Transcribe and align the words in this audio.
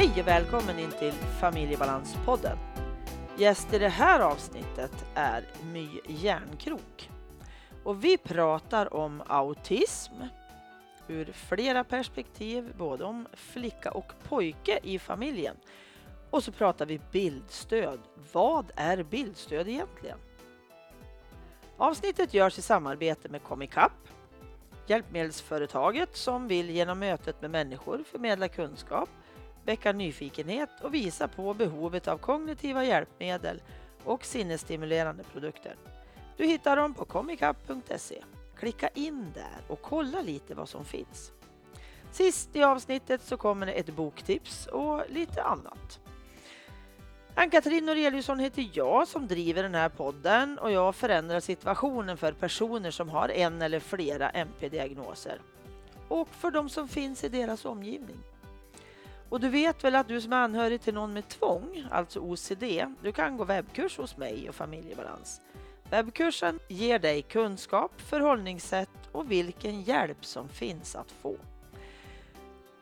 Hej 0.00 0.20
och 0.20 0.28
välkommen 0.28 0.78
in 0.78 0.90
till 0.98 1.12
Familjebalanspodden. 1.12 2.58
Gäst 3.36 3.72
i 3.72 3.78
det 3.78 3.88
här 3.88 4.20
avsnittet 4.20 4.92
är 5.14 5.44
My 5.72 5.88
Järnkrok. 6.08 7.10
Och 7.84 8.04
vi 8.04 8.18
pratar 8.18 8.94
om 8.94 9.22
autism 9.26 10.12
ur 11.08 11.32
flera 11.32 11.84
perspektiv, 11.84 12.72
både 12.78 13.04
om 13.04 13.26
flicka 13.32 13.90
och 13.90 14.12
pojke 14.28 14.80
i 14.82 14.98
familjen. 14.98 15.56
Och 16.30 16.44
så 16.44 16.52
pratar 16.52 16.86
vi 16.86 17.00
bildstöd. 17.12 18.00
Vad 18.32 18.72
är 18.76 19.02
bildstöd 19.02 19.68
egentligen? 19.68 20.18
Avsnittet 21.76 22.34
görs 22.34 22.58
i 22.58 22.62
samarbete 22.62 23.28
med 23.28 23.42
Comicap, 23.42 23.92
hjälpmedelsföretaget 24.86 26.16
som 26.16 26.48
vill 26.48 26.70
genom 26.70 26.98
mötet 26.98 27.40
med 27.42 27.50
människor 27.50 28.04
förmedla 28.10 28.48
kunskap, 28.48 29.08
väcka 29.64 29.92
nyfikenhet 29.92 30.70
och 30.82 30.94
visa 30.94 31.28
på 31.28 31.54
behovet 31.54 32.08
av 32.08 32.18
kognitiva 32.18 32.84
hjälpmedel 32.84 33.62
och 34.04 34.24
sinnesstimulerande 34.24 35.22
produkter. 35.22 35.76
Du 36.36 36.46
hittar 36.46 36.76
dem 36.76 36.94
på 36.94 37.04
comicap.se. 37.04 38.22
Klicka 38.56 38.88
in 38.88 39.32
där 39.34 39.60
och 39.68 39.82
kolla 39.82 40.22
lite 40.22 40.54
vad 40.54 40.68
som 40.68 40.84
finns. 40.84 41.32
Sist 42.12 42.56
i 42.56 42.62
avsnittet 42.62 43.22
så 43.22 43.36
kommer 43.36 43.66
det 43.66 43.72
ett 43.72 43.96
boktips 43.96 44.66
och 44.66 45.02
lite 45.08 45.42
annat. 45.42 46.00
Ann-Katrin 47.34 47.86
Noreliusson 47.86 48.38
heter 48.38 48.70
jag 48.72 49.08
som 49.08 49.26
driver 49.26 49.62
den 49.62 49.74
här 49.74 49.88
podden 49.88 50.58
och 50.58 50.72
jag 50.72 50.94
förändrar 50.94 51.40
situationen 51.40 52.16
för 52.16 52.32
personer 52.32 52.90
som 52.90 53.08
har 53.08 53.28
en 53.28 53.62
eller 53.62 53.80
flera 53.80 54.30
MP-diagnoser 54.30 55.40
och 56.08 56.28
för 56.28 56.50
de 56.50 56.68
som 56.68 56.88
finns 56.88 57.24
i 57.24 57.28
deras 57.28 57.64
omgivning. 57.64 58.16
Och 59.30 59.40
du 59.40 59.48
vet 59.48 59.84
väl 59.84 59.94
att 59.94 60.08
du 60.08 60.20
som 60.20 60.32
är 60.32 60.36
anhörig 60.36 60.80
till 60.80 60.94
någon 60.94 61.12
med 61.12 61.28
tvång, 61.28 61.86
alltså 61.90 62.20
OCD, 62.20 62.64
du 63.02 63.12
kan 63.12 63.36
gå 63.36 63.44
webbkurs 63.44 63.98
hos 63.98 64.16
mig 64.16 64.48
och 64.48 64.54
Familjebalans. 64.54 65.40
Webbkursen 65.90 66.58
ger 66.68 66.98
dig 66.98 67.22
kunskap, 67.22 68.00
förhållningssätt 68.00 68.90
och 69.12 69.30
vilken 69.30 69.82
hjälp 69.82 70.24
som 70.24 70.48
finns 70.48 70.96
att 70.96 71.12
få. 71.12 71.36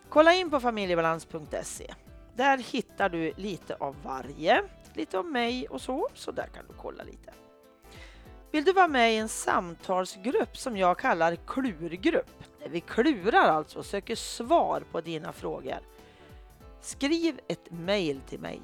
Kolla 0.09 0.35
in 0.35 0.51
på 0.51 0.61
familjebalans.se. 0.61 1.95
Där 2.35 2.59
hittar 2.59 3.09
du 3.09 3.33
lite 3.37 3.75
av 3.75 3.97
varje, 4.05 4.62
lite 4.95 5.19
om 5.19 5.33
mig 5.33 5.69
och 5.69 5.81
så, 5.81 6.09
så 6.15 6.31
där 6.31 6.47
kan 6.47 6.65
du 6.69 6.75
kolla 6.77 7.05
lite. 7.05 7.33
Vill 8.51 8.65
du 8.65 8.73
vara 8.73 8.89
med 8.89 9.12
i 9.12 9.17
en 9.17 9.29
samtalsgrupp 9.29 10.57
som 10.57 10.77
jag 10.77 10.99
kallar 10.99 11.37
klurgrupp? 11.37 12.45
Där 12.59 12.69
vi 12.69 12.81
klurar 12.81 13.49
alltså 13.49 13.79
och 13.79 13.87
söker 13.87 14.15
svar 14.15 14.83
på 14.93 15.01
dina 15.01 15.33
frågor. 15.33 15.79
Skriv 16.81 17.41
ett 17.48 17.71
mejl 17.71 18.21
till 18.29 18.41
mig. 18.41 18.61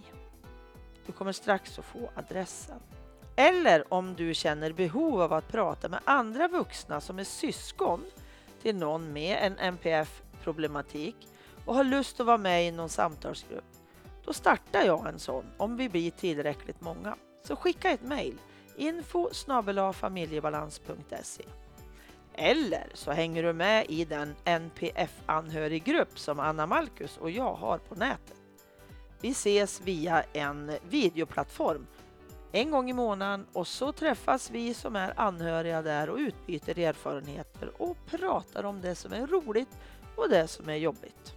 Du 1.07 1.13
kommer 1.13 1.33
strax 1.33 1.79
att 1.79 1.85
få 1.85 2.11
adressen. 2.15 2.81
Eller 3.37 3.95
om 3.95 4.15
du 4.15 4.35
känner 4.35 4.73
behov 4.73 5.21
av 5.21 5.33
att 5.33 5.49
prata 5.49 5.89
med 5.89 6.01
andra 6.05 6.49
vuxna 6.49 7.01
som 7.01 7.19
är 7.19 7.25
syskon 7.25 8.05
till 8.63 8.77
någon 8.77 9.13
med 9.13 9.39
en 9.41 9.59
NPF-problematik 9.59 11.17
och 11.65 11.75
har 11.75 11.85
lust 11.85 12.21
att 12.21 12.27
vara 12.27 12.39
med 12.39 12.69
i 12.69 12.71
någon 12.71 12.89
samtalsgrupp. 12.89 13.65
Då 14.25 14.33
startar 14.33 14.83
jag 14.83 15.09
en 15.09 15.19
sån 15.19 15.45
om 15.57 15.77
vi 15.77 15.89
blir 15.89 16.11
tillräckligt 16.11 16.81
många. 16.81 17.17
Så 17.43 17.57
skicka 17.57 17.91
ett 17.91 18.03
mejl 18.03 18.39
info 18.77 19.31
familjebalans.se 19.93 21.45
eller 22.35 22.87
så 22.95 23.11
hänger 23.11 23.43
du 23.43 23.53
med 23.53 23.87
i 23.89 24.05
den 24.05 24.35
NPF-anhöriggrupp 24.45 26.19
som 26.19 26.41
Anna 26.41 26.67
Malkus 26.67 27.17
och 27.17 27.31
jag 27.31 27.55
har 27.55 27.79
på 27.79 27.95
nätet. 27.95 28.37
Vi 29.21 29.31
ses 29.31 29.81
via 29.81 30.23
en 30.33 30.73
videoplattform 30.89 31.87
en 32.53 32.71
gång 32.71 32.91
i 32.91 32.93
månaden 32.93 33.47
och 33.53 33.67
så 33.67 33.93
träffas 33.93 34.51
vi 34.51 34.75
som 34.75 34.97
är 34.97 35.21
anhöriga 35.21 35.83
där 35.83 36.11
och 36.11 36.17
utbyter 36.17 36.79
erfarenheter 36.79 37.83
och 37.83 37.97
pratar 38.07 38.65
om 38.65 38.81
det 38.81 38.95
som 38.95 39.13
är 39.13 39.27
roligt 39.27 39.79
och 40.17 40.29
det 40.29 40.49
som 40.49 40.69
är 40.69 40.77
jobbigt. 40.77 41.35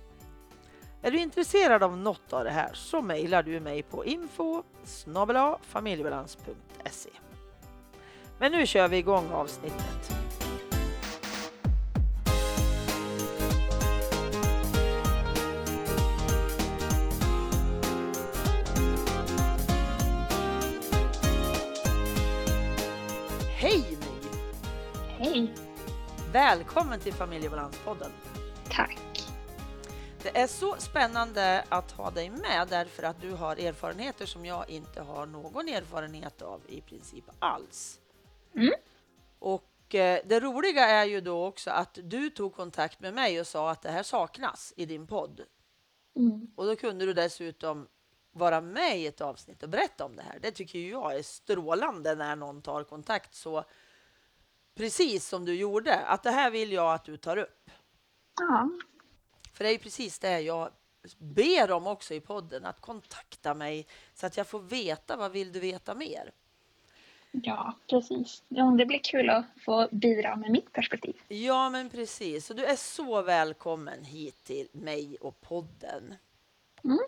Är 1.02 1.12
du 1.12 1.20
intresserad 1.20 1.84
av 1.84 1.98
något 1.98 2.34
av 2.34 2.44
det 2.44 2.52
här 2.52 2.74
så 2.74 3.02
mejlar 3.02 3.44
du 3.44 3.60
mig 3.60 3.84
på 3.84 4.06
info 4.06 4.64
familjebalans.se. 5.62 7.10
Men 8.40 8.52
nu 8.52 8.66
kör 8.66 8.88
vi 8.88 8.98
igång 8.98 9.32
avsnittet. 9.32 10.27
Hej! 25.38 25.54
Välkommen 26.34 27.00
till 27.00 27.14
Familjebalanspodden. 27.14 28.12
Tack. 28.70 29.00
Det 30.24 30.38
är 30.38 30.48
så 30.48 30.76
spännande 30.78 31.64
att 31.70 31.92
ha 31.92 32.12
dig 32.12 32.30
med 32.30 32.68
därför 32.70 33.04
att 33.04 33.22
du 33.22 33.32
har 33.32 33.56
erfarenheter 33.56 34.26
som 34.26 34.46
jag 34.46 34.70
inte 34.70 35.02
har 35.02 35.26
någon 35.26 35.68
erfarenhet 35.68 36.42
av 36.42 36.62
i 36.68 36.82
princip 36.82 37.24
alls. 37.40 38.00
Mm. 38.56 38.74
Och 39.40 39.96
eh, 39.96 40.22
det 40.26 40.40
roliga 40.40 40.86
är 40.86 41.06
ju 41.06 41.22
då 41.22 41.46
också 41.46 41.72
att 41.72 42.00
du 42.04 42.30
tog 42.30 42.56
kontakt 42.56 43.00
med 43.00 43.14
mig 43.14 43.40
och 43.40 43.48
sa 43.48 43.72
att 43.72 43.82
det 43.82 43.92
här 43.92 44.04
saknas 44.04 44.74
i 44.78 44.86
din 44.86 45.08
podd. 45.08 45.42
Mm. 46.16 46.48
Och 46.56 46.66
då 46.66 46.76
kunde 46.76 47.06
du 47.06 47.14
dessutom 47.14 47.88
vara 48.32 48.62
med 48.62 49.00
i 49.00 49.08
ett 49.08 49.22
avsnitt 49.22 49.64
och 49.64 49.70
berätta 49.70 50.06
om 50.06 50.16
det 50.16 50.24
här. 50.24 50.40
Det 50.42 50.52
tycker 50.52 50.80
jag 50.80 51.16
är 51.16 51.24
strålande 51.24 52.16
när 52.16 52.36
någon 52.36 52.62
tar 52.62 52.84
kontakt 52.84 53.36
så 53.36 53.64
precis 54.78 55.28
som 55.28 55.46
du 55.46 55.56
gjorde. 55.56 55.96
Att 56.00 56.24
det 56.24 56.32
här 56.32 56.52
vill 56.52 56.72
jag 56.72 56.94
att 56.94 57.04
du 57.06 57.18
tar 57.18 57.38
upp. 57.38 57.70
Ja, 58.40 58.70
För 59.54 59.64
det 59.64 59.70
är 59.70 59.74
ju 59.74 59.80
precis 59.80 60.20
det 60.20 60.40
jag 60.40 60.70
ber 61.18 61.72
om 61.72 61.88
också 61.88 62.14
i 62.14 62.20
podden, 62.22 62.66
att 62.66 62.82
kontakta 62.82 63.54
mig 63.54 63.88
så 64.14 64.26
att 64.26 64.38
jag 64.38 64.48
får 64.48 64.60
veta 64.60 65.18
vad 65.18 65.32
vill 65.32 65.52
du 65.52 65.60
veta 65.60 65.96
mer. 65.96 66.32
ja, 67.32 67.74
precis. 67.90 68.44
Ja, 68.48 68.64
det 68.78 68.86
blir 68.86 69.00
kul 69.04 69.30
att 69.30 69.46
få 69.66 69.88
bidra 69.92 70.36
med 70.36 70.52
mitt 70.52 70.72
perspektiv. 70.74 71.16
Ja, 71.28 71.70
men 71.70 71.90
precis. 71.90 72.46
Så 72.46 72.54
du 72.54 72.66
är 72.66 72.76
så 72.76 73.22
välkommen 73.22 74.04
hit 74.04 74.44
till 74.44 74.68
mig 74.72 75.18
och 75.22 75.42
podden. 75.42 76.16
Mm. 76.84 77.00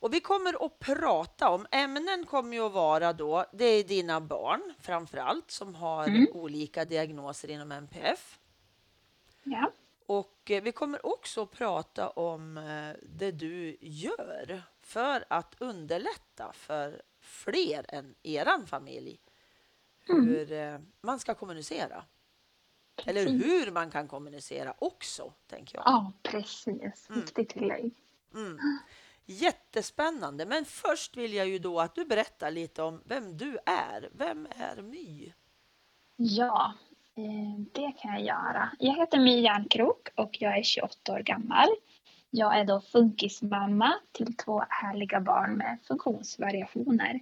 Och 0.00 0.14
vi 0.14 0.20
kommer 0.20 0.66
att 0.66 0.78
prata 0.78 1.48
om, 1.50 1.66
ämnen 1.70 2.26
kommer 2.26 2.56
ju 2.56 2.62
att 2.66 2.72
vara 2.72 3.12
då, 3.12 3.44
det 3.52 3.64
är 3.64 3.84
dina 3.84 4.20
barn 4.20 4.74
framför 4.80 5.18
allt 5.18 5.50
som 5.50 5.74
har 5.74 6.06
Mm. 6.08 6.26
olika 6.32 6.84
diagnoser 6.84 7.50
inom 7.50 7.72
NPF. 7.72 8.38
Ja, 9.42 9.72
Och 10.06 10.50
eh, 10.50 10.62
vi 10.62 10.72
kommer 10.72 11.06
också 11.06 11.42
att 11.42 11.50
prata 11.50 12.08
om 12.10 12.58
eh, 12.58 12.96
det 13.02 13.30
du 13.30 13.76
gör 13.80 14.62
för 14.80 15.24
att 15.28 15.54
underlätta 15.58 16.52
för 16.52 17.02
fler 17.20 17.86
än 17.88 18.14
eran 18.22 18.66
familj 18.66 19.20
Mm. 20.08 20.28
hur 20.28 20.52
eh, 20.52 20.78
man 21.00 21.18
ska 21.18 21.34
kommunicera. 21.34 22.04
Eller 23.04 23.24
precis. 23.26 23.44
hur 23.46 23.70
man 23.70 23.90
kan 23.90 24.08
kommunicera 24.08 24.74
också, 24.78 25.32
tänker 25.46 25.76
jag. 25.78 25.82
Ja, 25.86 26.12
precis. 26.22 27.08
Mm. 27.08 27.20
Viktigt 27.20 27.48
tillägg. 27.50 27.94
Mm. 28.34 28.58
Jättespännande. 29.30 30.46
Men 30.46 30.64
först 30.64 31.16
vill 31.16 31.34
jag 31.34 31.48
ju 31.48 31.58
då 31.58 31.80
att 31.80 31.94
du 31.94 32.04
berättar 32.04 32.50
lite 32.50 32.82
om 32.82 33.00
vem 33.04 33.36
du 33.36 33.58
är. 33.66 34.08
Vem 34.12 34.46
är 34.56 34.82
My? 34.82 35.32
Ja, 36.16 36.74
eh, 37.16 37.60
det 37.72 37.92
kan 37.92 38.10
jag 38.12 38.22
göra. 38.22 38.70
Jag 38.78 38.94
heter 38.94 39.18
My 39.18 39.40
Järnkrok 39.40 40.08
och 40.14 40.36
jag 40.42 40.58
är 40.58 40.62
28 40.62 41.12
år 41.12 41.18
gammal. 41.18 41.68
Jag 42.30 42.58
är 42.58 42.64
då 42.64 42.80
funkismamma 42.80 43.94
till 44.12 44.36
två 44.36 44.64
härliga 44.68 45.20
barn 45.20 45.54
med 45.54 45.78
funktionsvariationer. 45.84 47.20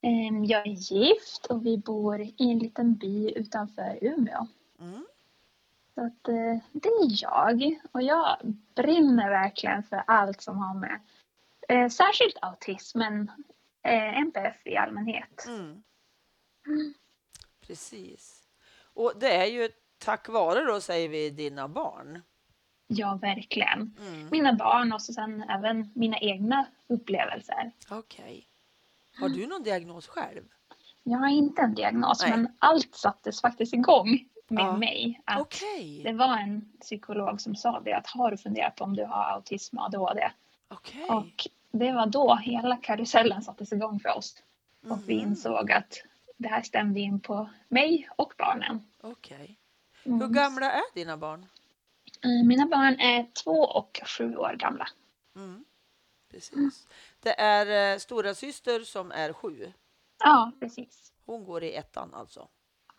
Eh, 0.00 0.44
Jag 0.44 0.66
är 0.66 0.92
gift 0.92 1.46
och 1.46 1.66
vi 1.66 1.78
bor 1.78 2.20
i 2.20 2.34
en 2.50 2.58
liten 2.58 2.94
by 2.94 3.32
utanför 3.36 3.98
Umeå. 4.02 4.46
Mm. 4.80 5.06
Så 5.94 6.00
att, 6.06 6.28
eh, 6.28 6.58
det 6.72 6.88
är 6.88 7.22
jag. 7.22 7.80
Och 7.92 8.02
jag 8.02 8.36
brinner 8.74 9.30
verkligen 9.30 9.82
för 9.82 10.02
allt 10.06 10.40
som 10.40 10.58
har 10.58 10.74
med 10.74 11.00
eh, 11.68 11.88
särskilt 11.88 12.36
autism, 12.42 12.98
men 12.98 13.30
eh, 13.82 14.18
NPF 14.18 14.66
i 14.66 14.76
allmänhet. 14.76 15.44
Mm. 15.46 15.82
Mm. 16.66 16.94
Precis. 17.66 18.48
Och 18.94 19.12
det 19.20 19.32
är 19.36 19.46
ju 19.46 19.68
tack 19.98 20.28
vare 20.28 20.64
då, 20.64 20.80
säger 20.80 21.08
vi, 21.08 21.30
dina 21.30 21.68
barn. 21.68 22.22
Ja, 22.86 23.18
verkligen. 23.22 23.96
Mm. 24.00 24.28
Mina 24.30 24.52
barn 24.52 24.92
och 24.92 25.02
så 25.02 25.12
sen 25.12 25.42
även 25.42 25.90
mina 25.94 26.18
egna 26.18 26.66
upplevelser. 26.86 27.72
Okej. 27.90 28.46
Har 29.20 29.28
du 29.28 29.46
någon 29.46 29.62
diagnos 29.62 30.06
själv? 30.06 30.42
Jag 31.02 31.18
har 31.18 31.28
inte 31.28 31.62
en 31.62 31.74
diagnos, 31.74 32.22
Nej. 32.22 32.30
men 32.30 32.48
allt 32.58 32.94
sattes 32.94 33.40
faktiskt 33.40 33.74
igång 33.74 34.28
med 34.48 34.64
Ja. 34.64 34.76
mig. 34.76 35.20
Att 35.24 35.40
Okej. 35.40 36.02
Det 36.04 36.12
var 36.12 36.36
en 36.38 36.72
psykolog 36.80 37.40
som 37.40 37.56
sa 37.56 37.80
det, 37.80 37.92
att 37.92 38.06
har 38.06 38.30
du 38.30 38.36
funderat 38.36 38.76
på 38.76 38.84
om 38.84 38.96
du 38.96 39.04
har 39.04 39.24
autism 39.24 39.78
och 39.78 39.84
ADHD? 39.84 40.30
Okej. 40.68 41.04
Och 41.08 41.48
det 41.70 41.92
var 41.92 42.06
då 42.06 42.34
hela 42.34 42.76
karusellen 42.76 43.42
sattes 43.42 43.72
igång 43.72 44.00
för 44.00 44.16
oss. 44.16 44.42
Och 44.90 44.98
vi 45.08 45.14
Mhm. 45.20 45.28
insåg 45.28 45.72
att 45.72 46.02
det 46.36 46.48
här 46.48 46.62
stämde 46.62 47.00
in 47.00 47.20
på 47.20 47.50
mig 47.68 48.08
och 48.16 48.32
barnen. 48.38 48.86
Okej. 49.00 49.58
Mm. 50.04 50.20
Hur 50.20 50.28
gamla 50.28 50.72
är 50.72 50.94
dina 50.94 51.16
barn? 51.16 51.46
Eh, 52.24 52.46
Mina 52.46 52.66
barn 52.66 53.00
är 53.00 53.26
två 53.44 53.50
och 53.64 54.00
sju 54.06 54.36
år 54.36 54.54
gamla. 54.58 54.88
Mm. 55.36 55.64
Precis. 56.30 56.86
Det 57.20 57.40
är 57.40 57.92
eh, 57.94 57.98
stora 57.98 58.34
syster 58.34 58.80
som 58.80 59.12
är 59.12 59.32
sju. 59.32 59.72
Ja, 60.24 60.52
precis. 60.60 61.12
Hon 61.26 61.44
går 61.44 61.62
i 61.64 61.74
ettan 61.74 62.14
alltså. 62.14 62.48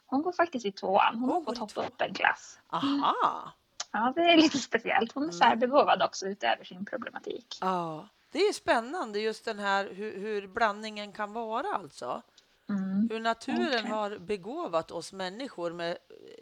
Hon 0.05 0.21
går 0.21 0.31
faktiskt 0.31 0.65
i 0.65 0.71
tvåan. 0.71 1.15
Hon 1.15 1.21
Hon 1.21 1.29
har 1.29 1.41
går 1.41 1.45
fått 1.55 1.57
hoppa 1.75 1.87
upp 1.87 2.01
en 2.01 2.13
klass. 2.13 2.59
Aha! 2.67 3.53
Ja, 3.91 4.13
det 4.15 4.21
är 4.21 4.37
lite 4.37 4.57
speciellt. 4.57 5.11
Hon 5.11 5.23
är 5.23 5.27
Mm. 5.27 5.39
särbegåvad 5.39 6.01
också 6.03 6.25
utöver 6.27 6.63
sin 6.63 6.85
problematik. 6.85 7.57
Ja, 7.61 8.07
det 8.31 8.39
är 8.39 8.53
spännande 8.53 9.19
just 9.19 9.45
den 9.45 9.59
här 9.59 9.89
hur, 9.93 10.19
hur 10.19 10.47
blandningen 10.47 11.11
kan 11.11 11.33
vara 11.33 11.67
alltså. 11.67 12.21
Mm. 12.69 13.09
Hur 13.11 13.19
naturen 13.19 13.59
Verkligen. 13.59 13.91
har 13.91 14.17
begåvat 14.17 14.91
oss 14.91 15.13
människor 15.13 15.71
med 15.71 15.91
eh, 15.91 15.95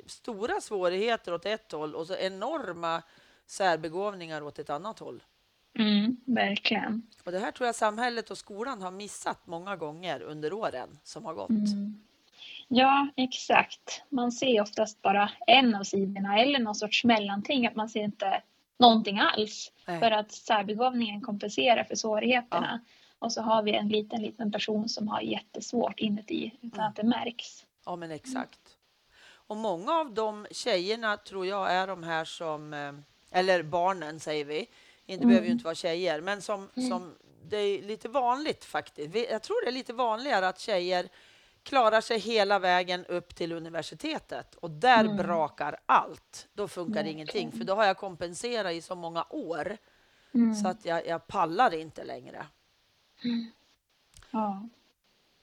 stora 0.06 0.62
svårigheter 0.62 1.34
åt 1.34 1.46
ett 1.46 1.72
håll 1.72 1.96
och 1.96 2.08
så 2.08 2.16
enorma 2.16 3.04
särbegåvningar 3.46 4.42
åt 4.44 4.60
ett 4.60 4.70
annat 4.70 5.00
håll. 5.00 5.24
Mm, 5.80 6.18
verkligen. 6.26 7.02
Och 7.24 7.32
det 7.32 7.40
här 7.40 7.52
tror 7.52 7.66
jag 7.66 7.76
samhället 7.76 8.32
och 8.32 8.38
skolan 8.38 8.82
har 8.82 8.92
missat 8.92 9.48
många 9.48 9.76
gånger 9.76 10.22
under 10.22 10.54
åren 10.54 11.00
som 11.04 11.26
har 11.26 11.34
gått. 11.34 11.50
Mm. 11.50 12.04
Ja, 12.68 13.08
exakt. 13.16 14.02
Man 14.10 14.32
ser 14.32 14.62
oftast 14.62 15.02
bara 15.02 15.32
en 15.48 15.76
av 15.76 15.84
sidorna 15.84 16.40
eller 16.40 16.60
någon 16.60 16.76
sorts 16.76 17.04
mellanting. 17.04 17.68
Att 17.68 17.76
man 17.76 17.90
ser 17.90 18.04
inte 18.04 18.42
någonting 18.80 19.20
alls. 19.20 19.72
Nej. 19.88 20.00
För 20.00 20.12
att 20.12 20.32
särbegåvningen 20.32 21.22
kompenserar 21.22 21.84
för 21.84 21.96
svårigheterna. 21.96 22.82
Och 23.20 23.32
så 23.34 23.42
har 23.42 23.64
vi 23.64 23.74
en 23.76 23.90
liten, 23.90 24.22
liten 24.22 24.52
person 24.52 24.90
som 24.90 25.08
har 25.08 25.22
jättesvårt 25.22 26.00
inuti 26.00 26.52
utan 26.62 26.80
Mm. 26.80 26.90
att 26.90 26.96
det 26.96 27.04
märks. 27.04 27.66
Ja, 27.86 27.96
men 27.96 28.12
exakt. 28.12 28.60
Och 29.30 29.58
många 29.58 29.92
av 29.94 30.14
de 30.14 30.48
tjejerna 30.52 31.18
tror 31.18 31.46
jag 31.46 31.72
är 31.72 31.88
de 31.88 32.04
här 32.04 32.26
som, 32.26 32.74
eh, 32.74 32.94
eller 33.32 33.64
barnen 33.64 34.20
säger 34.20 34.46
vi, 34.46 34.60
inte 35.06 35.24
Mm. 35.24 35.28
behöver 35.28 35.46
ju 35.48 35.52
inte 35.52 35.64
vara 35.66 35.76
tjejer, 35.76 36.22
men 36.22 36.42
som, 36.42 36.70
Mm. 36.76 36.90
som 36.90 37.16
det 37.50 37.58
är 37.58 37.82
lite 37.84 38.10
vanligt 38.10 38.66
faktiskt. 38.66 39.16
Jag 39.32 39.44
tror 39.44 39.62
det 39.66 39.70
är 39.70 39.74
lite 39.74 39.94
vanligare 39.94 40.48
att 40.48 40.60
tjejer 40.60 41.10
klarar 41.68 42.02
sig 42.02 42.20
hela 42.20 42.60
vägen 42.60 43.06
upp 43.06 43.36
till 43.36 43.52
universitetet 43.52 44.56
och 44.56 44.72
där 44.72 45.04
Mm. 45.04 45.18
brakar 45.18 45.80
allt. 45.86 46.48
Då 46.54 46.68
funkar 46.68 46.94
Verkligen. 46.94 47.16
ingenting, 47.18 47.52
för 47.52 47.64
då 47.64 47.74
har 47.76 47.86
jag 47.86 47.98
kompenserat 47.98 48.74
i 48.74 48.82
så 48.82 48.96
många 48.96 49.26
år 49.30 49.78
Mm. 50.34 50.56
så 50.56 50.68
att 50.68 50.86
jag, 50.86 51.08
jag 51.08 51.28
pallar 51.28 51.74
inte 51.74 52.04
längre. 52.04 52.46
Ja. 54.32 54.70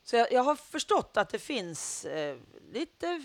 Så 0.03 0.17
jag, 0.17 0.33
jag 0.33 0.43
har 0.43 0.57
förstått 0.57 1.17
att 1.17 1.29
det 1.31 1.39
finns 1.39 2.05
eh, 2.05 2.37
lite, 2.73 3.23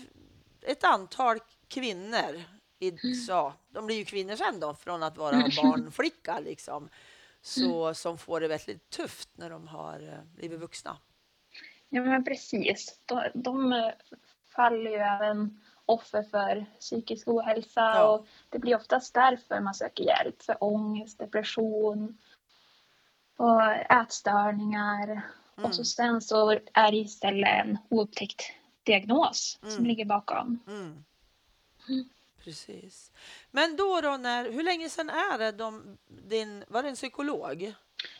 ett 0.62 0.84
antal 0.84 1.38
kvinnor, 1.68 2.42
i, 2.78 3.14
så, 3.14 3.52
de 3.68 3.86
blir 3.86 3.96
ju 3.96 4.04
kvinnor 4.04 4.36
sen 4.36 4.60
då, 4.60 4.74
från 4.74 5.02
att 5.02 5.16
vara 5.16 5.36
barnflicka 5.62 6.40
liksom, 6.40 6.88
så, 7.42 7.94
som 7.94 8.18
får 8.18 8.40
det 8.40 8.48
väldigt 8.48 8.90
tufft 8.90 9.28
när 9.34 9.50
de 9.50 9.68
har 9.68 10.00
eh, 10.08 10.24
blivit 10.36 10.60
vuxna. 10.60 10.96
Ja, 11.92 12.02
men 12.02 12.24
precis. 12.24 13.00
De, 13.06 13.22
de 13.34 13.90
faller 14.54 14.90
ju 14.90 14.96
även 14.96 15.60
offer 15.86 16.22
för 16.22 16.66
psykisk 16.80 17.28
ohälsa 17.28 17.80
Ja. 17.80 18.08
och 18.08 18.26
det 18.48 18.58
blir 18.58 18.76
oftast 18.76 19.14
därför 19.14 19.60
man 19.60 19.74
söker 19.74 20.04
hjälp 20.04 20.42
för 20.42 20.64
ångest, 20.64 21.18
depression 21.18 22.18
och 23.36 23.62
ätstörningar. 23.72 25.04
Mm. 25.08 25.64
Och 25.68 25.74
så 25.74 25.84
sen 25.84 26.20
så 26.20 26.50
är 26.72 26.90
det 26.90 26.96
istället 26.96 27.48
en 27.66 27.78
oupptäckt 27.88 28.42
diagnos 28.82 29.58
som 29.60 29.70
Mm. 29.70 29.84
ligger 29.84 30.04
bakom. 30.04 30.58
Mm. 30.66 31.04
Precis. 32.44 33.12
Men 33.50 33.76
då, 33.76 34.00
då 34.00 34.16
när, 34.16 34.50
hur 34.52 34.62
länge 34.62 34.88
sedan 34.88 35.10
är 35.10 35.38
det 35.38 35.52
de, 35.52 35.98
din, 36.06 36.64
var 36.68 36.82
det 36.82 36.88
en 36.88 36.94
psykolog? 36.94 37.74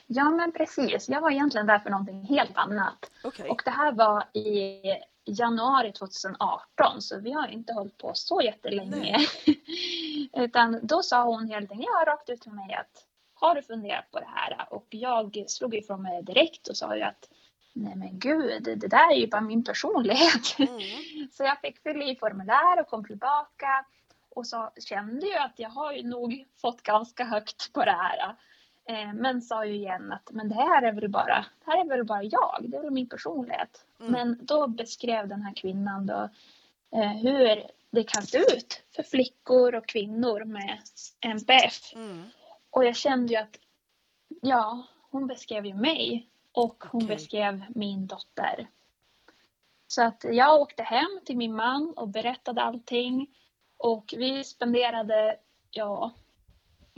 Ja, 0.07 0.31
men 0.31 0.53
precis. 0.53 1.09
Jag 1.09 1.21
var 1.21 1.31
egentligen 1.31 1.67
där 1.67 1.79
för 1.79 1.91
någonting 1.91 2.25
helt 2.25 2.57
annat. 2.57 3.11
Okej. 3.25 3.51
Och 3.51 3.63
det 3.65 3.71
här 3.71 3.93
var 3.93 4.25
i 4.37 4.83
januari 5.25 5.93
2018, 5.93 7.03
så 7.03 7.21
vi 7.21 7.33
har 7.33 7.49
inte 7.49 7.73
hållit 7.73 7.99
på 7.99 8.11
så 8.15 8.41
jättelänge. 8.43 9.17
Utan 10.33 10.81
då 10.83 11.03
sa 11.03 11.25
hon 11.25 11.49
helt 11.49 11.71
enkelt, 11.71 11.89
ja, 11.93 12.13
rakt 12.13 12.31
ut 12.31 12.41
till 12.41 12.53
mig 12.53 12.75
att 12.75 13.07
har 13.35 13.55
du 13.55 13.63
funderat 13.63 14.11
på 14.11 14.21
det 14.21 14.29
här? 14.35 14.67
Och 14.71 14.87
jag 14.91 15.45
slog 15.47 15.75
ifrån 15.75 16.03
mig 16.03 16.23
direkt 16.23 16.69
och 16.69 16.77
sa 16.77 16.97
ju 16.97 17.03
att 17.03 17.29
nej 17.73 17.97
men 17.97 18.19
gud, 18.19 18.63
det 18.63 18.89
där 18.89 19.13
är 19.13 19.17
ju 19.17 19.27
bara 19.27 19.41
min 19.41 19.65
personlighet. 19.65 20.59
Mm. 20.59 20.81
Så 21.33 21.45
jag 21.45 21.61
fick 21.61 21.83
fylla 21.83 22.05
i 22.05 22.17
formulär 22.17 22.81
och 22.81 22.89
kom 22.89 23.05
tillbaka 23.05 23.85
och 24.31 24.47
så 24.47 24.71
kände 24.81 25.27
ju 25.27 25.35
att 25.35 25.55
jag 25.57 25.71
har 25.71 25.93
ju 25.93 26.03
nog 26.03 26.45
fått 26.61 26.83
ganska 26.83 27.25
högt 27.25 27.73
på 27.73 27.85
det 27.85 27.91
här. 27.91 28.37
Eh, 28.91 29.13
Men 29.15 29.43
sa 29.43 29.65
ju 29.65 29.75
igen 29.75 30.13
att 30.13 30.31
men 30.31 30.49
det 30.49 30.55
här 30.55 30.83
är 30.83 30.93
väl 30.93 31.09
bara, 31.09 31.47
det 31.65 31.71
här 31.71 31.81
är 31.85 31.89
väl 31.89 32.05
bara 32.05 32.23
jag, 32.23 32.57
det 32.61 32.77
är 32.77 32.83
väl 32.83 32.91
min 32.91 33.09
personlighet. 33.09 33.85
Mm. 34.01 34.13
Men 34.13 34.39
då 34.43 34.67
beskrev 34.67 35.29
den 35.29 35.43
här 35.43 35.55
kvinnan 35.55 36.07
då 36.07 36.29
eh, 36.97 37.13
hur 37.13 37.63
det 37.91 38.05
kan 38.05 38.23
se 38.23 38.39
ut 38.39 38.83
för 38.97 39.03
flickor 39.03 39.75
och 39.75 39.87
kvinnor 39.87 40.45
med 40.45 40.79
NPF. 41.21 41.95
Mm. 41.95 42.23
Och 42.71 42.85
jag 42.85 42.97
kände 42.97 43.33
ju 43.33 43.39
att 43.39 43.59
ja, 44.43 44.83
hon 45.11 45.27
beskrev 45.27 45.67
ju 45.67 45.75
mig 45.75 46.29
och 46.53 46.85
hon 46.91 47.05
Okej. 47.05 47.17
beskrev 47.17 47.65
min 47.69 48.07
dotter. 48.07 48.69
Så 49.87 50.03
att 50.03 50.25
jag 50.31 50.61
åkte 50.61 50.83
hem 50.83 51.21
till 51.25 51.37
min 51.37 51.55
man 51.55 51.93
och 51.97 52.09
berättade 52.09 52.63
allting. 52.63 53.27
Och 53.77 54.15
vi 54.17 54.45
spenderade 54.45 55.37
ja, 55.71 56.11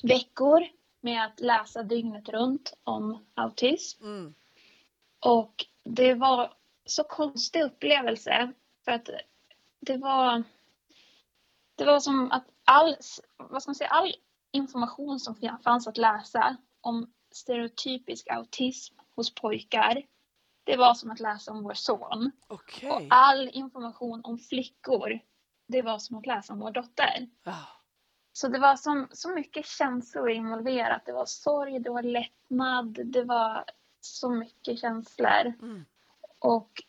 veckor 0.03 0.67
med 1.03 1.25
att 1.25 1.41
läsa 1.41 1.83
dygnet 1.83 2.29
runt 2.29 2.75
om 2.85 3.27
autism. 3.35 4.05
Mm. 4.05 4.35
Och 5.21 5.67
det 5.85 6.15
var 6.15 6.55
så 6.85 7.05
konstig 7.05 7.63
upplevelse. 7.63 8.53
För 8.85 8.93
att 8.93 9.09
det 9.81 9.97
var, 9.97 10.43
det 11.75 11.85
var 11.85 12.01
som 12.01 12.33
att 12.33 12.47
all, 12.65 12.97
vad 13.37 13.63
ska 13.63 13.71
man 13.71 13.75
säga, 13.75 13.91
all 13.91 14.15
information 14.53 15.21
som 15.21 15.59
fanns 15.65 15.87
att 15.87 15.97
läsa 15.97 16.57
om 16.81 17.13
stereotypisk 17.31 18.29
autism 18.29 18.95
hos 19.15 19.35
pojkar. 19.35 20.03
Det 20.65 20.77
var 20.77 20.95
som 20.95 21.11
att 21.11 21.21
läsa 21.21 21.53
om 21.53 21.63
vår 21.63 21.75
son. 21.75 22.31
Okej. 22.49 22.91
Och 22.91 23.03
all 23.09 23.49
information 23.49 24.21
om 24.25 24.39
flickor, 24.39 25.19
det 25.67 25.83
var 25.83 25.99
som 25.99 26.17
att 26.17 26.27
läsa 26.27 26.53
om 26.53 26.59
vår 26.59 26.71
dotter. 26.71 27.29
Ja. 27.43 27.82
Så 28.33 28.49
det 28.49 28.59
var 28.59 28.77
som, 28.77 29.09
så 29.13 29.29
mycket 29.29 29.67
känslor 29.67 30.31
involverat. 30.31 31.03
Det 31.07 31.13
var 31.13 31.27
sorg, 31.27 31.79
det 31.81 31.91
var 31.91 32.03
lättnad, 32.03 32.99
det 33.05 33.25
var 33.25 33.65
så 34.01 34.31
mycket 34.31 34.79
känslor. 34.79 35.53
Mm. 35.63 35.85
Och 36.39 36.83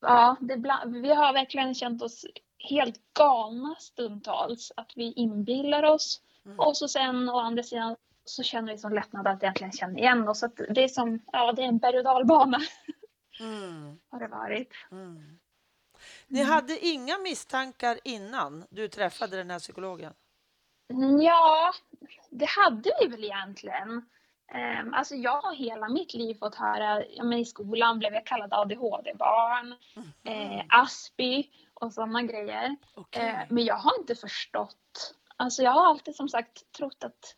ja, 0.00 0.36
det, 0.40 0.56
bla- 0.56 1.02
vi 1.02 1.14
har 1.14 1.32
verkligen 1.32 1.74
känt 1.74 2.02
oss 2.02 2.26
helt 2.58 3.00
galna 3.12 3.74
stundtals. 3.78 4.72
Att 4.76 4.92
vi 4.96 5.12
inbillar 5.12 5.82
oss. 5.82 6.20
Mm. 6.44 6.60
Och 6.60 6.76
så 6.76 6.88
sen 6.88 7.28
å 7.28 7.38
andra 7.38 7.62
sidan 7.62 7.96
så 8.24 8.42
känner 8.42 8.72
vi 8.72 8.78
som 8.78 8.92
lättnad 8.92 9.26
att 9.26 9.42
egentligen 9.42 9.72
känna 9.72 9.98
igen 9.98 10.28
oss. 10.28 10.42
Att 10.42 10.56
det 10.56 10.84
är 10.84 10.88
som, 10.88 11.20
ja 11.32 11.52
det 11.52 11.62
är 11.62 11.66
en 11.68 11.78
berg 11.78 11.98
och 11.98 12.04
dalbana 12.04 12.58
Mm. 13.40 13.98
har 14.10 14.20
det 14.20 14.28
varit. 14.28 14.72
Mm. 14.90 15.38
Ni 16.28 16.42
hade 16.42 16.86
inga 16.86 17.18
misstankar 17.18 17.98
innan 18.04 18.64
du 18.70 18.88
träffade 18.88 19.36
den 19.36 19.50
här 19.50 19.58
psykologen? 19.58 20.12
Ja, 21.22 21.72
det 22.30 22.48
hade 22.48 22.90
vi 23.00 23.06
väl 23.06 23.24
egentligen. 23.24 24.02
Um, 24.54 24.94
alltså 24.94 25.14
jag 25.14 25.40
har 25.40 25.54
hela 25.54 25.88
mitt 25.88 26.14
liv 26.14 26.34
fått 26.34 26.54
höra, 26.54 27.04
ja, 27.06 27.24
men 27.24 27.38
i 27.38 27.44
skolan 27.44 27.98
blev 27.98 28.14
jag 28.14 28.26
kallad 28.26 28.52
ADHD-barn, 28.52 29.74
eh, 30.24 30.64
Aspi 30.68 31.50
och 31.74 31.92
sådana 31.92 32.22
grejer. 32.22 32.76
Okej. 32.94 33.28
Eh, 33.28 33.38
men 33.48 33.64
jag 33.64 33.74
har 33.74 33.98
inte 33.98 34.14
förstått. 34.14 35.14
Alltså 35.36 35.62
jag 35.62 35.70
har 35.70 35.86
alltid 35.86 36.16
som 36.16 36.28
sagt 36.28 36.72
trott 36.72 37.04
att 37.04 37.36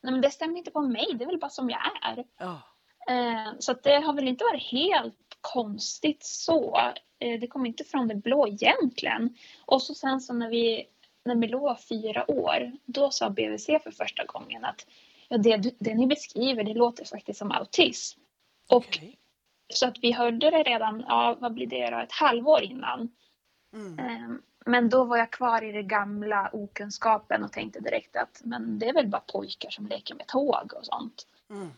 nej, 0.00 0.12
men 0.12 0.20
det 0.20 0.30
stämmer 0.30 0.58
inte 0.58 0.70
på 0.70 0.80
mig, 0.80 1.06
det 1.14 1.24
är 1.24 1.26
väl 1.26 1.38
bara 1.38 1.50
som 1.50 1.70
jag 1.70 1.80
är. 2.02 2.24
Ja. 2.38 2.60
Eh, 3.08 3.52
så 3.58 3.72
det 3.72 4.00
har 4.00 4.12
väl 4.12 4.28
inte 4.28 4.44
varit 4.44 4.70
helt 4.70 5.38
konstigt 5.40 6.24
så. 6.24 6.76
Eh, 7.18 7.40
det 7.40 7.46
kom 7.46 7.66
inte 7.66 7.84
från 7.84 8.08
det 8.08 8.14
blå 8.14 8.48
egentligen. 8.48 9.36
Och 9.64 9.82
så 9.82 9.94
sen 9.94 10.20
så 10.20 10.32
när 10.32 10.48
vi, 10.48 10.86
när 11.24 11.34
Milou 11.34 11.60
var 11.60 11.74
fyra 11.74 12.30
år, 12.30 12.72
då 12.84 13.10
sa 13.10 13.30
BVC 13.30 13.66
för 13.66 13.90
första 13.90 14.24
gången 14.24 14.64
att 14.64 14.86
ja, 15.28 15.38
det, 15.38 15.74
det 15.78 15.94
ni 15.94 16.06
beskriver, 16.06 16.64
det 16.64 16.74
låter 16.74 17.04
faktiskt 17.04 17.38
som 17.38 17.52
autism. 17.52 18.20
Och 18.70 18.76
Okej. 18.76 19.18
så 19.74 19.86
att 19.86 19.98
vi 20.02 20.12
hörde 20.12 20.50
det 20.50 20.62
redan, 20.62 21.04
ja 21.08 21.36
vad 21.40 21.54
blir 21.54 21.66
det 21.66 21.90
då, 21.90 21.98
ett 21.98 22.12
halvår 22.12 22.62
innan. 22.62 23.10
Mm. 23.74 23.98
Eh, 23.98 24.36
Men 24.66 24.88
då 24.88 25.04
var 25.04 25.16
jag 25.16 25.30
kvar 25.30 25.64
i 25.64 25.72
det 25.72 25.82
gamla 25.82 26.50
okunskapen 26.52 27.44
och 27.44 27.52
tänkte 27.52 27.80
direkt 27.80 28.16
att 28.16 28.40
men 28.44 28.78
det 28.78 28.88
är 28.88 28.92
väl 28.94 29.08
bara 29.08 29.22
pojkar 29.32 29.70
som 29.70 29.86
leker 29.86 30.14
med 30.14 30.26
tåg 30.26 30.72
och 30.74 30.86
sånt. 30.86 31.26
Mm. 31.50 31.70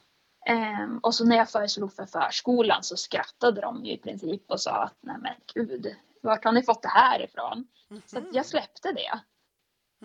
Ehm, 0.47 0.99
och 0.99 1.15
så 1.15 1.25
när 1.25 1.37
jag 1.37 1.51
föreslog 1.51 1.93
för 1.93 2.07
förskolan 2.07 2.83
så 2.83 2.97
skrattade 2.97 3.61
de 3.61 3.85
ju 3.85 3.93
i 3.93 3.99
princip 3.99 4.51
och 4.51 4.61
sa 4.61 4.83
att 4.83 4.97
nej 5.01 5.17
men 5.21 5.35
gud, 5.55 5.97
vart 6.21 6.45
har 6.45 6.53
ni 6.53 6.63
fått 6.63 6.83
det 6.83 6.89
här 6.89 7.23
ifrån? 7.23 7.67
Så 8.07 8.19
att 8.19 8.25
jag 8.33 8.47
släppte 8.47 8.93
det. 8.93 9.21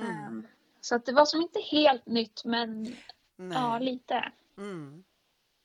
Mm. 0.01 0.25
Ehm, 0.25 0.47
så 0.81 0.95
att 0.95 1.05
det 1.05 1.11
var 1.13 1.25
som 1.25 1.41
inte 1.41 1.59
helt 1.59 2.05
nytt 2.05 2.45
men 2.45 2.83
Nej. 3.35 3.57
ja, 3.57 3.79
lite. 3.79 4.31
Mm. 4.57 5.03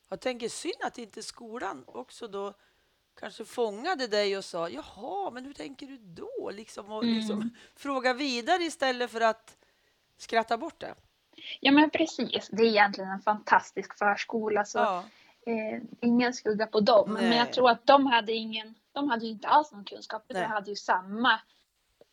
Jag 0.08 0.20
tänker 0.20 0.48
synd 0.48 0.74
att 0.84 0.98
inte 0.98 1.22
skolan 1.22 1.84
också 1.86 2.28
då 2.28 2.54
kanske 3.20 3.44
fångade 3.44 4.06
dig 4.06 4.36
och 4.38 4.44
sa 4.44 4.68
jaha, 4.68 5.30
men 5.30 5.44
hur 5.44 5.52
tänker 5.54 5.86
du 5.86 5.96
då? 5.98 6.50
Liksom, 6.50 6.90
och 6.92 7.02
Mm. 7.04 7.16
liksom 7.16 7.50
fråga 7.76 8.14
vidare 8.14 8.62
istället 8.62 9.10
för 9.10 9.20
att 9.20 9.56
skratta 10.16 10.56
bort 10.58 10.80
det. 10.80 10.94
Ja 11.60 11.72
men 11.72 11.90
precis, 11.90 12.48
det 12.52 12.62
är 12.62 12.66
egentligen 12.66 13.10
en 13.10 13.20
fantastisk 13.20 13.98
förskola 13.98 14.64
så 14.64 14.78
Ja, 14.78 15.04
eh, 15.46 15.82
ingen 16.00 16.34
skugga 16.34 16.66
på 16.66 16.80
dem. 16.80 17.12
Men 17.12 17.24
Nej. 17.30 17.38
jag 17.38 17.52
tror 17.52 17.70
att 17.70 17.86
de 17.86 18.06
hade 18.06 18.32
ingen, 18.32 18.74
de 18.92 19.08
hade 19.10 19.24
ju 19.24 19.30
inte 19.30 19.48
alls 19.48 19.72
någon 19.72 19.84
kunskap. 19.84 20.22
De 20.28 20.42
hade 20.42 20.70
ju 20.70 20.76
samma 20.76 21.40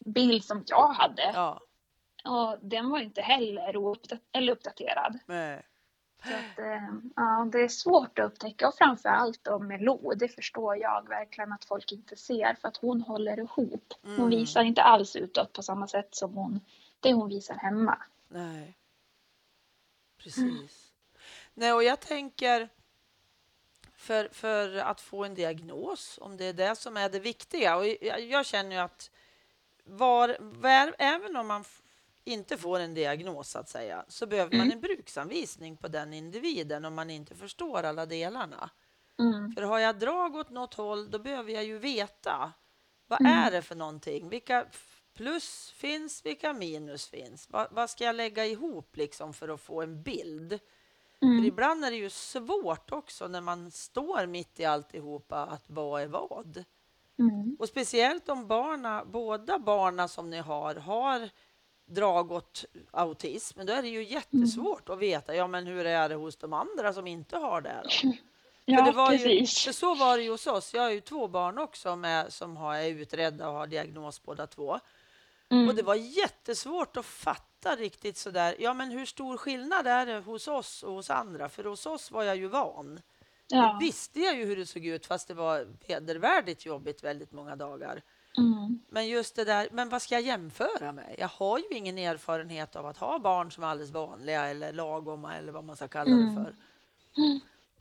bild 0.06 0.44
som 0.44 0.64
jag 0.68 0.88
hade. 0.88 1.32
ja, 1.34 1.60
Och 2.24 2.58
den 2.62 2.90
var 2.90 3.00
inte 3.00 3.22
heller 3.22 3.76
ouppdat- 3.78 4.22
eller 4.32 4.52
uppdaterad. 4.54 5.20
nej. 5.26 5.62
Så 6.24 6.34
att, 6.34 6.60
eh, 6.60 6.90
ja, 7.16 7.50
det 7.52 7.60
är 7.62 7.68
svårt 7.68 8.20
att 8.20 8.26
upptäcka 8.26 8.68
och 8.68 8.76
framförallt 8.76 9.44
då 9.44 9.60
med 9.60 9.82
Lo, 9.82 10.14
det 10.14 10.28
förstår 10.28 10.78
jag 10.78 11.08
verkligen 11.10 11.54
att 11.54 11.66
folk 11.66 11.92
inte 11.92 12.16
ser 12.16 12.56
för 12.62 12.68
att 12.68 12.78
hon 12.78 13.02
håller 13.02 13.40
ihop. 13.40 13.94
Hon 14.02 14.14
Mm. 14.16 14.30
visar 14.30 14.64
inte 14.64 14.82
alls 14.82 15.16
utåt 15.16 15.54
på 15.54 15.64
samma 15.64 15.88
sätt 15.88 16.16
som 16.16 16.34
hon, 16.34 16.60
det 17.00 17.14
hon 17.14 17.30
visar 17.30 17.56
hemma. 17.56 17.98
Nej. 18.28 18.78
Precis. 20.18 20.92
Nej, 21.54 21.74
och 21.74 21.84
jag 21.84 22.00
tänker 22.00 22.70
för, 23.96 24.30
för 24.32 24.76
att 24.78 25.02
få 25.02 25.24
en 25.26 25.34
diagnos, 25.36 26.20
om 26.22 26.38
det 26.38 26.46
är 26.46 26.54
det 26.54 26.76
som 26.76 26.98
är 26.98 27.10
det 27.10 27.20
viktiga. 27.20 27.78
Och 27.78 27.86
jag, 28.02 28.22
jag 28.22 28.46
känner 28.46 28.76
ju 28.76 28.82
att 28.82 29.12
var, 29.84 30.38
var, 30.40 30.96
även 31.00 31.36
om 31.36 31.48
man 31.48 31.64
inte 32.24 32.58
får 32.58 32.80
en 32.80 32.94
diagnos 32.94 33.50
så 33.50 33.60
att 33.60 33.70
säga, 33.70 34.06
så 34.08 34.26
behöver 34.28 34.52
man 34.58 34.66
Mm. 34.66 34.72
en 34.72 34.82
bruksanvisning 34.82 35.78
på 35.78 35.88
den 35.88 36.14
individen 36.14 36.86
om 36.86 36.94
man 36.96 37.10
inte 37.10 37.36
förstår 37.36 37.84
alla 37.84 38.06
delarna. 38.06 38.70
Mm. 39.20 39.52
För 39.52 39.62
har 39.62 39.80
jag 39.80 40.00
drag 40.00 40.36
åt 40.36 40.50
något 40.50 40.74
håll, 40.74 41.12
då 41.12 41.20
behöver 41.20 41.54
jag 41.54 41.64
ju 41.64 41.78
veta 41.78 42.54
vad 43.08 43.22
Mm. 43.22 43.34
är 43.34 43.52
det 43.52 43.62
för 43.62 43.76
någonting? 43.76 44.30
Vilka 44.30 44.66
plus 45.14 45.72
finns, 45.76 46.26
vilka 46.26 46.54
minus 46.54 47.08
finns? 47.08 47.50
Vad, 47.50 47.68
vad 47.72 47.90
ska 47.90 48.04
jag 48.04 48.16
lägga 48.16 48.46
ihop 48.46 48.98
liksom 48.98 49.34
för 49.34 49.50
att 49.50 49.62
få 49.62 49.82
en 49.82 50.04
bild? 50.04 50.60
För 51.20 51.26
Mm. 51.28 51.46
ibland 51.46 51.86
är 51.86 51.92
det 51.92 51.98
ju 51.98 52.10
svårt 52.10 52.92
också 52.92 53.28
när 53.28 53.42
man 53.42 53.72
står 53.72 54.26
mitt 54.26 54.60
i 54.60 54.66
alltihopa 54.66 55.46
att 55.46 55.64
vad 55.68 56.02
är 56.02 56.08
vad? 56.08 56.64
Mm. 57.20 57.56
Och 57.60 57.68
speciellt 57.70 58.30
om 58.30 58.48
barna, 58.48 59.06
båda 59.06 59.60
barna 59.60 60.08
som 60.08 60.30
ni 60.30 60.38
har 60.38 60.76
har 60.76 61.30
drag 61.94 62.32
åt 62.32 62.66
autism, 62.92 63.58
men 63.58 63.68
då 63.68 63.74
är 63.74 63.82
det 63.82 63.88
ju 63.88 64.04
jättesvårt 64.04 64.90
att 64.90 65.00
veta, 65.00 65.36
ja 65.36 65.48
men 65.48 65.68
hur 65.68 65.86
är 65.86 66.10
det 66.10 66.16
hos 66.16 66.36
de 66.38 66.54
andra 66.54 66.94
som 66.94 67.08
inte 67.08 67.38
har 67.38 67.62
det 67.62 67.82
då? 67.84 68.14
Ja, 68.66 69.14
Ju, 69.14 69.18
precis. 69.18 69.64
för 69.64 69.72
så 69.72 69.96
var 69.96 70.18
det 70.18 70.24
ju 70.24 70.32
hos 70.32 70.48
oss. 70.48 70.74
Jag 70.74 70.82
har 70.82 70.90
ju 70.92 71.02
två 71.02 71.28
barn 71.28 71.58
också 71.58 71.96
med, 71.96 72.34
som 72.34 72.58
har, 72.58 72.76
är 72.76 72.90
utredda 72.90 73.50
och 73.50 73.54
har 73.56 73.68
diagnos 73.68 74.24
båda 74.24 74.48
två. 74.48 74.80
Mm. 75.50 75.68
Och 75.70 75.76
det 75.76 75.82
var 75.84 75.96
jättesvårt 75.96 76.98
att 76.98 77.06
fatta 77.06 77.76
riktigt 77.76 78.18
sådär, 78.18 78.56
ja 78.60 78.74
men 78.74 78.92
hur 78.92 79.06
stor 79.06 79.38
skillnad 79.38 79.88
är 79.88 80.06
det 80.06 80.20
hos 80.20 80.48
oss 80.48 80.84
och 80.84 80.94
hos 80.94 81.10
andra? 81.10 81.50
För 81.50 81.64
hos 81.64 81.86
oss 81.86 82.12
var 82.12 82.24
jag 82.24 82.36
ju 82.38 82.48
van. 82.48 83.02
ja. 83.48 83.74
Nu 83.74 83.86
visste 83.86 84.20
jag 84.20 84.36
ju 84.36 84.46
hur 84.46 84.56
det 84.56 84.66
såg 84.66 84.86
ut 84.86 85.06
fast 85.06 85.28
det 85.28 85.34
var 85.34 85.68
vedervärdigt 85.88 86.66
jobbigt 86.66 87.04
väldigt 87.04 87.32
många 87.32 87.56
dagar. 87.56 88.02
Mm. 88.38 88.80
Men 88.90 89.08
just 89.08 89.36
det 89.36 89.44
där, 89.46 89.68
men 89.72 89.90
vad 89.90 90.02
ska 90.02 90.16
jag 90.16 90.22
jämföra 90.24 90.92
med? 90.92 91.16
Jag 91.18 91.28
har 91.28 91.58
ju 91.60 91.78
ingen 91.78 91.98
erfarenhet 91.98 92.76
av 92.76 92.86
att 92.86 92.98
ha 92.98 93.20
barn 93.20 93.52
som 93.52 93.64
är 93.64 93.68
alldeles 93.68 93.92
vanliga 93.92 94.46
eller 94.46 94.74
lagoma 94.74 95.36
eller 95.36 95.52
vad 95.52 95.64
man 95.64 95.76
ska 95.76 95.88
kalla 95.88 96.16
det 96.16 96.22
Mm. 96.22 96.36
för. 96.36 96.56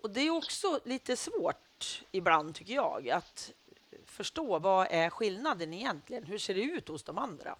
Och 0.03 0.11
det 0.11 0.21
är 0.21 0.31
också 0.31 0.81
lite 0.85 1.17
svårt 1.17 2.03
ibland 2.13 2.55
tycker 2.55 2.75
jag 2.75 3.11
att 3.11 3.53
förstå 4.07 4.59
vad 4.59 4.87
är 4.91 5.11
skillnaden 5.11 5.73
egentligen? 5.75 6.25
Hur 6.25 6.39
ser 6.39 6.55
det 6.55 6.63
ut 6.63 6.89
hos 6.89 7.03
de 7.03 7.19
andra? 7.19 7.57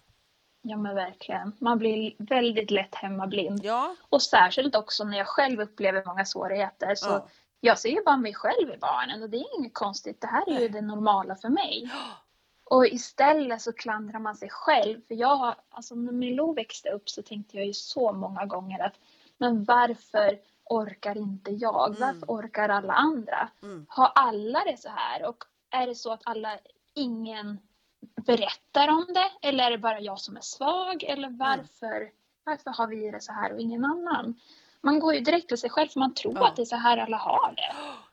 ja, 0.63 0.77
men 0.77 0.95
verkligen. 0.95 1.51
Man 1.59 1.77
blir 1.77 2.13
väldigt 2.17 2.71
lätt 2.71 2.95
hemmablind. 2.95 3.59
Ja, 3.65 3.95
Och 4.09 4.21
särskilt 4.21 4.75
också 4.75 5.03
när 5.03 5.17
jag 5.17 5.27
själv 5.27 5.61
upplever 5.61 6.05
många 6.05 6.25
svårigheter. 6.25 6.95
Så 6.95 7.09
Ja. 7.09 7.27
jag 7.59 7.79
ser 7.79 7.89
ju 7.89 8.03
bara 8.03 8.17
mig 8.17 8.33
själv 8.33 8.69
i 8.73 8.77
barnen 8.77 9.23
och 9.23 9.29
det 9.29 9.37
är 9.37 9.59
inget 9.59 9.73
konstigt. 9.73 10.21
Det 10.21 10.27
här 10.27 10.49
är 10.55 10.59
ju 10.59 10.69
det 10.69 10.81
normala 10.81 11.35
för 11.35 11.49
mig. 11.49 11.89
Och 12.71 12.87
istället 12.87 13.61
så 13.61 13.73
klandrar 13.73 14.19
man 14.19 14.35
sig 14.35 14.49
själv. 14.49 15.01
För 15.07 15.15
jag 15.15 15.35
har, 15.35 15.55
alltså 15.69 15.95
när 15.95 16.11
Milou 16.11 16.53
växte 16.53 16.89
upp 16.89 17.09
så 17.09 17.21
tänkte 17.21 17.57
jag 17.57 17.65
ju 17.65 17.73
så 17.73 18.13
många 18.13 18.45
gånger 18.45 18.79
att 18.79 18.93
men 19.37 19.63
varför 19.63 20.39
orkar 20.63 21.17
inte 21.17 21.51
jag? 21.51 21.87
Mm. 21.87 21.99
Varför 21.99 22.25
orkar 22.27 22.69
alla 22.69 22.93
andra? 22.93 23.49
Mm. 23.63 23.85
Har 23.89 24.11
alla 24.15 24.63
det 24.63 24.77
så 24.77 24.89
här? 24.89 25.25
Och 25.29 25.43
är 25.69 25.87
det 25.87 25.95
så 25.95 26.11
att 26.11 26.21
alla, 26.23 26.59
ingen 26.93 27.59
berättar 28.25 28.87
om 28.87 29.05
det? 29.09 29.47
Eller 29.47 29.63
är 29.63 29.71
det 29.71 29.77
bara 29.77 29.99
jag 29.99 30.19
som 30.19 30.37
är 30.37 30.41
svag? 30.41 31.03
Eller 31.03 31.29
varför, 31.29 32.11
varför 32.43 32.71
har 32.71 32.87
vi 32.87 33.11
det 33.11 33.21
så 33.21 33.33
här 33.33 33.53
och 33.53 33.59
ingen 33.59 33.85
annan? 33.85 34.39
Man 34.81 34.99
går 34.99 35.13
ju 35.13 35.19
direkt 35.19 35.47
till 35.47 35.57
sig 35.57 35.69
själv 35.69 35.87
för 35.87 35.99
man 35.99 36.13
tror 36.13 36.35
Ja. 36.35 36.47
att 36.47 36.55
det 36.55 36.61
är 36.61 36.65
så 36.65 36.75
här 36.75 36.97
alla 36.97 37.17
har 37.17 37.53
det. 37.55 37.75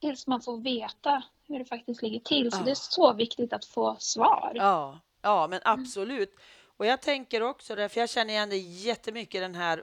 Tills 0.00 0.26
man 0.26 0.40
får 0.40 0.60
veta 0.60 1.22
hur 1.46 1.58
det 1.58 1.64
faktiskt 1.64 2.02
ligger 2.02 2.20
till. 2.20 2.52
Så 2.52 2.58
Ja. 2.58 2.64
det 2.64 2.70
är 2.70 2.74
så 2.74 3.12
viktigt 3.12 3.52
att 3.52 3.64
få 3.64 3.96
svar. 3.98 4.52
Ja, 4.54 5.00
ja, 5.22 5.46
men 5.46 5.60
absolut. 5.64 6.34
Och 6.76 6.86
jag 6.86 7.02
tänker 7.02 7.42
också 7.42 7.74
det, 7.74 7.88
för 7.88 8.00
jag 8.00 8.10
känner 8.10 8.30
igen 8.34 8.50
det 8.50 8.56
jättemycket 8.56 9.40
den 9.40 9.54
här 9.54 9.82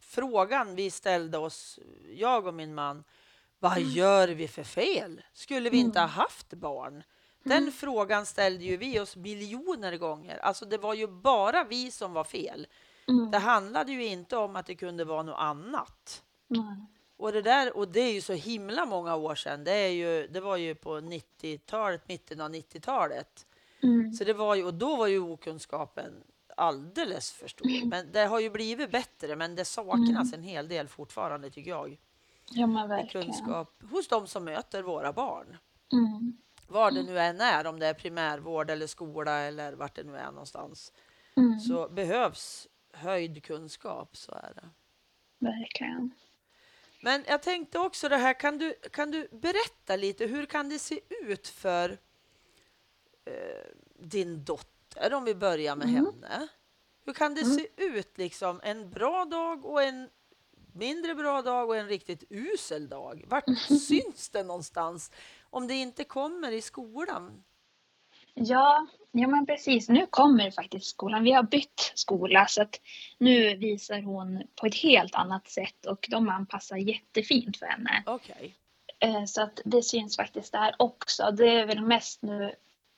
frågan 0.00 0.74
vi 0.74 0.90
ställde 0.90 1.38
oss, 1.38 1.78
jag 2.16 2.46
och 2.46 2.54
min 2.54 2.74
man. 2.74 3.04
Vad 3.58 3.80
gör 3.80 4.28
vi 4.28 4.48
för 4.48 4.62
fel? 4.62 5.22
Skulle 5.32 5.70
vi 5.70 5.78
inte 5.78 6.00
ha 6.00 6.06
haft 6.06 6.52
barn? 6.52 7.02
Den 7.44 7.72
frågan 7.72 8.26
ställde 8.26 8.64
ju 8.64 8.76
vi 8.76 9.00
oss 9.00 9.16
miljoner 9.16 9.96
gånger. 9.96 10.38
Alltså 10.38 10.64
det 10.64 10.78
var 10.78 10.94
ju 10.94 11.06
bara 11.06 11.64
vi 11.64 11.90
som 11.90 12.12
var 12.12 12.24
fel. 12.24 12.66
Mm. 13.08 13.30
Det 13.30 13.38
handlade 13.38 13.92
ju 13.92 14.04
inte 14.06 14.36
om 14.36 14.56
att 14.56 14.66
det 14.66 14.74
kunde 14.74 15.04
vara 15.04 15.22
något 15.22 15.38
annat. 15.38 16.22
Nej. 16.48 16.86
Och 17.18 17.32
det 17.32 17.42
där, 17.42 17.76
och 17.76 17.88
det 17.88 18.00
är 18.00 18.12
ju 18.12 18.20
så 18.20 18.32
himla 18.32 18.86
många 18.86 19.16
år 19.16 19.34
sedan. 19.34 19.64
Det, 19.64 19.72
är 19.72 19.88
ju, 19.90 20.26
det 20.26 20.40
var 20.40 20.56
ju 20.56 20.74
på 20.74 21.00
90-talet, 21.00 22.08
mitten 22.08 22.40
av 22.40 22.50
90-talet. 22.50 23.46
Mm. 23.82 24.12
Så 24.12 24.24
det 24.24 24.32
var 24.32 24.54
ju, 24.54 24.64
och 24.64 24.74
då 24.74 24.96
var 24.96 25.06
ju 25.06 25.18
okunskapen 25.18 26.12
alldeles 26.56 27.32
för 27.32 27.48
stor. 27.48 27.86
Men 27.86 28.12
det 28.12 28.24
har 28.24 28.40
ju 28.40 28.50
blivit 28.50 28.90
bättre, 28.90 29.36
men 29.36 29.54
det 29.54 29.64
saknas 29.64 30.32
en 30.32 30.42
hel 30.42 30.68
del 30.68 30.88
fortfarande 30.88 31.50
tycker 31.50 31.70
jag. 31.70 31.98
Ja 32.50 32.66
men 32.66 32.88
verkligen. 32.88 33.26
kunskap 33.26 33.82
hos 33.90 34.08
de 34.08 34.26
som 34.26 34.44
möter 34.44 34.82
våra 34.82 35.12
barn. 35.12 35.56
Mm. 35.92 36.36
Var 36.68 36.90
det 36.90 37.02
nu 37.02 37.18
än 37.18 37.40
är, 37.40 37.66
om 37.66 37.78
det 37.78 37.86
är 37.86 37.94
primärvård 37.94 38.70
eller 38.70 38.86
skola 38.86 39.38
eller 39.38 39.72
vart 39.72 39.96
det 39.96 40.04
nu 40.04 40.16
är 40.16 40.30
någonstans. 40.30 40.92
Mm. 41.36 41.60
Så 41.60 41.88
behövs 41.88 42.68
höjd 42.92 43.44
kunskap, 43.44 44.16
så 44.16 44.32
är 44.32 44.52
det. 44.54 44.68
Verkligen. 45.38 46.10
Men 47.00 47.24
jag 47.28 47.42
tänkte 47.42 47.78
också 47.78 48.08
det 48.08 48.16
här, 48.16 48.32
kan 48.40 48.58
du, 48.58 48.74
kan 48.92 49.10
du 49.10 49.28
berätta 49.32 49.96
lite, 49.96 50.26
hur 50.26 50.46
kan 50.46 50.68
det 50.68 50.78
se 50.78 51.00
ut 51.08 51.48
för 51.48 51.98
eh, 53.24 53.32
din 53.98 54.44
dotter, 54.44 55.14
om 55.14 55.24
vi 55.24 55.34
börjar 55.34 55.76
med 55.76 55.88
Mm. 55.88 56.04
henne? 56.04 56.48
Hur 57.04 57.12
kan 57.12 57.34
det 57.34 57.40
Mm. 57.42 57.56
se 57.58 57.68
ut 57.76 58.18
liksom 58.18 58.60
en 58.64 58.90
bra 58.90 59.24
dag 59.24 59.64
och 59.64 59.82
en 59.82 60.10
mindre 60.74 61.14
bra 61.14 61.42
dag 61.42 61.68
och 61.68 61.76
en 61.76 61.88
riktigt 61.88 62.24
usel 62.30 62.88
dag? 62.88 63.24
Vart 63.28 63.58
syns 63.80 64.28
det 64.28 64.42
någonstans 64.42 65.10
om 65.50 65.66
det 65.66 65.74
inte 65.74 66.04
kommer 66.04 66.52
i 66.52 66.60
skolan? 66.62 67.44
Ja, 68.40 68.86
ja 69.12 69.28
men 69.28 69.46
precis. 69.46 69.88
Nu 69.88 70.06
kommer 70.10 70.50
faktiskt 70.50 70.86
skolan. 70.86 71.24
Vi 71.24 71.32
har 71.32 71.42
bytt 71.42 71.92
skola 71.94 72.46
så 72.46 72.62
att 72.62 72.80
nu 73.18 73.56
visar 73.56 74.02
hon 74.02 74.42
på 74.60 74.66
ett 74.66 74.74
helt 74.74 75.14
annat 75.14 75.48
sätt 75.48 75.86
och 75.86 76.06
de 76.10 76.28
anpassar 76.28 76.76
jättefint 76.76 77.56
för 77.56 77.66
henne. 77.66 78.02
Okej. 78.06 78.54
Eh, 79.00 79.24
Så 79.24 79.42
att 79.42 79.60
det 79.64 79.82
syns 79.82 80.16
faktiskt 80.16 80.52
där 80.52 80.74
också. 80.78 81.30
Det 81.30 81.48
är 81.48 81.66
väl 81.66 81.80
mest 81.80 82.22
nu 82.22 82.54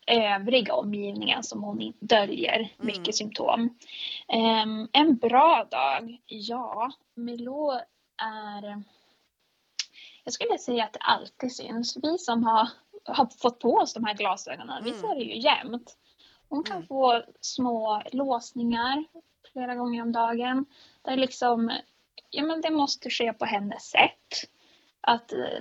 övriga 0.06 0.74
omgivningen 0.74 1.42
som 1.42 1.62
hon 1.62 1.92
döljer 2.00 2.72
mycket 2.76 3.16
symptom. 3.16 3.78
Ehm, 4.28 4.88
en 4.92 5.16
bra 5.16 5.66
dag? 5.70 6.18
Ja, 6.26 6.92
Milou 7.14 7.70
är... 8.22 8.82
Jag 10.24 10.32
skulle 10.34 10.58
säga 10.58 10.84
att 10.84 10.92
det 10.92 10.98
alltid 10.98 11.52
syns. 11.52 11.96
Vi 12.02 12.18
som 12.18 12.44
har, 12.44 12.68
har 13.04 13.26
fått 13.26 13.58
på 13.58 13.74
oss 13.74 13.94
de 13.94 14.04
här 14.04 14.14
glasögonen, 14.14 14.84
vi 14.84 14.90
Mm. 14.90 15.00
ser 15.02 15.14
det 15.14 15.20
ju 15.22 15.38
jämt. 15.40 15.96
Hon 16.48 16.64
kan 16.64 16.76
Mm. 16.76 16.86
få 16.86 17.22
små 17.40 18.02
låsningar 18.12 19.04
flera 19.52 19.74
gånger 19.74 20.02
om 20.02 20.12
dagen. 20.12 20.66
Där 21.02 21.16
liksom, 21.16 21.72
ja 22.30 22.42
men 22.42 22.60
det 22.60 22.70
måste 22.70 23.10
ske 23.10 23.32
på 23.32 23.44
hennes 23.44 23.82
sätt. 23.90 24.50
Att 25.00 25.32
eh, 25.32 25.60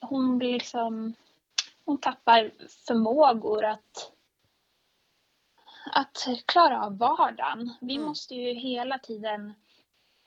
hon 0.00 0.38
blir 0.38 0.52
liksom, 0.52 1.14
hon 1.84 1.98
tappar 1.98 2.50
förmågor 2.86 3.64
att 3.64 4.12
att 5.92 6.28
klara 6.46 6.84
av 6.84 6.98
vardagen. 6.98 7.74
Vi 7.80 7.94
Mm. 7.94 8.06
måste 8.06 8.34
ju 8.34 8.52
hela 8.54 8.98
tiden 8.98 9.54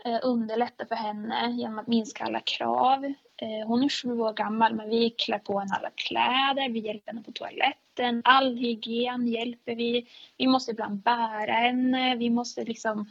eh, 0.05 0.19
underlätta 0.23 0.85
för 0.85 0.95
henne 0.95 1.51
genom 1.51 1.79
att 1.79 1.87
minska 1.87 2.23
alla 2.23 2.39
krav. 2.39 3.13
Eh, 3.41 3.67
hon 3.67 3.83
är 3.83 3.89
sju 3.89 4.19
år 4.19 4.33
gammal 4.33 4.73
men 4.75 4.89
vi 4.89 5.09
klär 5.09 5.39
på 5.39 5.59
henne 5.59 5.75
alla 5.75 5.89
kläder, 5.95 6.69
vi 6.69 6.79
hjälper 6.79 7.11
henne 7.11 7.23
på 7.23 7.31
toaletten, 7.31 8.21
all 8.25 8.57
hygien 8.57 9.27
hjälper 9.27 9.75
vi. 9.75 10.07
Vi 10.37 10.47
måste 10.47 10.71
ibland 10.71 10.97
bära 10.99 11.51
henne, 11.53 12.15
vi 12.15 12.29
måste 12.29 12.63
liksom 12.63 13.09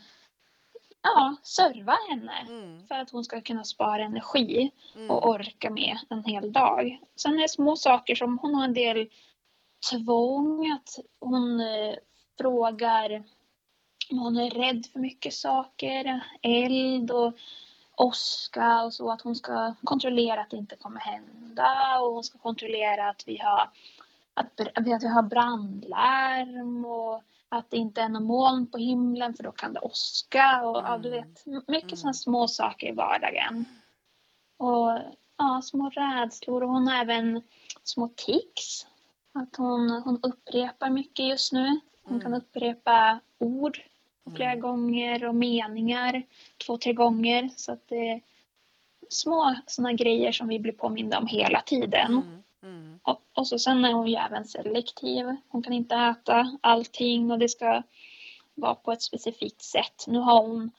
ja, 1.02 1.36
serva 1.42 1.96
henne 2.10 2.46
Mm. 2.48 2.86
för 2.86 2.94
att 2.94 3.10
hon 3.10 3.24
ska 3.24 3.40
kunna 3.40 3.64
spara 3.64 4.02
energi 4.04 4.70
Mm. 4.96 5.10
och 5.10 5.28
orka 5.28 5.70
med 5.70 5.98
en 6.10 6.24
hel 6.24 6.52
dag. 6.52 6.98
Sen 7.16 7.34
är 7.34 7.42
det 7.42 7.48
små 7.48 7.76
saker 7.76 8.14
som 8.14 8.38
hon 8.38 8.54
har 8.54 8.64
en 8.64 8.74
del 8.74 9.08
tvång, 9.90 10.72
att 10.72 10.98
hon 11.20 11.60
eh, 11.60 11.94
frågar 12.40 13.24
om 14.10 14.18
hon 14.18 14.36
är 14.36 14.50
rädd 14.50 14.86
för 14.92 14.98
mycket 15.00 15.34
saker, 15.34 16.20
eld 16.42 17.10
och 17.10 17.32
åska 18.00 18.82
och 18.82 18.94
så, 18.94 19.10
att 19.10 19.20
hon 19.22 19.34
ska 19.36 19.74
kontrollera 19.84 20.40
att 20.40 20.50
det 20.50 20.56
inte 20.56 20.76
kommer 20.76 21.00
hända 21.00 21.98
och 22.00 22.12
hon 22.14 22.24
ska 22.24 22.38
kontrollera 22.38 23.08
att 23.08 23.22
vi 23.26 23.38
har, 23.38 23.70
att, 24.34 24.60
att 24.60 24.86
vi 24.86 25.08
har 25.08 25.22
brandlarm 25.22 26.84
och 26.84 27.22
att 27.48 27.70
det 27.70 27.76
inte 27.76 28.00
är 28.02 28.08
någon 28.08 28.24
moln 28.24 28.66
på 28.66 28.78
himlen 28.78 29.34
för 29.34 29.42
då 29.44 29.52
kan 29.52 29.72
det 29.72 29.80
åska 29.80 30.62
och 30.62 30.76
ja, 30.76 30.98
du 30.98 31.08
Mm. 31.08 31.20
vet, 31.28 31.46
m- 31.46 31.62
mycket 31.66 31.84
Mm. 31.88 31.96
sådana 31.96 32.14
små 32.14 32.48
saker 32.48 32.86
i 32.88 32.92
vardagen. 32.92 33.64
Och 34.56 34.98
ja, 35.36 35.60
små 35.64 35.90
rädslor 35.90 36.62
och 36.62 36.68
hon 36.68 36.88
har 36.88 37.00
även 37.00 37.42
små 37.84 38.08
tics. 38.16 38.86
Att 39.32 39.56
hon, 39.56 39.90
hon 39.90 40.20
upprepar 40.22 40.90
mycket 40.90 41.26
just 41.26 41.52
nu. 41.52 41.80
Hon 42.02 42.12
Mm. 42.16 42.20
kan 42.22 42.34
upprepa 42.34 43.20
ord 43.38 43.80
flera 44.36 44.50
Mm. 44.50 44.60
gånger 44.60 45.24
och 45.24 45.34
meningar 45.34 46.22
två, 46.66 46.78
tre 46.78 46.92
gånger. 46.92 47.50
Så 47.56 47.72
att 47.72 47.88
det 47.88 48.08
är 48.08 48.20
små 49.08 49.54
sådana 49.66 49.92
grejer 49.92 50.32
som 50.32 50.48
vi 50.48 50.58
blir 50.58 50.72
påminda 50.72 51.18
om 51.18 51.26
hela 51.26 51.60
tiden. 51.60 52.12
Mm. 52.12 52.42
Mm. 52.62 53.00
Och, 53.02 53.22
och 53.34 53.46
så 53.46 53.58
sen 53.58 53.84
är 53.84 53.92
hon 53.92 54.08
ju 54.08 54.14
även 54.16 54.44
selektiv. 54.44 55.36
Hon 55.48 55.62
kan 55.62 55.72
inte 55.72 55.94
äta 55.94 56.58
allting 56.60 57.30
och 57.30 57.38
det 57.38 57.48
ska 57.48 57.82
vara 58.54 58.74
på 58.74 58.92
ett 58.92 59.02
specifikt 59.02 59.62
sätt. 59.62 60.04
Nu 60.06 60.18
har 60.18 60.42
hon, 60.46 60.70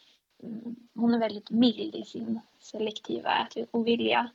mm, 0.44 0.76
hon 0.96 1.14
är 1.14 1.20
väldigt 1.20 1.50
mild 1.50 1.96
i 1.96 2.04
sin 2.06 2.40
selektiva 2.60 3.48
ätovilja. 3.48 4.30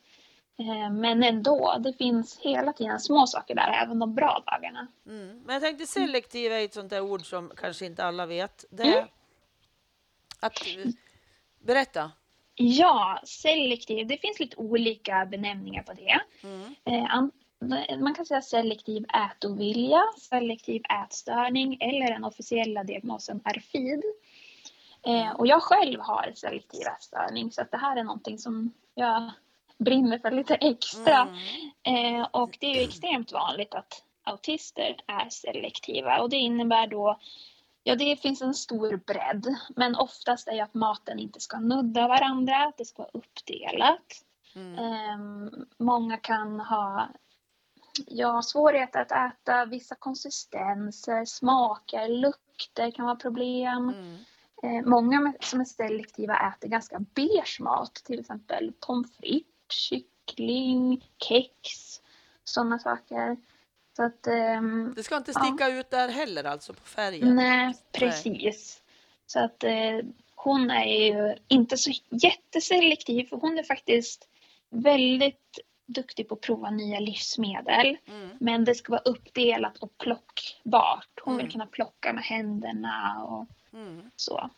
Eh, 0.58 0.90
Men 0.90 1.22
ändå, 1.22 1.76
det 1.80 1.92
finns 1.92 2.38
hela 2.38 2.72
tiden 2.72 3.00
små 3.00 3.26
saker 3.26 3.54
där, 3.54 3.82
även 3.82 3.98
de 3.98 4.14
bra 4.14 4.42
dagarna. 4.46 4.86
Mm. 5.06 5.42
Men 5.46 5.54
jag 5.54 5.62
tänkte 5.62 5.86
selektiv 5.86 6.52
är 6.52 6.64
ett 6.64 6.75
sånt 6.75 6.90
där 6.90 7.00
ord 7.00 7.26
som 7.30 7.52
kanske 7.56 7.86
inte 7.86 8.04
alla 8.04 8.26
vet. 8.26 8.64
Det 8.70 8.82
Mm. 8.98 9.08
att... 10.40 10.58
Berätta. 11.58 12.10
Ja, 12.54 13.21
selektiv, 13.25 14.06
det 14.06 14.19
finns 14.19 14.40
lite 14.40 14.56
olika 14.56 15.26
benämningar 15.26 15.82
på 15.82 15.92
det. 15.92 16.21
Mm. 16.42 16.75
Eh, 16.84 17.14
an- 17.14 17.30
Man 17.99 18.14
kan 18.14 18.26
säga 18.26 18.42
selektiv 18.42 19.04
ätovilja, 19.30 20.02
selektiv 20.21 20.82
ätstörning 21.04 21.76
eller 21.80 22.06
den 22.12 22.25
officiella 22.25 22.84
diagnosen 22.84 23.40
RFID. 23.45 24.02
Eh, 25.06 25.30
Och 25.30 25.47
jag 25.47 25.62
själv 25.62 26.00
har 26.00 26.32
selektiv 26.34 26.86
ätstörning 26.86 27.52
så 27.52 27.60
att 27.62 27.71
det 27.71 27.76
här 27.78 27.97
är 27.97 28.04
någonting 28.04 28.38
som 28.38 28.73
jag 28.95 29.30
brinner 29.78 30.19
för 30.19 30.30
lite 30.30 30.54
extra. 30.54 31.28
Mm. 31.84 32.21
Eh, 32.21 32.28
och 32.30 32.56
det 32.60 32.67
är 32.67 32.75
ju 32.75 32.80
extremt 32.89 33.32
vanligt 33.32 33.75
att 33.75 34.02
autister 34.25 34.97
är 35.06 35.28
selektiva 35.30 36.21
och 36.21 36.30
det 36.30 36.36
innebär 36.36 36.86
då 36.86 37.19
Ja, 37.89 37.97
det 37.97 38.17
finns 38.17 38.43
en 38.43 38.54
stor 38.54 38.97
bredd, 38.97 39.56
men 39.76 39.97
oftast 39.97 40.49
är 40.49 40.52
ju 40.52 40.60
att 40.60 40.75
maten 40.75 41.19
inte 41.19 41.41
ska 41.41 41.58
nudda 41.58 42.08
varandra, 42.08 42.56
att 42.56 42.76
det 42.76 42.84
ska 42.84 43.02
vara 43.02 43.10
uppdelat. 43.12 44.23
Mm. 44.54 44.78
Ehm, 44.78 45.50
många 45.78 46.17
kan 46.17 46.60
ha 46.60 47.08
ja, 48.06 48.43
svårigheter 48.43 49.00
att 49.00 49.12
äta 49.12 49.65
vissa 49.65 49.95
konsistenser, 49.95 51.25
smaker, 51.25 52.08
lukter 52.08 52.91
kan 52.91 53.04
vara 53.04 53.17
problem. 53.17 53.89
Mm. 53.89 54.17
Eh, 54.62 54.86
många 54.86 55.34
som 55.41 55.60
är 55.60 55.65
selektiva 55.65 56.36
äter 56.49 56.69
ganska 56.69 56.99
beige 56.99 57.60
mat, 57.60 57.95
till 57.95 58.21
exempel 58.21 58.73
pommes 58.86 59.17
frites, 59.17 59.55
kyckling, 59.72 61.04
kex, 61.18 61.52
sådana 62.44 62.78
saker. 62.78 63.36
Så 63.96 64.02
att, 64.02 64.26
ehm, 64.26 64.92
Det 64.96 65.02
ska 65.02 65.16
inte 65.16 65.32
Ja. 65.34 65.40
sticka 65.44 65.68
ut 65.68 65.90
där 65.90 66.08
heller, 66.08 66.44
alltså 66.44 66.72
på 66.74 66.84
färgen. 66.84 67.36
nej, 67.36 67.74
precis. 67.92 68.82
Så 69.26 69.38
att 69.44 69.64
eh, 69.64 69.98
hon 70.34 70.70
är 70.70 70.84
ju 71.06 71.36
inte 71.48 71.76
så 71.76 71.90
jätteselektiv, 72.10 73.24
för 73.28 73.36
hon 73.36 73.58
är 73.58 73.62
faktiskt 73.62 74.28
väldigt 74.70 75.58
duktig 75.86 76.28
på 76.28 76.34
att 76.34 76.40
prova 76.40 76.70
nya 76.70 77.00
livsmedel. 77.00 77.96
Mm. 78.06 78.28
Men 78.40 78.64
det 78.64 78.74
ska 78.74 78.90
vara 78.92 79.02
uppdelat 79.02 79.76
och 79.76 79.98
plockbart. 79.98 81.20
Hon 81.22 81.36
vill 81.36 81.44
Mm. 81.44 81.52
kunna 81.52 81.66
plocka 81.66 82.12
med 82.12 82.24
händerna 82.24 83.24
och 83.24 83.46
Mm. 83.72 84.10
så. 84.16 84.50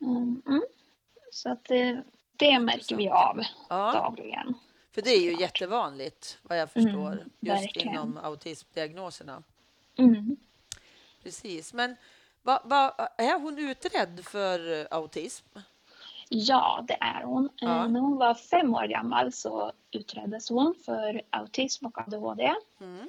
Mm. 0.00 0.42
Mm. 0.46 0.62
Så 1.32 1.50
att 1.50 1.70
det, 2.38 2.58
märker 2.58 2.96
vi 2.96 3.08
av 3.08 3.40
Ja, 3.68 3.92
dagligen. 3.92 4.54
för 4.94 5.02
det 5.02 5.10
är 5.10 5.20
ju 5.20 5.40
jättevanligt 5.40 6.38
vad 6.42 6.58
jag 6.58 6.70
förstår, 6.70 7.12
Mm, 7.12 7.30
just 7.40 7.62
verkligen. 7.62 7.88
inom 7.94 8.18
autismdiagnoserna. 8.22 9.42
Mm. 9.98 10.36
Precis, 11.22 11.72
men 11.74 11.96
vad, 12.42 12.60
vad, 12.64 12.92
är 13.18 13.40
hon 13.40 13.58
utredd 13.58 14.24
för 14.24 14.88
autism? 14.90 15.46
Ja, 16.28 16.84
det 16.88 16.96
är 17.00 17.22
hon. 17.22 17.48
Ja. 17.56 17.84
Eh, 17.84 17.88
När 17.88 18.00
hon 18.00 18.16
var 18.16 18.34
fem 18.34 18.74
år 18.74 18.84
gammal 18.86 19.32
så 19.32 19.72
utreddes 19.90 20.48
hon 20.50 20.74
för 20.84 21.22
autism 21.30 21.86
och 21.86 21.98
ADHD. 21.98 22.54
Mm. 22.80 23.08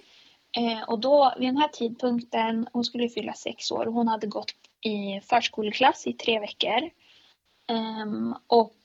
Eh, 0.51 0.89
och 0.89 0.99
då, 0.99 1.33
vid 1.39 1.47
den 1.47 1.57
här 1.57 1.67
tidpunkten, 1.67 2.67
hon 2.73 2.83
skulle 2.85 3.09
fylla 3.09 3.33
sex 3.33 3.71
år 3.71 3.85
hon 3.85 4.07
hade 4.07 4.27
gått 4.27 4.53
i 4.81 5.21
förskoleklass 5.23 6.07
i 6.07 6.13
tre 6.13 6.39
veckor. 6.39 6.89
Ehm, 7.67 8.35
och 8.47 8.75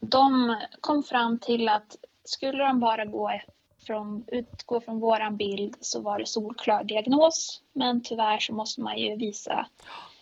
de 0.00 0.56
kom 0.80 1.02
fram 1.02 1.38
till 1.38 1.68
att 1.68 1.96
skulle 2.24 2.64
de 2.64 2.80
bara 2.80 3.04
gå 3.04 3.40
från, 3.86 4.24
utgå 4.26 4.80
från 4.80 5.00
våran 5.00 5.36
bild 5.36 5.76
så 5.80 6.00
var 6.00 6.18
det 6.18 6.26
solklar 6.26 6.84
diagnos. 6.84 7.62
Men 7.72 8.02
tyvärr 8.02 8.38
så 8.38 8.52
måste 8.52 8.80
man 8.80 8.98
ju 8.98 9.16
visa 9.16 9.66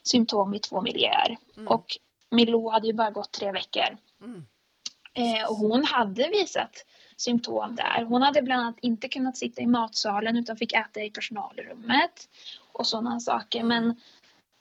symptom 0.03 0.55
i 0.55 0.59
två 0.59 0.81
miljöer. 0.81 1.37
Mm. 1.57 1.69
Och 1.69 1.99
Milou 2.31 2.71
hade 2.71 2.87
ju 2.87 2.93
bara 2.93 3.11
gått 3.11 3.33
tre 3.33 3.53
veckor. 3.53 3.97
Mm. 4.21 4.47
Eh, 5.15 5.51
och 5.51 5.57
hon 5.57 5.85
hade 5.85 6.29
visat 6.29 6.85
symptom 7.17 7.77
där. 7.77 8.05
Hon 8.05 8.23
hade 8.23 8.43
bland 8.43 8.63
annat 8.63 8.79
inte 8.83 9.09
kunnat 9.09 9.37
sitta 9.37 9.63
i 9.63 9.67
matsalen 9.67 10.37
utan 10.37 10.57
fick 10.57 10.73
äta 10.73 11.01
i 11.01 11.11
personalrummet 11.11 12.29
och 12.73 12.87
sådana 12.87 13.21
saker. 13.21 13.63
Men 13.63 14.01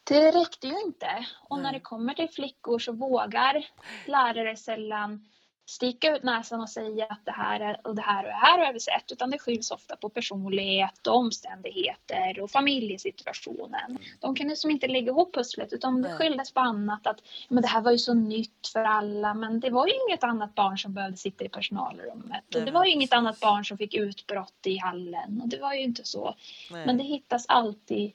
det 0.07 0.31
räckte 0.31 0.67
ju 0.67 0.81
inte. 0.81 1.25
Och 1.49 1.59
när 1.59 1.73
det 1.73 1.79
kommer 1.79 2.13
till 2.13 2.29
flickor 2.29 2.79
så 2.79 2.91
vågar 2.91 3.65
lärare 4.05 4.55
sällan 4.55 5.25
sticka 5.69 6.15
ut 6.15 6.23
näsan 6.23 6.61
och 6.61 6.69
säga 6.69 7.05
att 7.05 7.25
det 7.25 7.31
här 7.31 7.59
är, 7.59 7.79
och 7.83 7.95
det 7.95 8.01
här 8.01 8.23
och 8.23 8.29
det 8.29 8.35
här 8.35 8.65
har 8.65 8.73
vi 8.73 8.79
sett. 8.79 9.11
Utan 9.11 9.29
det 9.29 9.39
skylls 9.39 9.71
ofta 9.71 9.95
på 9.95 10.09
personlighet 10.09 11.07
och 11.07 11.15
omständigheter 11.15 12.39
och 12.39 12.51
familjesituationen. 12.51 13.97
De 14.19 14.35
kan 14.35 14.47
liksom 14.47 14.71
inte 14.71 14.87
lägga 14.87 15.11
ihop 15.11 15.33
pusslet 15.35 15.73
utan 15.73 16.01
det 16.01 16.13
skylldes 16.13 16.53
på 16.53 16.59
annat. 16.59 17.07
Att 17.07 17.21
men 17.49 17.61
det 17.61 17.67
här 17.67 17.81
var 17.81 17.91
ju 17.91 17.97
så 17.97 18.13
nytt 18.13 18.67
för 18.73 18.83
alla 18.83 19.33
men 19.33 19.59
det 19.59 19.69
var 19.69 19.87
ju 19.87 19.93
inget 20.07 20.23
annat 20.23 20.55
barn 20.55 20.77
som 20.77 20.93
behövde 20.93 21.17
sitta 21.17 21.45
i 21.45 21.49
personalrummet. 21.49 22.55
Och 22.55 22.61
det 22.61 22.71
var 22.71 22.85
ju 22.85 22.91
inget 22.91 23.13
annat 23.13 23.39
barn 23.39 23.65
som 23.65 23.77
fick 23.77 23.93
utbrott 23.93 24.65
i 24.65 24.77
hallen. 24.77 25.41
Och 25.43 25.47
det 25.47 25.59
var 25.59 25.73
ju 25.73 25.81
inte 25.81 26.03
så. 26.03 26.35
Men 26.71 26.97
det 26.97 27.03
hittas 27.03 27.45
alltid 27.47 28.11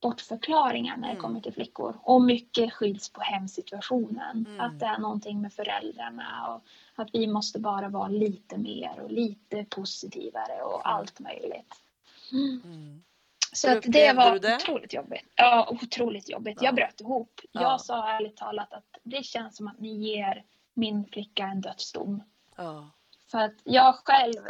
bortförklaringar 0.00 0.96
när 0.96 1.08
det 1.08 1.12
Mm. 1.12 1.22
kommer 1.22 1.40
till 1.40 1.52
flickor. 1.52 1.98
Och 2.02 2.22
mycket 2.22 2.72
skylls 2.72 3.08
på 3.08 3.20
hemsituationen. 3.20 4.46
Mm. 4.48 4.60
Att 4.60 4.80
det 4.80 4.86
är 4.86 4.98
någonting 4.98 5.40
med 5.40 5.52
föräldrarna 5.52 6.48
och 6.48 6.62
att 7.02 7.08
vi 7.12 7.26
måste 7.26 7.58
bara 7.58 7.88
vara 7.88 8.08
lite 8.08 8.58
mer 8.58 9.00
och 9.00 9.10
lite 9.10 9.64
positivare 9.64 10.62
och 10.62 10.88
allt 10.88 11.20
möjligt. 11.20 11.74
Mm. 12.32 12.60
Mm. 12.64 13.02
Så 13.52 13.78
att 13.78 13.82
det 13.82 14.12
var 14.12 14.38
det? 14.38 14.56
otroligt 14.56 14.92
jobbigt. 14.92 15.32
Ja, 15.34 15.68
otroligt 15.70 16.28
jobbigt. 16.28 16.58
Ja. 16.60 16.66
Jag 16.66 16.74
bröt 16.74 17.00
ihop. 17.00 17.40
Ja. 17.52 17.62
Jag 17.62 17.80
sa 17.80 18.08
ärligt 18.08 18.36
talat 18.36 18.72
att 18.72 18.98
det 19.02 19.24
känns 19.24 19.56
som 19.56 19.68
att 19.68 19.80
ni 19.80 19.96
ger 19.96 20.44
min 20.74 21.04
flicka 21.04 21.42
en 21.42 21.60
dödsdom. 21.60 22.22
Ja. 22.56 22.90
För 23.30 23.38
att 23.38 23.54
jag 23.64 23.94
själv 23.94 24.42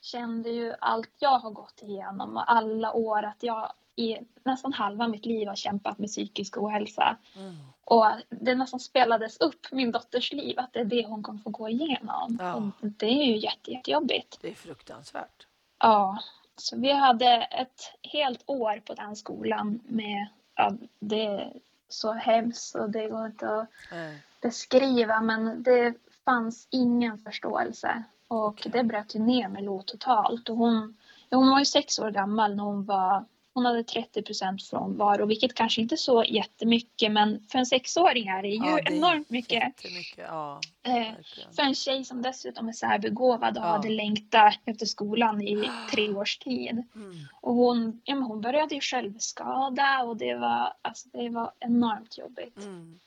kände 0.00 0.50
ju 0.50 0.74
allt 0.80 1.10
jag 1.18 1.38
har 1.38 1.50
gått 1.50 1.82
igenom 1.82 2.36
och 2.36 2.52
alla 2.52 2.92
år 2.92 3.22
att 3.22 3.42
jag 3.42 3.72
i 4.00 4.18
nästan 4.44 4.72
halva 4.72 5.08
mitt 5.08 5.26
liv 5.26 5.48
har 5.48 5.54
kämpat 5.54 5.98
med 5.98 6.08
psykisk 6.08 6.56
ohälsa. 6.58 7.16
Mm. 7.36 7.56
Och 7.84 8.06
det 8.28 8.54
nästan 8.54 8.80
spelades 8.80 9.40
upp 9.40 9.66
min 9.72 9.92
dotters 9.92 10.32
liv, 10.32 10.58
att 10.58 10.72
det 10.72 10.80
är 10.80 10.84
det 10.84 11.06
hon 11.06 11.22
kommer 11.22 11.40
få 11.40 11.50
gå 11.50 11.68
igenom. 11.68 12.38
Ja. 12.40 12.70
Det 12.80 13.06
är 13.06 13.24
ju 13.24 13.36
jätte, 13.36 13.70
jättejobbigt. 13.70 14.38
Det 14.40 14.50
är 14.50 14.54
fruktansvärt. 14.54 15.46
Ja, 15.78 16.18
så 16.56 16.76
vi 16.76 16.92
hade 16.92 17.26
ett 17.42 17.92
helt 18.02 18.42
år 18.46 18.82
på 18.86 18.94
den 18.94 19.16
skolan 19.16 19.80
med, 19.84 20.26
ja, 20.54 20.72
det 20.98 21.26
är 21.26 21.52
så 21.88 22.12
hemskt 22.12 22.74
och 22.74 22.90
det 22.90 23.08
går 23.08 23.26
inte 23.26 23.60
att 23.60 23.68
Nej. 23.92 24.22
beskriva 24.40 25.20
men 25.20 25.62
det 25.62 25.94
fanns 26.24 26.68
ingen 26.70 27.18
förståelse. 27.18 28.02
Och 28.28 28.46
Okej. 28.46 28.72
det 28.72 28.84
bröt 28.84 29.14
ju 29.14 29.18
ner 29.18 29.48
med 29.48 29.64
Lo 29.64 29.82
totalt. 29.82 30.48
Och 30.48 30.56
hon, 30.56 30.96
hon 31.30 31.50
var 31.50 31.58
ju 31.58 31.64
sex 31.64 31.98
år 31.98 32.10
gammal 32.10 32.56
när 32.56 32.64
hon 32.64 32.84
var 32.84 33.24
hon 33.54 33.64
hade 33.66 33.84
30 33.84 34.22
procent 34.22 34.62
frånvaro, 34.62 35.26
vilket 35.26 35.54
kanske 35.54 35.80
inte 35.80 35.94
är 35.94 35.96
så 35.96 36.24
jättemycket, 36.24 37.12
men 37.12 37.46
för 37.48 37.58
en 37.58 37.66
sexåring 37.66 38.28
är 38.28 38.42
det 38.42 38.48
ju 38.48 38.54
Ja, 38.56 38.62
det 38.76 38.92
är 38.92 38.92
enormt 38.92 39.30
mycket. 39.30 39.72
Ja. 40.16 40.60
Eh, 40.82 41.12
för 41.56 41.62
en 41.62 41.74
tjej 41.74 42.04
som 42.04 42.22
dessutom 42.22 42.68
är 42.68 42.72
särbegåvad 42.72 43.58
och 43.58 43.64
Ja. 43.64 43.68
hade 43.68 43.88
längtat 43.88 44.54
efter 44.64 44.86
skolan 44.86 45.42
i 45.42 45.70
tre 45.92 46.08
års 46.14 46.38
tid. 46.38 46.82
Mm. 46.94 47.16
Och 47.40 47.54
hon, 47.54 48.00
ja, 48.04 48.14
men 48.14 48.24
hon 48.24 48.40
började 48.40 48.74
ju 48.74 48.80
självskada 48.80 50.02
och 50.02 50.16
det 50.16 50.34
var, 50.34 50.72
alltså, 50.82 51.08
det 51.12 51.28
var 51.28 51.52
enormt 51.60 52.18
jobbigt. 52.18 52.56
Mm. 52.56 53.00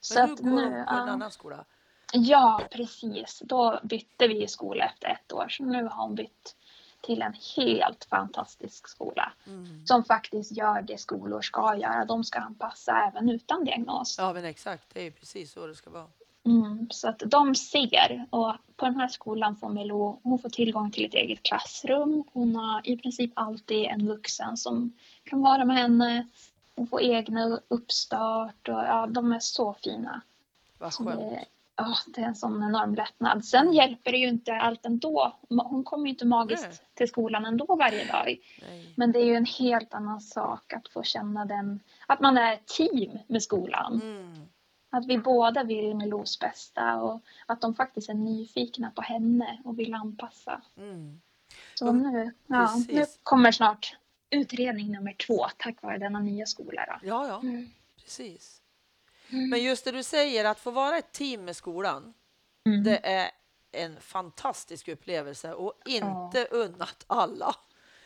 Så 0.00 0.14
Men 0.18 0.28
nu 0.28 0.32
att 0.34 0.40
går 0.40 0.50
hon 0.50 0.58
på 0.58 0.70
nu, 0.70 0.76
en 0.78 0.88
annan 0.88 1.30
skola. 1.30 1.64
Ja, 2.12 2.60
precis. 2.70 3.42
Då 3.44 3.80
bytte 3.82 4.28
vi 4.28 4.48
skola 4.48 4.84
efter 4.84 5.08
ett 5.08 5.32
år. 5.32 5.48
Så 5.48 5.64
nu 5.64 5.82
har 5.82 6.02
hon 6.06 6.14
bytt 6.14 6.56
till 7.00 7.22
en 7.22 7.34
helt 7.56 8.04
fantastisk 8.04 8.88
skola. 8.88 9.32
Mm. 9.46 9.86
Som 9.86 10.04
faktiskt 10.04 10.52
gör 10.52 10.82
det 10.82 11.00
skolor 11.00 11.40
ska 11.40 11.76
göra. 11.76 12.04
De 12.04 12.24
ska 12.24 12.38
anpassa 12.38 12.92
även 13.08 13.30
utan 13.30 13.64
diagnos. 13.64 14.16
Ja, 14.18 14.32
men 14.32 14.44
exakt. 14.44 14.94
Det 14.94 15.06
är 15.06 15.10
precis 15.10 15.52
så 15.52 15.66
det 15.66 15.74
ska 15.74 15.90
vara. 15.90 16.06
Mm, 16.44 16.86
så 16.90 17.08
att 17.08 17.22
de 17.26 17.54
ser. 17.54 18.26
Och 18.30 18.54
på 18.76 18.84
den 18.84 18.96
här 18.96 19.08
skolan 19.08 19.56
får 19.56 19.68
Melo, 19.68 20.20
hon 20.22 20.38
får 20.38 20.48
tillgång 20.48 20.90
till 20.90 21.04
ett 21.04 21.14
eget 21.14 21.42
klassrum. 21.42 22.24
Hon 22.32 22.56
har 22.56 22.88
i 22.88 22.96
princip 22.96 23.32
alltid 23.34 23.84
en 23.84 24.06
vuxen 24.06 24.56
som 24.56 24.92
kan 25.24 25.40
vara 25.40 25.64
med 25.64 25.76
henne. 25.76 26.28
Hon 26.76 26.86
får 26.86 27.02
egna 27.02 27.60
uppstart 27.68 28.68
och 28.68 28.74
ja, 28.74 29.06
de 29.06 29.32
är 29.32 29.40
så 29.40 29.74
fina. 29.74 30.20
Vad 30.78 30.92
skönt. 30.92 31.48
Ja, 31.80 31.96
det 32.06 32.20
är 32.20 32.24
en 32.26 32.34
sån 32.34 32.62
enorm 32.62 32.94
lättnad. 32.94 33.44
Sen 33.44 33.72
hjälper 33.72 34.12
det 34.12 34.18
ju 34.18 34.28
inte 34.28 34.54
allt 34.54 34.86
ändå. 34.86 35.36
Hon 35.48 35.84
kommer 35.84 36.04
ju 36.04 36.10
inte 36.10 36.26
magiskt 36.26 36.66
Nej. 36.68 36.78
till 36.94 37.08
skolan 37.08 37.44
ändå 37.44 37.76
varje 37.76 38.04
dag. 38.04 38.36
Nej. 38.62 38.92
Men 38.96 39.12
det 39.12 39.18
är 39.18 39.24
ju 39.24 39.34
en 39.34 39.44
helt 39.44 39.94
annan 39.94 40.20
sak 40.20 40.72
att 40.72 40.88
få 40.88 41.02
känna 41.02 41.44
den, 41.44 41.80
att 42.06 42.20
man 42.20 42.38
är 42.38 42.52
ett 42.52 42.66
team 42.66 43.18
med 43.26 43.42
skolan. 43.42 44.00
Mm. 44.02 44.46
Att 44.90 45.06
vi 45.06 45.18
båda 45.18 45.64
vill 45.64 45.94
Melos 45.96 46.38
bästa 46.38 46.96
och 47.02 47.20
att 47.46 47.60
de 47.60 47.74
faktiskt 47.74 48.08
är 48.08 48.14
nyfikna 48.14 48.90
på 48.90 49.02
henne 49.02 49.60
och 49.64 49.78
vill 49.78 49.94
anpassa. 49.94 50.62
Mm. 50.76 51.20
Så 51.74 51.92
nu, 51.92 52.32
ja, 52.46 52.74
nu 52.88 53.04
kommer 53.22 53.52
snart 53.52 53.96
utredning 54.30 54.92
nummer 54.92 55.12
två 55.12 55.46
tack 55.56 55.82
vare 55.82 55.98
denna 55.98 56.20
nya 56.20 56.46
skola. 56.46 56.84
Då. 56.86 57.08
Ja, 57.08 57.26
ja, 57.28 57.40
Mm. 57.42 57.70
precis. 58.02 58.59
Men 59.30 59.62
just 59.62 59.84
det 59.84 59.90
du 59.92 60.02
säger, 60.02 60.44
att 60.44 60.60
få 60.60 60.70
vara 60.70 60.98
ett 60.98 61.12
team 61.12 61.44
med 61.44 61.56
skolan, 61.56 62.14
Mm. 62.66 62.84
det 62.84 63.06
är 63.06 63.30
en 63.72 64.00
fantastisk 64.00 64.88
upplevelse 64.88 65.54
och 65.54 65.72
inte 65.86 66.44
unnat 66.50 67.04
alla. 67.06 67.54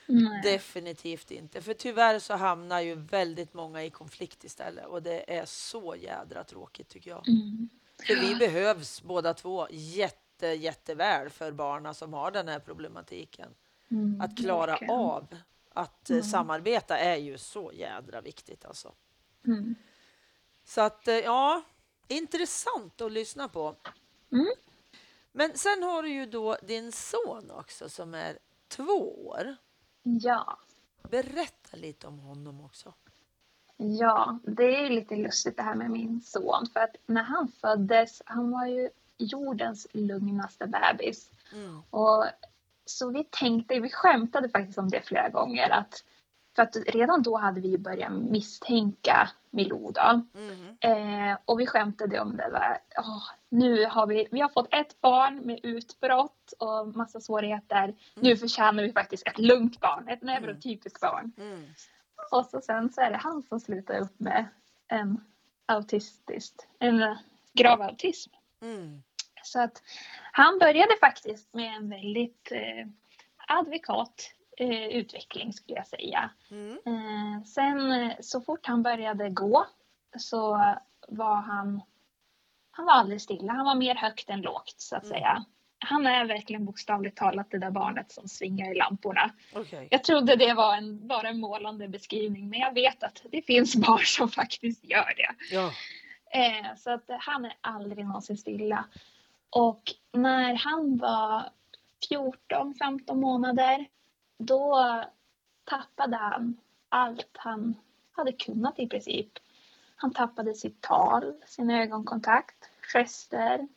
Nej. 0.06 0.40
Definitivt 0.42 1.30
inte. 1.30 1.62
För 1.62 1.74
tyvärr 1.74 2.18
så 2.18 2.34
hamnar 2.34 2.80
ju 2.80 2.94
väldigt 2.94 3.54
många 3.54 3.84
i 3.84 3.90
konflikt 3.90 4.44
istället 4.44 4.86
och 4.86 5.02
det 5.02 5.34
är 5.38 5.44
så 5.44 5.94
jädra 5.96 6.44
tråkigt 6.44 6.88
tycker 6.88 7.10
jag. 7.10 7.28
Mm. 7.28 7.68
För 8.06 8.14
vi 8.14 8.34
behövs 8.34 9.02
båda 9.02 9.34
två 9.34 9.66
jätte, 9.70 10.46
jätteväl 10.46 11.30
för 11.30 11.52
barnen 11.52 11.94
som 11.94 12.12
har 12.12 12.30
den 12.30 12.48
här 12.48 12.58
problematiken. 12.58 13.48
Mm, 13.90 14.20
Att 14.20 14.36
klara 14.38 14.78
av 14.88 15.26
att 15.70 16.10
eh, 16.10 16.22
samarbeta 16.22 16.98
är 16.98 17.16
ju 17.16 17.38
så 17.38 17.72
jädra 17.74 18.20
viktigt 18.20 18.64
alltså. 18.64 18.92
Mm. 19.46 19.74
Så 20.64 20.80
att 20.80 21.08
eh, 21.08 21.14
ja, 21.14 21.62
intressant 22.08 23.00
att 23.00 23.12
lyssna 23.12 23.48
på. 23.48 23.76
Mm. 24.32 24.46
Men 25.32 25.58
sen 25.58 25.82
har 25.82 26.02
du 26.02 26.08
ju 26.08 26.26
då 26.26 26.56
din 26.62 26.92
son 26.92 27.50
också 27.50 27.88
som 27.88 28.14
är 28.14 28.38
två 28.68 29.26
år. 29.26 29.56
Ja. 30.02 30.58
Berätta 31.02 31.76
lite 31.76 32.06
om 32.06 32.18
honom 32.18 32.64
också. 32.64 32.94
Ja, 33.76 34.38
det 34.42 34.76
är 34.76 34.90
lite 34.90 35.16
lustigt 35.16 35.56
det 35.56 35.62
här 35.62 35.74
med 35.74 35.90
min 35.90 36.20
son. 36.20 36.66
För 36.72 36.80
att 36.80 36.96
när 37.06 37.22
han 37.22 37.48
föddes, 37.48 38.22
han 38.26 38.50
var 38.50 38.66
ju 38.66 38.90
jordens 39.18 39.86
lugnaste 39.92 40.66
bebis. 40.66 41.30
Mm. 41.52 41.82
Och 41.90 42.24
så 42.84 43.10
vi 43.10 43.24
tänkte, 43.24 43.80
vi 43.80 43.90
skämtade 43.90 44.48
faktiskt 44.48 44.78
om 44.78 44.88
det 44.88 45.02
flera 45.02 45.28
gånger. 45.28 45.70
Att, 45.70 46.04
för 46.54 46.62
att 46.62 46.76
redan 46.76 47.22
då 47.22 47.36
hade 47.36 47.60
vi 47.60 47.78
börjat 47.78 48.12
misstänka 48.12 49.30
Milou 49.50 49.92
då. 49.92 50.22
Mm. 50.34 50.76
Eh, 50.80 51.38
och 51.44 51.60
vi 51.60 51.66
skämtade 51.66 52.20
om 52.20 52.36
det 52.36 52.50
där. 52.50 52.78
Åh, 52.98 53.22
nu 53.48 53.86
har 53.86 54.06
vi, 54.06 54.28
vi 54.30 54.40
har 54.40 54.48
fått 54.48 54.74
ett 54.74 55.00
barn 55.00 55.38
med 55.38 55.60
utbrott 55.62 56.54
och 56.58 56.96
massa 56.96 57.20
svårigheter. 57.20 57.94
Nu 58.14 58.36
förtjänar 58.36 58.82
vi 58.82 58.92
faktiskt 58.92 59.26
ett 59.26 59.38
lugnt 59.38 59.80
barn, 59.80 60.08
ett 60.08 60.22
neurotypiskt 60.22 61.00
barn. 61.00 61.32
Mm. 61.38 61.64
Och 62.30 62.46
så 62.46 62.60
sen 62.60 62.92
så 62.92 63.00
är 63.00 63.10
det 63.10 63.16
han 63.16 63.42
som 63.42 63.60
slutar 63.60 63.98
upp 63.98 64.20
med 64.20 64.46
en 64.88 65.24
autistiskt, 65.66 66.66
en 66.78 67.16
grav 67.52 67.82
autism. 67.82 68.30
Mm. 68.62 69.02
Så 69.42 69.60
att 69.60 69.82
han 70.32 70.58
började 70.58 70.96
faktiskt 71.00 71.54
med 71.54 71.76
en 71.76 71.90
väldigt 71.90 72.52
eh, 72.52 72.86
advokat 73.48 74.30
eh, 74.56 74.86
utveckling 74.86 75.52
skulle 75.52 75.76
jag 75.78 75.86
säga. 75.86 76.30
Mm. 76.50 76.78
Eh, 76.86 77.44
sen 77.44 77.92
eh, 77.92 78.12
så 78.20 78.40
fort 78.40 78.66
han 78.66 78.82
började 78.82 79.30
gå 79.30 79.66
så 80.18 80.50
var 81.08 81.36
han, 81.36 81.82
han 82.70 82.86
var 82.86 82.92
aldrig 82.92 83.20
stilla. 83.20 83.52
Han 83.52 83.66
var 83.66 83.74
mer 83.74 83.94
högt 83.94 84.30
än 84.30 84.40
lågt 84.40 84.74
så 84.76 84.96
att 84.96 85.04
Mm. 85.04 85.14
säga. 85.14 85.44
Han 85.78 86.06
är 86.06 86.24
verkligen 86.24 86.64
bokstavligt 86.64 87.16
talat 87.16 87.50
det 87.50 87.58
där 87.58 87.70
barnet 87.70 88.12
som 88.12 88.28
svingar 88.28 88.72
i 88.72 88.74
lamporna. 88.74 89.30
Okej. 89.54 89.88
Jag 89.90 90.04
trodde 90.04 90.36
det 90.36 90.54
var 90.54 90.76
en, 90.76 91.08
bara 91.08 91.28
en 91.28 91.40
målande 91.40 91.88
beskrivning 91.88 92.48
men 92.48 92.58
jag 92.60 92.74
vet 92.74 93.02
att 93.02 93.22
det 93.30 93.42
finns 93.42 93.76
barn 93.86 94.04
som 94.04 94.28
faktiskt 94.28 94.84
gör 94.84 95.12
det. 95.16 95.54
Ja. 95.54 95.70
Eh, 96.30 96.74
så 96.76 96.90
att 96.90 97.04
han 97.20 97.44
är 97.44 97.54
aldrig 97.60 98.04
någonsin 98.06 98.36
stilla. 98.36 98.84
Och 99.50 99.82
när 100.12 100.54
han 100.54 100.96
var 100.96 101.42
14-15 102.10 103.14
månader 103.14 103.86
då 104.38 104.78
tappade 105.64 106.16
han 106.16 106.56
allt 106.88 107.30
han 107.32 107.74
hade 108.12 108.32
kunnat 108.32 108.78
i 108.78 108.88
princip. 108.88 109.32
Han 109.96 110.12
tappade 110.12 110.54
sitt 110.54 110.80
tal, 110.80 111.34
sin 111.46 111.70
ögonkontakt, 111.70 112.70
gester. 112.80 113.68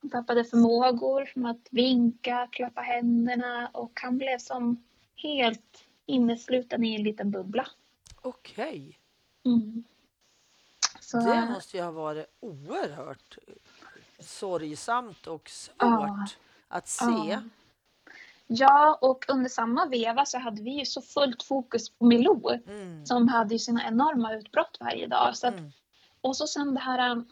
Han 0.00 0.10
tappade 0.10 0.44
förmågor 0.44 1.26
som 1.26 1.46
att 1.46 1.68
vinka, 1.70 2.48
klappa 2.52 2.80
händerna 2.80 3.70
och 3.72 4.00
han 4.02 4.18
blev 4.18 4.38
som 4.38 4.84
helt 5.16 5.84
innesluten 6.06 6.84
i 6.84 6.94
en 6.94 7.02
liten 7.02 7.30
bubbla. 7.30 7.66
Okej. 8.22 8.98
Mm. 9.44 9.84
Så, 11.00 11.18
Det 11.18 11.48
måste 11.50 11.76
ju 11.76 11.82
ha 11.82 11.90
varit 11.90 12.26
oerhört 12.40 13.38
sorgsamt 14.18 15.26
och 15.26 15.50
svårt 15.50 15.76
Ja. 15.78 16.26
att 16.68 16.88
se. 16.88 17.04
Ja. 17.28 17.42
Ja, 18.52 18.98
och 19.00 19.24
under 19.28 19.48
samma 19.48 19.86
veva 19.86 20.24
så 20.24 20.38
hade 20.38 20.62
vi 20.62 20.70
ju 20.70 20.84
så 20.84 21.02
fullt 21.02 21.42
fokus 21.42 21.90
på 21.90 22.04
Milou 22.04 22.58
Mm. 22.66 23.06
som 23.06 23.28
hade 23.28 23.54
ju 23.54 23.58
sina 23.58 23.86
enorma 23.88 24.34
utbrott 24.34 24.76
varje 24.80 25.06
dag. 25.06 25.36
Så 25.36 25.46
att, 25.46 25.54
Mm. 25.54 25.72
Och 26.20 26.36
så 26.36 26.46
sen 26.46 26.74
det 26.74 26.80
här 26.80 27.10
um, 27.10 27.28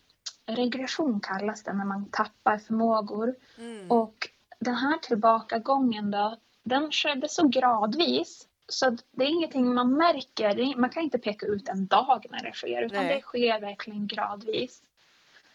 regression 0.47 1.21
kallas 1.21 1.63
det 1.63 1.73
när 1.73 1.85
man 1.85 2.11
tappar 2.11 2.59
förmågor. 2.59 3.35
Mm. 3.59 3.91
Och 3.91 4.29
den 4.59 4.75
här 4.75 4.99
tillbakagången 4.99 6.11
då, 6.11 6.37
den 6.63 6.91
skedde 6.93 7.29
så 7.29 7.49
gradvis 7.49 8.49
så 8.69 8.97
det 9.13 9.25
är 9.25 9.29
ingenting 9.29 9.75
man 9.75 9.93
märker. 9.93 10.77
Man 10.77 10.91
kan 10.91 11.03
inte 11.03 11.19
peka 11.19 11.47
ut 11.47 11.69
en 11.69 11.87
dag 11.87 12.27
när 12.31 12.43
det 12.43 12.53
sker 12.53 12.83
utan 12.83 13.05
Nej. 13.05 13.15
det 13.15 13.23
sker 13.23 13.61
verkligen 13.61 14.07
gradvis. 14.07 14.83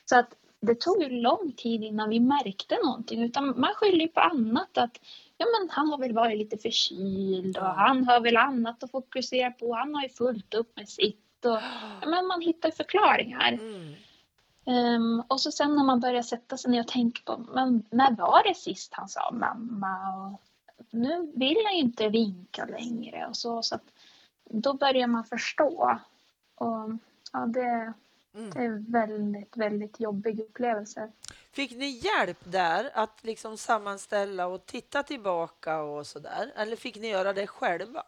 Så 0.05 0.19
att 0.19 0.35
det 0.59 0.79
tog 0.79 1.03
ju 1.03 1.09
lång 1.09 1.51
tid 1.57 1.83
innan 1.83 2.09
vi 2.09 2.19
märkte 2.19 2.77
någonting 2.83 3.23
utan 3.23 3.59
man 3.59 3.73
skyller 3.75 3.99
ju 4.01 4.07
på 4.07 4.19
annat. 4.19 4.77
Att 4.77 4.99
ja, 5.43 5.59
men 5.59 5.69
han 5.69 5.89
har 5.89 5.97
väl 5.97 6.13
varit 6.13 6.37
lite 6.37 6.57
förkyld 6.57 7.57
och 7.57 7.63
han 7.65 8.05
har 8.07 8.19
väl 8.19 8.37
annat 8.37 8.83
att 8.83 8.91
fokusera 8.91 9.51
på. 9.51 9.75
Han 9.75 9.95
har 9.95 10.03
ju 10.03 10.09
fullt 10.09 10.53
upp 10.53 10.77
med 10.77 10.89
sitt. 10.89 11.45
Och, 11.45 11.59
ja, 12.01 12.07
men 12.07 12.27
man 12.27 12.41
hittar 12.41 12.71
förklaringar. 12.71 13.53
Mm. 13.53 13.93
Ehm, 14.65 15.23
och 15.27 15.41
så 15.41 15.51
sen 15.51 15.75
när 15.75 15.83
man 15.83 15.99
börjar 15.99 16.21
sätta 16.21 16.57
sig 16.57 16.71
ner 16.71 16.79
och 16.79 16.87
tänka 16.87 17.21
på 17.25 17.45
men 17.53 17.83
när 17.89 18.15
var 18.15 18.43
det 18.47 18.55
sist 18.55 18.93
han 18.93 19.09
sa 19.09 19.31
mamma? 19.31 19.97
Och 20.15 20.41
nu 20.89 21.31
vill 21.35 21.57
han 21.65 21.75
ju 21.75 21.81
inte 21.81 22.09
vinka 22.09 22.65
längre 22.65 23.27
och 23.27 23.35
så. 23.35 23.61
så 23.63 23.79
då 24.49 24.73
börjar 24.73 25.07
man 25.07 25.23
förstå. 25.23 25.99
Och 26.55 26.89
ja, 27.33 27.39
det, 27.39 27.93
Mm. 28.35 28.49
det 28.49 28.59
är 28.59 28.91
väldigt, 28.91 29.57
väldigt 29.57 29.99
jobbig 29.99 30.39
upplevelse. 30.39 31.11
Fick 31.51 31.71
ni 31.71 31.85
hjälp 31.89 32.37
där 32.43 32.89
att 32.93 33.23
liksom 33.23 33.57
sammanställa 33.57 34.47
och 34.47 34.65
titta 34.65 35.03
tillbaka 35.03 35.81
och 35.81 36.07
sådär? 36.07 36.51
Eller 36.55 36.75
fick 36.75 36.95
ni 36.95 37.07
göra 37.09 37.33
det 37.33 37.47
själva? 37.47 38.03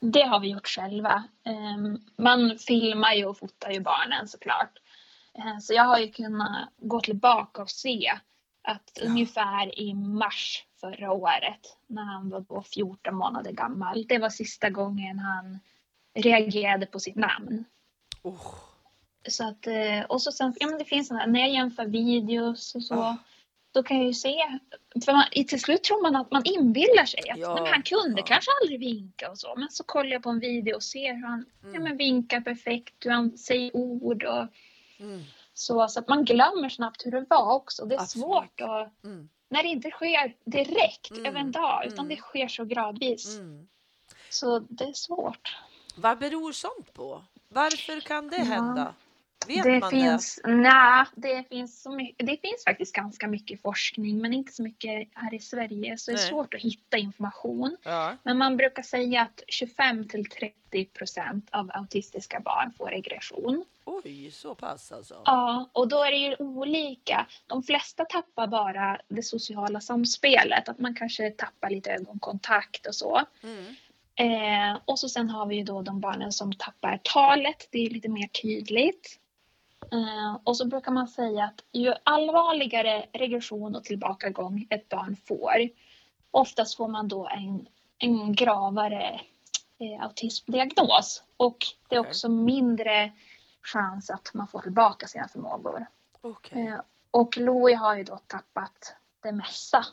Det 0.00 0.22
har 0.22 0.40
vi 0.40 0.50
gjort 0.50 0.66
själva. 0.68 1.24
Ehm, 1.44 1.98
Man 2.16 2.58
filmar 2.58 3.12
ju 3.12 3.24
och 3.24 3.38
fotar 3.38 3.70
ju 3.70 3.80
barnen 3.80 4.28
såklart. 4.28 4.78
Eh, 5.34 5.58
Så 5.58 5.74
jag 5.74 5.84
har 5.84 5.98
ju 5.98 6.12
kunnat 6.12 6.68
gå 6.76 7.00
tillbaka 7.00 7.62
och 7.62 7.70
se 7.70 8.12
att 8.62 8.90
Ja. 8.94 9.06
ungefär 9.06 9.78
i 9.80 9.94
mars 9.94 10.66
förra 10.80 11.12
året 11.12 11.76
när 11.86 12.02
han 12.02 12.28
var 12.30 12.40
då 12.40 12.62
14 12.62 13.14
månader 13.14 13.52
gammal. 13.52 14.06
Det 14.08 14.18
var 14.18 14.28
sista 14.30 14.70
gången 14.70 15.18
han 15.18 15.60
reagerade 16.14 16.86
på 16.86 17.00
sitt 17.00 17.16
namn. 17.16 17.64
Oh. 18.22 18.54
Så 19.28 19.48
att, 19.48 19.66
eh, 19.66 20.00
och 20.08 20.22
så 20.22 20.32
sen, 20.32 20.54
ja 20.60 20.66
men 20.66 20.78
det 20.78 20.84
finns 20.84 21.08
sådana, 21.08 21.26
när 21.26 21.40
jag 21.40 21.50
jämför 21.50 21.86
videos 21.86 22.74
och 22.74 22.82
så, 22.82 22.94
Ja. 22.94 23.16
då 23.72 23.82
kan 23.82 23.96
jag 23.96 24.06
ju 24.06 24.14
se, 24.14 24.58
för 25.04 25.12
man, 25.12 25.24
till 25.48 25.60
slut 25.60 25.82
tror 25.84 26.02
man 26.02 26.16
att 26.16 26.30
man 26.30 26.42
inbillar 26.44 27.04
sig 27.04 27.30
att 27.30 27.38
Ja, 27.38 27.68
han 27.72 27.82
kunde 27.82 28.20
ja. 28.20 28.26
kanske 28.26 28.50
aldrig 28.62 28.80
vinka 28.80 29.30
och 29.30 29.38
så, 29.38 29.54
men 29.56 29.70
så 29.70 29.84
kollar 29.84 30.10
jag 30.10 30.22
på 30.22 30.30
en 30.30 30.40
video 30.40 30.74
och 30.76 30.82
ser 30.82 31.14
hur 31.14 31.26
han 31.26 31.44
ja, 31.62 31.68
Mm. 31.68 31.82
men 31.82 31.96
vinkar 31.96 32.40
perfekt, 32.40 32.94
hur 33.06 33.10
han 33.10 33.38
säger 33.38 33.76
ord 33.76 34.24
och 34.24 34.46
Mm. 35.00 35.22
så, 35.54 35.88
så 35.88 36.00
att 36.00 36.08
man 36.08 36.24
glömmer 36.24 36.68
snabbt 36.68 37.06
hur 37.06 37.10
det 37.10 37.26
var 37.30 37.52
också. 37.54 37.84
Det 37.84 37.94
är 37.94 38.00
Absolut. 38.00 38.24
svårt 38.26 38.60
att, 38.60 39.04
Mm. 39.04 39.28
när 39.48 39.62
det 39.62 39.68
inte 39.68 39.90
sker 39.90 40.34
direkt 40.44 41.10
Mm, 41.10 41.26
över 41.26 41.40
en 41.40 41.52
dag, 41.52 41.84
utan 41.86 41.98
mm. 41.98 42.08
det 42.08 42.16
sker 42.16 42.48
så 42.48 42.64
gradvis. 42.64 43.38
Mm. 43.38 43.68
Så 44.30 44.58
det 44.58 44.84
är 44.84 44.92
svårt. 44.92 45.56
Vad 45.96 46.18
beror 46.18 46.52
sånt 46.52 46.94
på? 46.94 47.22
Varför 47.48 48.00
kan 48.00 48.28
det 48.28 48.36
Ja. 48.36 48.92
Vet 49.48 49.64
det 49.64 49.80
man 49.80 49.90
finns, 49.90 50.40
nej, 50.44 51.06
det 51.14 51.48
finns 51.48 51.82
så 51.82 51.90
mycket, 51.90 52.26
det 52.26 52.36
finns 52.36 52.64
faktiskt 52.64 52.94
ganska 52.94 53.28
mycket 53.28 53.62
forskning 53.62 54.18
men 54.18 54.34
inte 54.34 54.52
så 54.52 54.62
mycket 54.62 55.08
här 55.14 55.34
i 55.34 55.38
Sverige 55.38 55.98
så 55.98 56.10
det 56.10 56.14
är 56.14 56.18
Nej. 56.18 56.28
svårt 56.28 56.54
att 56.54 56.60
hitta 56.60 56.98
information. 56.98 57.76
det? 57.82 57.90
Ja. 57.90 58.16
Men 58.22 58.38
man 58.38 58.56
brukar 58.56 58.82
säga 58.82 59.22
att 59.22 59.42
25 59.48 60.08
till 60.08 60.30
30 60.30 60.84
procent 60.84 61.48
av 61.50 61.70
autistiska 61.74 62.40
barn 62.40 62.72
får 62.78 62.86
regression. 62.86 63.64
Oj, 63.84 64.30
så 64.30 64.54
pass 64.54 64.92
alltså? 64.92 65.22
Ja, 65.24 65.70
och 65.72 65.88
då 65.88 66.04
är 66.04 66.10
det 66.10 66.16
ju 66.16 66.36
olika. 66.38 67.26
De 67.46 67.62
flesta 67.62 68.04
tappar 68.04 68.46
bara 68.46 69.00
det 69.08 69.22
sociala 69.22 69.80
samspelet, 69.80 70.68
att 70.68 70.78
man 70.78 70.94
kanske 70.94 71.30
tappar 71.30 71.70
lite 71.70 71.92
ögonkontakt 71.92 72.86
och 72.86 72.94
så. 72.94 73.22
Mm. 73.42 73.74
Eh, 74.14 74.78
och 74.84 74.98
så 74.98 75.08
sen 75.08 75.30
har 75.30 75.46
vi 75.46 75.56
ju 75.56 75.64
då 75.64 75.82
de 75.82 76.00
barnen 76.00 76.32
som 76.32 76.52
tappar 76.52 77.00
talet, 77.04 77.68
det 77.70 77.78
är 77.86 77.90
lite 77.90 78.08
mer 78.08 78.26
tydligt. 78.26 79.18
Eh, 79.92 80.38
och 80.44 80.56
så 80.56 80.66
brukar 80.66 80.92
man 80.92 81.08
säga 81.08 81.44
att 81.44 81.64
ju 81.72 81.94
allvarligare 82.04 83.06
regression 83.12 83.76
och 83.76 83.84
tillbakagång 83.84 84.66
ett 84.70 84.88
barn 84.88 85.16
får, 85.24 85.68
oftast 86.30 86.76
får 86.76 86.88
man 86.88 87.08
då 87.08 87.28
en, 87.28 87.68
en 87.98 88.32
gravare 88.34 89.20
eh, 89.78 90.02
autismdiagnos. 90.02 91.22
Och 91.36 91.56
det 91.88 91.94
är 91.96 92.00
Okej. 92.00 92.10
också 92.10 92.28
mindre 92.28 93.12
chans 93.62 94.10
att 94.10 94.34
man 94.34 94.48
får 94.48 94.60
tillbaka 94.60 95.06
sina 95.06 95.28
förmågor. 95.28 95.86
Okej. 96.20 96.66
Eh, 96.66 96.80
och 97.10 97.36
Louie 97.36 97.76
har 97.76 97.96
ju 97.96 98.04
då 98.04 98.18
tappat 98.26 98.94
det 99.22 99.32
mesta. 99.32 99.86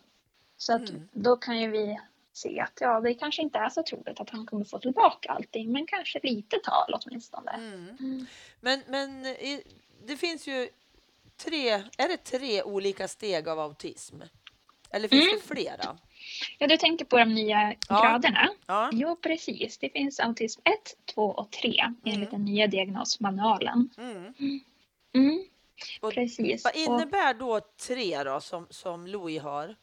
Så 0.58 0.74
att 0.76 0.90
Mm. 0.90 1.10
då 1.12 1.36
kan 1.36 1.60
ju 1.60 1.72
vi 1.72 2.00
se 2.40 2.60
att 2.60 2.78
ja, 2.82 3.00
det 3.02 3.14
kanske 3.14 3.42
inte 3.42 3.58
är 3.60 3.70
så 3.70 3.84
troligt 3.84 4.20
att 4.20 4.30
han 4.30 4.46
kommer 4.46 4.66
få 4.66 4.80
tillbaka 4.80 5.32
allting, 5.32 5.72
men 5.72 5.88
kanske 5.88 6.20
lite 6.24 6.60
tal 6.64 6.94
åtminstone. 6.94 7.52
Mm. 7.52 7.90
Mm. 8.00 8.26
Men, 8.62 8.84
men 8.88 9.24
det 10.08 10.18
finns 10.18 10.48
ju 10.48 10.70
tre, 11.46 11.70
är 11.98 12.08
det 12.08 12.18
tre 12.18 12.64
olika 12.64 13.08
steg 13.08 13.48
av 13.48 13.60
autism? 13.60 14.22
Eller 14.92 15.08
finns 15.08 15.24
Mm. 15.24 15.36
det 15.36 15.56
flera? 15.56 15.98
Ja, 16.60 16.68
du 16.68 16.78
tänker 16.78 17.06
på 17.06 17.18
de 17.18 17.26
nya 17.36 17.76
Ja. 17.90 18.02
graderna? 18.02 18.50
Ja. 18.68 18.90
Jo, 18.94 19.16
precis. 19.16 19.78
Det 19.78 19.90
finns 19.90 20.20
autism 20.20 20.62
1, 20.64 20.74
2 21.14 21.24
och 21.26 21.52
3 21.52 21.84
enligt 22.06 22.32
den 22.32 22.46
nya 22.46 22.68
diagnosmanualen. 22.68 23.90
Mm. 23.98 24.34
Mm, 25.14 25.44
Och 26.02 26.14
precis. 26.14 26.64
Vad 26.64 26.74
Och- 26.74 26.80
innebär 26.80 27.34
då 27.34 27.60
tre 27.88 28.24
då 28.24 28.40
som, 28.42 28.68
som 28.70 29.08
Louis 29.08 29.42
har? 29.42 29.76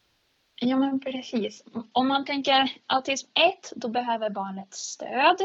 Ja, 0.61 0.77
men 0.77 1.01
precis. 1.01 1.64
Om 1.92 2.09
man 2.09 2.25
tänker 2.25 2.73
autism 2.87 3.29
1, 3.35 3.73
då 3.77 3.88
behöver 3.88 4.31
barnet 4.31 4.75
stöd 4.75 5.37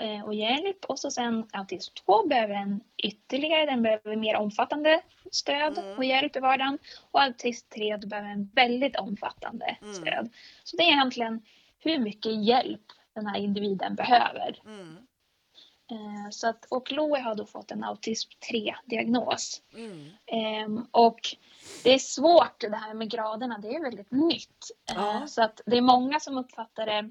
eh, 0.00 0.24
och 0.24 0.34
hjälp. 0.34 0.84
Och 0.84 0.98
så 0.98 1.10
sen 1.10 1.46
autism 1.52 1.94
2 2.06 2.26
behöver 2.26 2.54
en 2.54 2.80
ytterligare, 3.02 3.66
den 3.66 3.82
behöver 3.82 4.16
mer 4.16 4.36
omfattande 4.36 5.00
stöd 5.32 5.78
Mm. 5.78 5.96
och 5.98 6.04
hjälp 6.04 6.36
i 6.36 6.40
vardagen. 6.40 6.78
Och 7.10 7.22
autism 7.22 7.66
3, 7.74 7.96
då 7.96 8.06
behöver 8.08 8.28
en 8.30 8.50
väldigt 8.54 8.96
omfattande 8.96 9.76
Mm. 9.82 9.94
stöd. 9.94 10.30
Så 10.64 10.76
det 10.76 10.82
är 10.82 10.92
egentligen 10.92 11.42
hur 11.78 11.98
mycket 11.98 12.44
hjälp 12.44 12.82
den 13.14 13.26
här 13.26 13.38
individen 13.38 13.94
behöver. 13.94 14.60
Mm. 14.64 14.96
Eh, 15.90 16.30
så 16.30 16.48
att, 16.48 16.64
och 16.70 16.92
Louie 16.92 17.22
har 17.22 17.34
då 17.34 17.46
fått 17.46 17.70
en 17.70 17.84
autism 17.84 18.30
3-diagnos. 18.52 19.62
Mm. 19.74 20.10
Ehm, 20.26 20.86
och 20.90 21.20
det 21.84 21.94
är 21.94 21.98
svårt 21.98 22.60
det 22.60 22.76
här 22.76 22.94
med 22.94 23.10
graderna, 23.10 23.58
det 23.58 23.74
är 23.74 23.82
väldigt 23.82 24.10
nytt. 24.10 24.70
Eh, 24.90 24.96
Ja. 24.96 25.26
Så 25.26 25.42
att 25.42 25.60
det 25.66 25.76
är 25.76 25.82
många 25.82 26.20
som 26.20 26.38
uppfattar 26.38 26.86
det, 26.86 27.10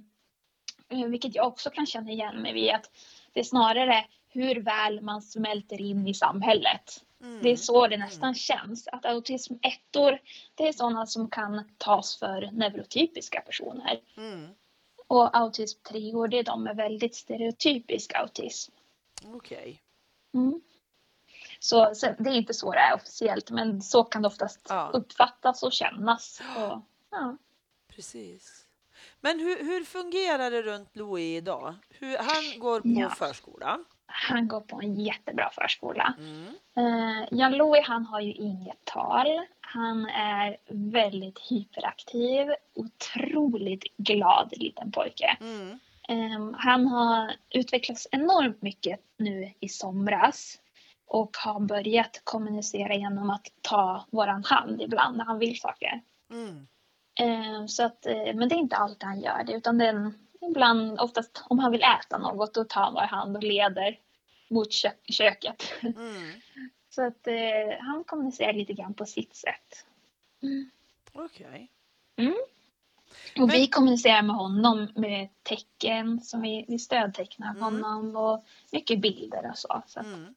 eh, 0.89 1.05
vilket 1.05 1.35
jag 1.35 1.47
också 1.47 1.69
kan 1.69 1.85
känna 1.85 2.11
igen 2.11 2.41
mig 2.41 2.53
vid, 2.53 2.71
att 2.71 2.91
det 3.33 3.39
är 3.39 3.43
snarare 3.43 4.05
hur 4.27 4.55
väl 4.55 5.01
man 5.01 5.21
smälter 5.21 5.81
in 5.81 6.07
i 6.07 6.13
samhället. 6.13 7.03
Mm. 7.21 7.41
Det 7.43 7.49
är 7.49 7.55
så 7.55 7.87
det 7.87 7.97
nästan 7.97 8.35
känns. 8.35 8.87
Att 8.87 9.05
autism 9.05 9.53
1 9.61 10.19
det 10.55 10.67
är 10.67 10.73
sådana 10.73 11.05
som 11.05 11.29
kan 11.29 11.63
tas 11.77 12.19
för 12.19 12.49
neurotypiska 12.51 13.41
personer. 13.41 13.99
Mm. 14.17 14.49
Och 15.07 15.37
autism 15.37 15.79
3 15.89 16.27
det 16.27 16.39
är 16.39 16.43
de 16.43 16.63
med 16.63 16.75
väldigt 16.75 17.15
stereotypisk 17.15 18.13
autism. 18.13 18.71
Okej. 19.25 19.81
Mm. 20.33 20.61
Så, 21.59 21.95
så 21.95 22.15
det 22.19 22.29
är 22.29 22.33
inte 22.33 22.53
så 22.53 22.71
det 22.71 22.79
är 22.79 22.93
officiellt, 22.95 23.51
men 23.51 23.81
så 23.81 24.03
kan 24.03 24.21
det 24.21 24.27
oftast 24.27 24.65
Ja. 24.69 24.89
uppfattas 24.93 25.63
och 25.63 25.73
kännas. 25.73 26.41
Och, 26.57 26.81
ja. 27.11 27.37
Precis. 27.95 28.65
Men 29.21 29.39
hur, 29.39 29.63
hur 29.63 29.83
fungerar 29.83 30.51
det 30.51 30.61
runt 30.61 30.95
Louis 30.95 31.37
idag? 31.37 31.75
Hur, 31.89 32.17
han 32.17 32.59
går 32.59 32.81
på 32.81 32.87
Ja. 32.87 33.09
förskola. 33.09 33.79
Han 34.05 34.47
går 34.47 34.61
på 34.61 34.81
en 34.81 34.95
jättebra 34.95 35.49
förskola. 35.53 36.13
Mm. 36.19 36.47
Eh, 37.41 37.49
Louis 37.57 37.87
han 37.87 38.05
har 38.05 38.19
ju 38.19 38.33
inget 38.33 38.85
tal. 38.85 39.27
Han 39.61 40.05
är 40.05 40.57
väldigt 40.69 41.39
hyperaktiv, 41.39 42.47
otroligt 42.73 43.83
glad 43.97 44.53
liten 44.57 44.91
pojke. 44.91 45.37
Mm. 45.41 45.79
Eh, 46.09 46.51
han 46.59 46.87
har 46.87 47.35
utvecklats 47.49 48.07
enormt 48.11 48.61
mycket 48.61 48.99
nu 49.17 49.53
i 49.59 49.69
somras 49.69 50.57
och 51.09 51.37
har 51.37 51.59
börjat 51.59 52.21
kommunicera 52.23 52.95
genom 52.95 53.29
att 53.29 53.47
ta 53.61 54.05
våran 54.11 54.43
hand 54.43 54.81
ibland 54.81 55.17
när 55.17 55.25
han 55.25 55.39
vill 55.39 55.59
saker. 55.59 56.01
Mm. 56.31 56.67
Eh, 57.19 57.65
Så 57.65 57.83
att, 57.83 58.05
eh, 58.05 58.33
men 58.35 58.49
det 58.49 58.55
är 58.55 58.59
inte 58.59 58.75
alltid 58.75 59.03
han 59.03 59.21
gör 59.21 59.43
det 59.43 59.53
utan 59.53 59.77
det 59.77 59.85
är 59.85 59.93
en, 59.93 60.13
ibland, 60.41 60.99
oftast 60.99 61.43
om 61.49 61.59
han 61.59 61.71
vill 61.71 61.83
äta 61.83 62.17
något 62.17 62.53
då 62.53 62.63
tar 62.63 62.81
han 62.81 62.93
vår 62.93 63.01
hand 63.01 63.37
och 63.37 63.43
leder 63.43 63.99
mot 64.49 64.71
kö- 64.73 64.91
köket. 65.13 65.63
Mm. 65.81 65.95
Så 66.89 67.05
att 67.07 67.27
eh, 67.27 67.79
han 67.79 68.03
kommunicerar 68.03 68.53
lite 68.53 68.73
grann 68.73 68.93
på 68.93 69.05
sitt 69.05 69.35
sätt. 69.35 69.85
Okej. 71.13 71.71
Och 73.35 73.47
Men- 73.47 73.49
vi 73.49 73.67
kommunicerar 73.67 74.21
med 74.21 74.35
honom 74.35 74.87
med 74.95 75.29
tecken 75.43 76.21
som 76.21 76.41
vi, 76.41 76.65
vi 76.67 76.79
stödtecknar 76.79 77.49
Mm. 77.49 77.61
honom 77.63 78.15
och 78.15 78.43
mycket 78.71 78.99
bilder 79.01 79.49
och 79.51 79.57
så. 79.57 79.81
så 79.87 79.99
att, 79.99 80.05
Mm. 80.05 80.35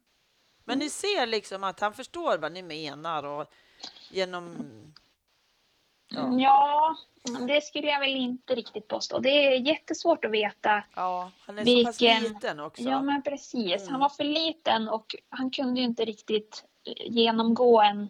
Men 0.65 0.79
ni 0.79 0.91
ser 0.91 1.27
liksom 1.27 1.65
att 1.65 1.81
han 1.81 1.95
förstår 1.95 2.39
vad 2.39 2.53
ni 2.53 2.63
menar 2.63 3.23
och 3.23 3.47
genom... 4.11 4.57
Ja. 6.09 6.39
ja, 6.39 6.97
det 7.47 7.61
skulle 7.61 7.87
jag 7.87 8.01
väl 8.01 8.17
inte 8.17 8.55
riktigt 8.55 8.89
påstå. 8.89 9.19
Det 9.19 9.29
är 9.29 9.61
jättesvårt 9.61 10.25
att 10.25 10.31
veta 10.31 10.85
Ja, 10.97 11.31
han 11.47 11.59
är 11.59 11.65
så 11.65 11.85
pass 11.85 12.01
Vilken- 12.01 12.23
liten 12.23 12.61
också. 12.61 12.83
Ja 12.83 13.03
men 13.03 13.23
precis. 13.23 13.83
Mm. 13.83 13.91
Han 13.91 14.01
var 14.01 14.09
för 14.09 14.25
liten 14.25 14.89
och 14.89 15.17
han 15.29 15.51
kunde 15.51 15.81
ju 15.81 15.87
inte 15.87 16.05
riktigt 16.05 16.65
eh, 16.87 17.13
genomgå 17.13 17.81
en, 17.81 18.09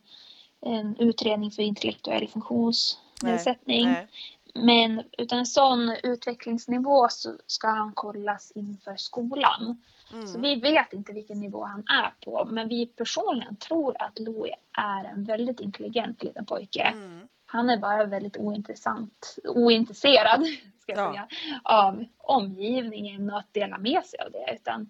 en 0.60 0.96
utredning 0.96 1.50
för 1.50 1.62
intellektuell 1.62 2.28
funktionsnedsättning. 2.28 3.84
Nej. 3.84 4.08
Men 4.54 5.02
utan 5.18 5.38
en 5.38 5.46
sån 5.46 5.96
utvecklingsnivå 6.02 7.08
så 7.08 7.32
ska 7.46 7.68
han 7.68 7.92
kollas 7.92 8.52
inför 8.54 8.96
skolan. 8.96 9.82
Så 10.12 10.38
Mm. 10.38 10.42
vi 10.42 10.54
vet 10.60 10.92
inte 10.92 11.12
vilken 11.12 11.40
nivå 11.40 11.64
han 11.64 11.80
är 11.80 12.24
på. 12.24 12.44
Men 12.44 12.68
vi 12.68 12.86
personligen 12.86 13.56
tror 13.56 13.96
att 14.02 14.18
Louis 14.18 14.54
är 14.78 15.04
en 15.04 15.24
väldigt 15.24 15.60
intelligent 15.60 16.22
liten 16.22 16.46
pojke. 16.46 16.82
Mm. 16.82 17.28
Han 17.46 17.70
är 17.70 17.76
bara 17.78 18.04
väldigt 18.04 18.36
ointressant, 18.36 19.36
ointresserad 19.44 20.44
ska 20.80 20.92
jag 20.92 20.98
Ja. 20.98 21.10
säga, 21.12 21.28
av 21.62 22.04
omgivningen 22.18 23.30
och 23.30 23.38
att 23.38 23.52
dela 23.54 23.78
med 23.78 24.04
sig 24.06 24.20
av 24.20 24.32
det. 24.32 24.54
Utan 24.54 24.88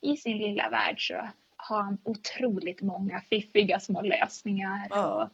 i 0.00 0.16
sin 0.16 0.38
lilla 0.38 0.70
värld 0.70 1.08
så 1.08 1.28
har 1.56 1.82
han 1.82 1.98
otroligt 2.04 2.82
många 2.82 3.20
fiffiga 3.20 3.80
små 3.80 4.02
lösningar 4.02 4.86
Ja. 4.90 5.06
och 5.24 5.28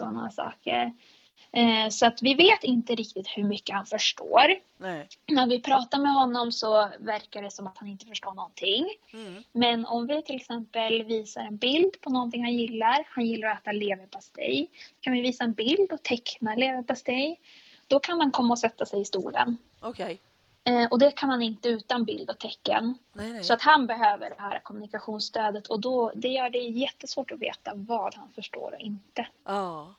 sådana 0.00 0.30
saker. 0.30 0.92
Eh, 1.52 1.88
Så 1.88 2.06
att 2.06 2.22
vi 2.22 2.34
vet 2.34 2.64
inte 2.64 2.94
riktigt 2.94 3.26
hur 3.28 3.44
mycket 3.44 3.74
han 3.76 3.86
förstår. 3.86 4.42
Nej. 4.78 5.08
När 5.26 5.46
vi 5.46 5.60
pratar 5.62 5.98
med 5.98 6.12
honom 6.12 6.52
så 6.52 6.88
verkar 6.98 7.42
det 7.42 7.50
som 7.50 7.66
att 7.66 7.78
han 7.78 7.88
inte 7.88 8.06
förstår 8.06 8.34
någonting. 8.34 8.86
Mm. 9.12 9.42
Men 9.52 9.86
om 9.86 10.06
vi 10.06 10.22
till 10.22 10.36
exempel 10.36 11.02
visar 11.04 11.40
en 11.40 11.56
bild 11.56 12.00
på 12.00 12.10
någonting 12.10 12.42
han 12.42 12.54
gillar, 12.54 13.06
han 13.10 13.26
gillar 13.26 13.48
att 13.48 13.60
äta 13.60 13.72
leverpastej. 13.72 14.70
Kan 15.00 15.12
vi 15.12 15.20
visa 15.20 15.44
en 15.44 15.52
bild 15.52 15.92
och 15.92 16.02
teckna 16.02 16.54
leverpastej, 16.54 17.40
då 17.86 17.98
kan 17.98 18.20
han 18.20 18.30
komma 18.30 18.52
och 18.54 18.58
sätta 18.58 18.86
sig 18.86 19.00
i 19.00 19.04
stolen. 19.04 19.58
Okej. 19.80 20.20
Eh, 20.64 20.86
och 20.90 20.98
det 20.98 21.10
kan 21.10 21.30
han 21.30 21.42
inte 21.42 21.68
utan 21.68 22.04
bild 22.04 22.30
och 22.30 22.38
tecken. 22.38 22.98
Nej, 23.12 23.32
nej. 23.32 23.44
Så 23.44 23.54
att 23.54 23.62
han 23.62 23.86
behöver 23.86 24.30
det 24.30 24.36
här 24.42 24.58
kommunikationsstödet 24.58 25.66
och 25.66 25.80
då, 25.80 26.12
det 26.14 26.28
gör 26.28 26.50
det 26.50 26.58
jättesvårt 26.58 27.30
att 27.32 27.38
veta 27.40 27.72
vad 27.74 28.14
han 28.14 28.32
förstår 28.32 28.74
och 28.74 28.80
inte. 28.80 29.26
Ja, 29.44 29.94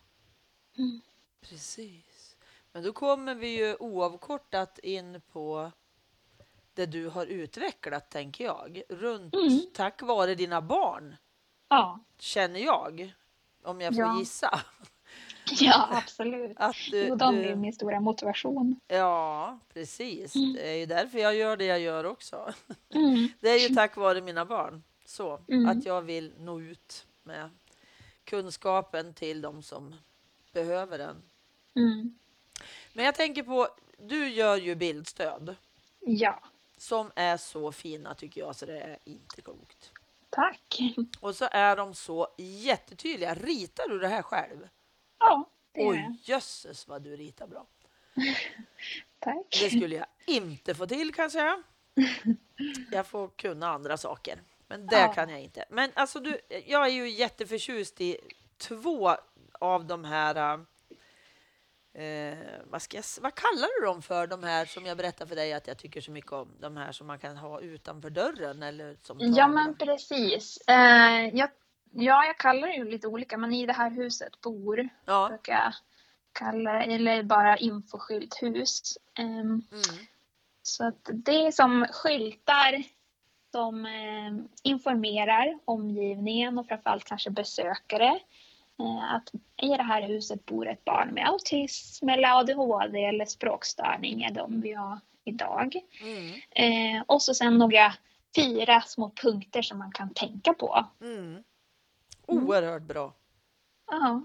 Mm. 0.77 1.01
Precis. 1.41 2.35
Men 2.71 2.83
då 2.83 2.93
kommer 2.93 3.35
vi 3.35 3.47
ju 3.57 3.75
oavkortat 3.75 4.79
in 4.79 5.21
på 5.31 5.71
det 6.73 6.85
du 6.85 7.07
har 7.09 7.25
utvecklat, 7.25 8.09
tänker 8.11 8.43
jag. 8.43 8.81
Runt 8.89 9.35
Mm. 9.35 9.59
tack 9.73 10.01
vare 10.01 10.35
dina 10.35 10.61
barn, 10.61 11.15
Ja, 11.69 11.99
känner 12.19 12.59
jag. 12.59 13.13
Om 13.63 13.81
jag 13.81 13.93
får 13.95 14.03
Ja. 14.05 14.19
gissa. 14.19 14.61
ja 15.59 15.87
absolut. 16.03 16.57
Att 16.57 16.75
du, 16.91 17.07
Jo, 17.07 17.15
de 17.15 17.35
är 17.35 17.43
du, 17.43 17.49
ju 17.49 17.55
min 17.55 17.73
stora 17.73 17.99
motivation. 17.99 18.79
ja, 18.87 19.59
precis. 19.73 20.35
Mm. 20.35 20.53
Det 20.53 20.69
är 20.69 20.75
ju 20.75 20.85
därför 20.85 21.19
jag 21.19 21.35
gör 21.35 21.57
det 21.57 21.65
jag 21.65 21.79
gör 21.79 22.03
också. 22.05 22.53
Mm. 22.93 23.27
Det 23.39 23.49
är 23.49 23.69
ju 23.69 23.75
tack 23.75 23.95
vare 23.97 24.21
mina 24.21 24.45
barn. 24.45 24.83
Så 25.05 25.39
Mm. 25.47 25.65
att 25.69 25.85
jag 25.85 26.01
vill 26.01 26.33
nå 26.37 26.59
ut 26.61 27.07
med 27.23 27.49
kunskapen 28.23 29.13
till 29.13 29.41
de 29.41 29.63
som 29.63 29.95
behöver 30.63 30.97
den. 30.97 31.21
Mm. 31.75 32.17
Men 32.93 33.05
jag 33.05 33.15
tänker 33.15 33.43
på, 33.43 33.67
du 33.97 34.29
gör 34.29 34.55
ju 34.57 34.75
bildstöd 34.75 35.55
Ja, 35.99 36.39
som 36.77 37.11
är 37.15 37.37
så 37.37 37.71
fina 37.71 38.13
tycker 38.15 38.41
jag 38.41 38.55
så 38.55 38.65
det 38.65 38.79
är 38.79 38.97
inte 39.03 39.41
klokt. 39.41 39.91
tack. 40.29 40.79
Och 41.19 41.35
så 41.35 41.47
är 41.51 41.75
de 41.75 41.93
så 41.93 42.27
jättetydliga. 42.37 43.33
Ritar 43.33 43.89
du 43.89 43.99
det 43.99 44.07
här 44.07 44.21
själv? 44.21 44.67
Ja, 45.19 45.49
det 45.71 45.87
Oj, 45.87 45.97
det. 45.97 46.31
jösses 46.31 46.87
vad 46.87 47.01
du 47.01 47.15
ritar 47.17 47.47
bra. 47.47 47.65
Tack. 49.19 49.57
Det 49.61 49.69
skulle 49.69 49.95
jag 49.95 50.05
inte 50.25 50.75
få 50.75 50.87
till 50.87 51.13
kanske. 51.13 51.63
Jag 52.91 53.07
får 53.07 53.27
kunna 53.27 53.67
andra 53.69 53.97
saker, 53.97 54.41
men 54.67 54.87
det 54.87 54.99
Ja. 54.99 55.13
kan 55.13 55.29
jag 55.29 55.41
inte. 55.41 55.65
Men 55.69 55.91
alltså, 55.93 56.19
du, 56.19 56.39
jag 56.65 56.85
är 56.85 56.91
ju 56.91 57.09
jätteförtjust 57.09 58.01
i 58.01 58.17
två 58.57 59.15
av 59.59 59.85
de 59.85 60.03
här. 60.05 60.59
Eh, 61.93 62.37
vad, 62.65 62.81
ska 62.81 62.97
jag, 62.97 63.03
vad 63.21 63.35
kallar 63.35 63.79
du 63.81 63.85
dem 63.87 64.01
för? 64.01 64.27
De 64.27 64.43
här 64.43 64.65
som 64.65 64.85
jag 64.85 64.97
berättar 64.97 65.25
för 65.25 65.35
dig 65.35 65.53
att 65.53 65.67
jag 65.67 65.77
tycker 65.77 66.01
så 66.01 66.11
mycket 66.11 66.31
om. 66.31 66.51
De 66.59 66.77
här 66.77 66.91
som 66.91 67.07
man 67.07 67.19
kan 67.19 67.37
ha 67.37 67.61
utanför 67.61 68.09
dörren 68.09 68.63
eller 68.63 68.95
som 69.01 69.17
Ja, 69.19 69.47
men 69.47 69.77
precis. 69.77 70.57
Eh, 70.67 71.27
jag, 71.35 71.49
ja, 71.91 72.25
jag 72.25 72.37
kallar 72.37 72.67
det 72.67 72.73
ju 72.73 72.85
lite 72.85 73.07
olika, 73.07 73.37
men 73.37 73.53
i 73.53 73.65
det 73.65 73.73
här 73.73 73.89
huset 73.91 74.41
bor 74.41 74.89
Ja. 75.05 75.27
brukar 75.29 75.53
jag 75.53 75.73
kalla 76.31 76.83
eller 76.83 77.23
bara 77.23 77.57
infoskylthus. 77.57 78.97
Ehm, 79.19 79.27
Mm. 79.41 79.61
så 80.61 80.87
att 80.87 81.09
det 81.13 81.45
är 81.47 81.51
som 81.51 81.87
skyltar 81.91 82.83
som 83.51 83.85
eh, 83.85 84.45
informerar 84.63 85.59
omgivningen 85.65 86.57
och 86.57 86.67
framförallt 86.67 87.03
kanske 87.05 87.29
besökare 87.29 88.07
eh, 88.07 88.17
att 89.01 89.31
i 89.61 89.67
det 89.67 89.83
här 89.83 90.01
huset 90.01 90.45
bor 90.45 90.67
ett 90.67 90.85
barn 90.85 91.09
med 91.13 91.27
autism 91.27 92.09
eller 92.09 92.39
ADHD 92.39 93.05
eller 93.05 93.25
språkstörning 93.25 94.23
är 94.23 94.31
de 94.31 94.61
vi 94.61 94.73
har 94.73 94.99
idag. 95.23 95.75
Mm. 96.01 96.33
Eh, 96.95 97.03
och 97.07 97.21
så 97.21 97.33
sen 97.33 97.57
några 97.57 97.93
fyra 98.35 98.81
små 98.81 99.11
punkter 99.21 99.61
som 99.61 99.77
man 99.77 99.91
kan 99.91 100.13
tänka 100.13 100.53
på. 100.53 100.85
Mm. 101.01 101.43
Oerhört 102.25 102.81
bra. 102.83 103.13
Ja. 103.91 104.21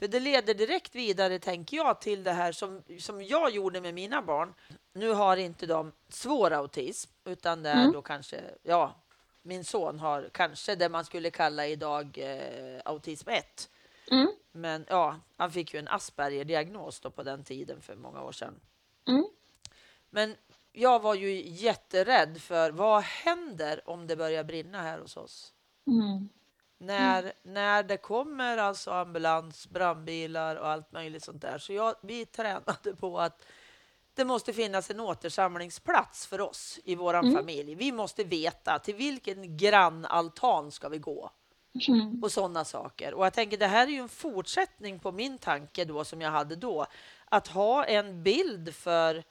För 0.00 0.08
det 0.08 0.20
leder 0.20 0.54
direkt 0.54 0.94
vidare, 0.94 1.38
tänker 1.38 1.76
jag, 1.76 2.00
till 2.00 2.24
det 2.24 2.32
här 2.32 2.52
som, 2.52 2.82
som 2.98 3.22
jag 3.24 3.50
gjorde 3.50 3.80
med 3.80 3.94
mina 3.94 4.22
barn. 4.22 4.54
Nu 4.94 5.12
har 5.12 5.36
inte 5.36 5.66
de 5.66 5.92
svår 6.08 6.52
autism, 6.52 7.10
utan 7.24 7.62
det 7.62 7.70
är 7.70 7.80
Mm. 7.80 7.92
då 7.92 8.02
kanske, 8.02 8.40
ja, 8.62 8.94
min 9.42 9.64
son 9.64 9.98
har 9.98 10.30
kanske 10.32 10.74
det 10.74 10.88
man 10.88 11.04
skulle 11.04 11.30
kalla 11.30 11.66
idag 11.66 12.18
eh, 12.18 12.80
autism 12.84 13.28
1. 13.28 13.70
Mm. 14.10 14.28
Men 14.52 14.86
ja, 14.88 15.20
han 15.36 15.52
fick 15.52 15.74
ju 15.74 15.78
en 15.78 15.88
Asperger-diagnos 15.88 17.00
då 17.00 17.10
på 17.10 17.22
den 17.22 17.44
tiden 17.44 17.80
för 17.80 17.96
många 17.96 18.22
år 18.22 18.32
sedan. 18.32 18.60
Mm. 19.08 19.26
Men 20.10 20.36
jag 20.72 21.02
var 21.02 21.14
ju 21.14 21.42
jätterädd 21.48 22.40
för 22.42 22.70
vad 22.70 23.02
händer 23.02 23.88
om 23.88 24.06
det 24.06 24.16
börjar 24.16 24.44
brinna 24.44 24.82
här 24.82 24.98
hos 24.98 25.16
oss? 25.16 25.52
Mm. 25.86 26.28
När, 26.78 27.32
när 27.42 27.82
det 27.82 27.96
kommer 27.96 28.58
alltså 28.58 28.90
ambulans, 28.90 29.68
brandbilar 29.68 30.56
och 30.56 30.68
allt 30.68 30.92
möjligt 30.92 31.24
sånt 31.24 31.42
där. 31.42 31.58
Så 31.58 31.72
jag, 31.72 31.94
vi 32.02 32.26
tränade 32.26 32.96
på 33.00 33.20
att 33.20 33.46
det 34.14 34.24
måste 34.24 34.52
finnas 34.52 34.90
en 34.90 35.00
återsamlingsplats 35.00 36.26
för 36.26 36.40
oss 36.40 36.80
i 36.84 36.94
våran 36.94 37.24
Mm. 37.24 37.36
familj. 37.36 37.74
Vi 37.74 37.92
måste 37.92 38.24
veta 38.24 38.78
till 38.78 38.94
vilken 38.94 39.56
grannaltan 39.56 40.70
ska 40.70 40.88
vi 40.88 40.98
gå 40.98 41.30
Mm. 41.88 42.22
och 42.22 42.32
sådana 42.32 42.64
saker. 42.64 43.14
Och 43.14 43.26
jag 43.26 43.32
tänker 43.32 43.56
det 43.58 43.66
här 43.66 43.86
är 43.86 43.90
ju 43.90 43.98
en 43.98 44.08
fortsättning 44.08 44.98
på 44.98 45.12
min 45.12 45.38
tanke 45.38 45.84
då 45.84 46.04
som 46.04 46.20
jag 46.20 46.30
hade 46.30 46.56
då. 46.56 46.86
Att 47.24 47.46
ha 47.48 47.84
en 47.84 48.22
bild 48.22 48.74
för 48.74 49.24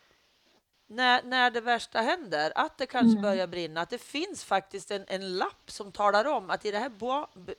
när, 0.87 1.23
när 1.23 1.51
det 1.51 1.61
värsta 1.61 2.01
händer, 2.01 2.51
att 2.55 2.77
det 2.77 2.85
kanske 2.85 3.11
Mm. 3.11 3.21
börjar 3.21 3.47
brinna, 3.47 3.81
att 3.81 3.89
det 3.89 4.01
finns 4.01 4.43
faktiskt 4.43 4.91
en, 4.91 5.05
en 5.07 5.37
lapp 5.37 5.71
som 5.71 5.91
talar 5.91 6.25
om 6.25 6.49
att 6.49 6.65
i 6.65 6.71
det 6.71 6.79
här 6.79 6.91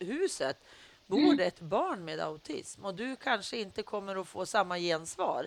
huset 0.04 0.64
bor 1.06 1.18
Mm. 1.18 1.36
det 1.36 1.44
ett 1.44 1.60
barn 1.60 2.04
med 2.04 2.20
autism 2.20 2.84
och 2.84 2.94
du 2.94 3.16
kanske 3.16 3.56
inte 3.56 3.82
kommer 3.82 4.16
att 4.20 4.28
få 4.28 4.46
samma 4.46 4.78
gensvar 4.78 5.46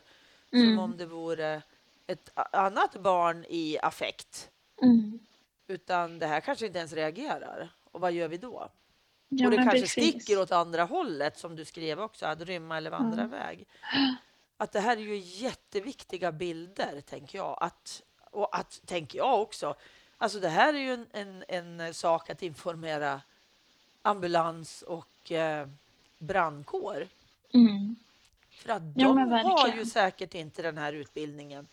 Mm. 0.51 0.65
som 0.75 0.79
om 0.83 0.97
det 0.97 1.05
vore 1.05 1.61
ett 2.07 2.29
annat 2.35 2.93
barn 2.95 3.45
i 3.49 3.77
affekt. 3.81 4.49
Mm. 4.81 5.19
Utan 5.67 6.19
det 6.19 6.27
här 6.27 6.41
kanske 6.41 6.65
inte 6.65 6.79
ens 6.79 6.93
reagerar. 6.93 7.69
Och 7.91 8.01
vad 8.01 8.11
gör 8.11 8.27
vi 8.27 8.37
då? 8.37 8.69
Ja, 9.29 9.45
och 9.47 9.51
det 9.51 9.57
kanske 9.57 9.79
precis. 9.79 9.91
sticker 9.91 10.41
åt 10.41 10.51
andra 10.51 10.83
hållet 10.83 11.37
som 11.37 11.55
du 11.55 11.65
skrev 11.65 11.99
också, 12.01 12.25
att 12.25 12.41
rymma 12.41 12.77
eller 12.77 12.89
vandra 12.89 13.21
Mm. 13.21 13.33
iväg. 13.33 13.67
Att 14.57 14.71
det 14.71 14.79
här 14.79 14.97
är 14.97 15.01
ju 15.01 15.17
jätteviktiga 15.17 16.31
bilder, 16.31 17.01
tänker 17.01 17.37
jag. 17.37 17.57
Att, 17.61 18.01
och 18.31 18.57
att, 18.57 18.81
tänker 18.85 19.17
jag 19.17 19.41
också, 19.41 19.75
alltså 20.17 20.39
det 20.39 20.49
här 20.49 20.73
är 20.73 20.77
ju 20.79 20.93
en, 20.93 21.07
en, 21.11 21.43
en 21.47 21.93
sak 21.93 22.29
att 22.29 22.41
informera 22.43 23.21
ambulans 24.01 24.81
och 24.81 25.31
eh, 25.31 25.67
brandkår. 26.17 27.07
Mm. 27.53 27.95
För 28.49 28.69
att 28.69 28.81
Ja, 28.95 29.07
de 29.07 29.17
har 29.31 29.67
ju 29.67 29.85
säkert 29.85 30.33
inte 30.35 30.61
den 30.61 30.77
här 30.77 30.93
utbildningen 30.93 31.67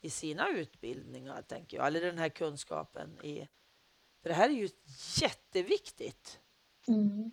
i 0.00 0.10
sina 0.10 0.48
utbildningar, 0.48 1.42
tänker 1.42 1.76
jag. 1.76 1.86
Eller 1.86 2.00
den 2.00 2.18
här 2.18 2.28
kunskapen 2.28 3.18
i... 3.22 3.48
För 4.22 4.28
det 4.28 4.34
här 4.34 4.48
är 4.48 4.54
ju 4.54 4.68
jätteviktigt. 5.22 6.38
Mm. 6.88 7.30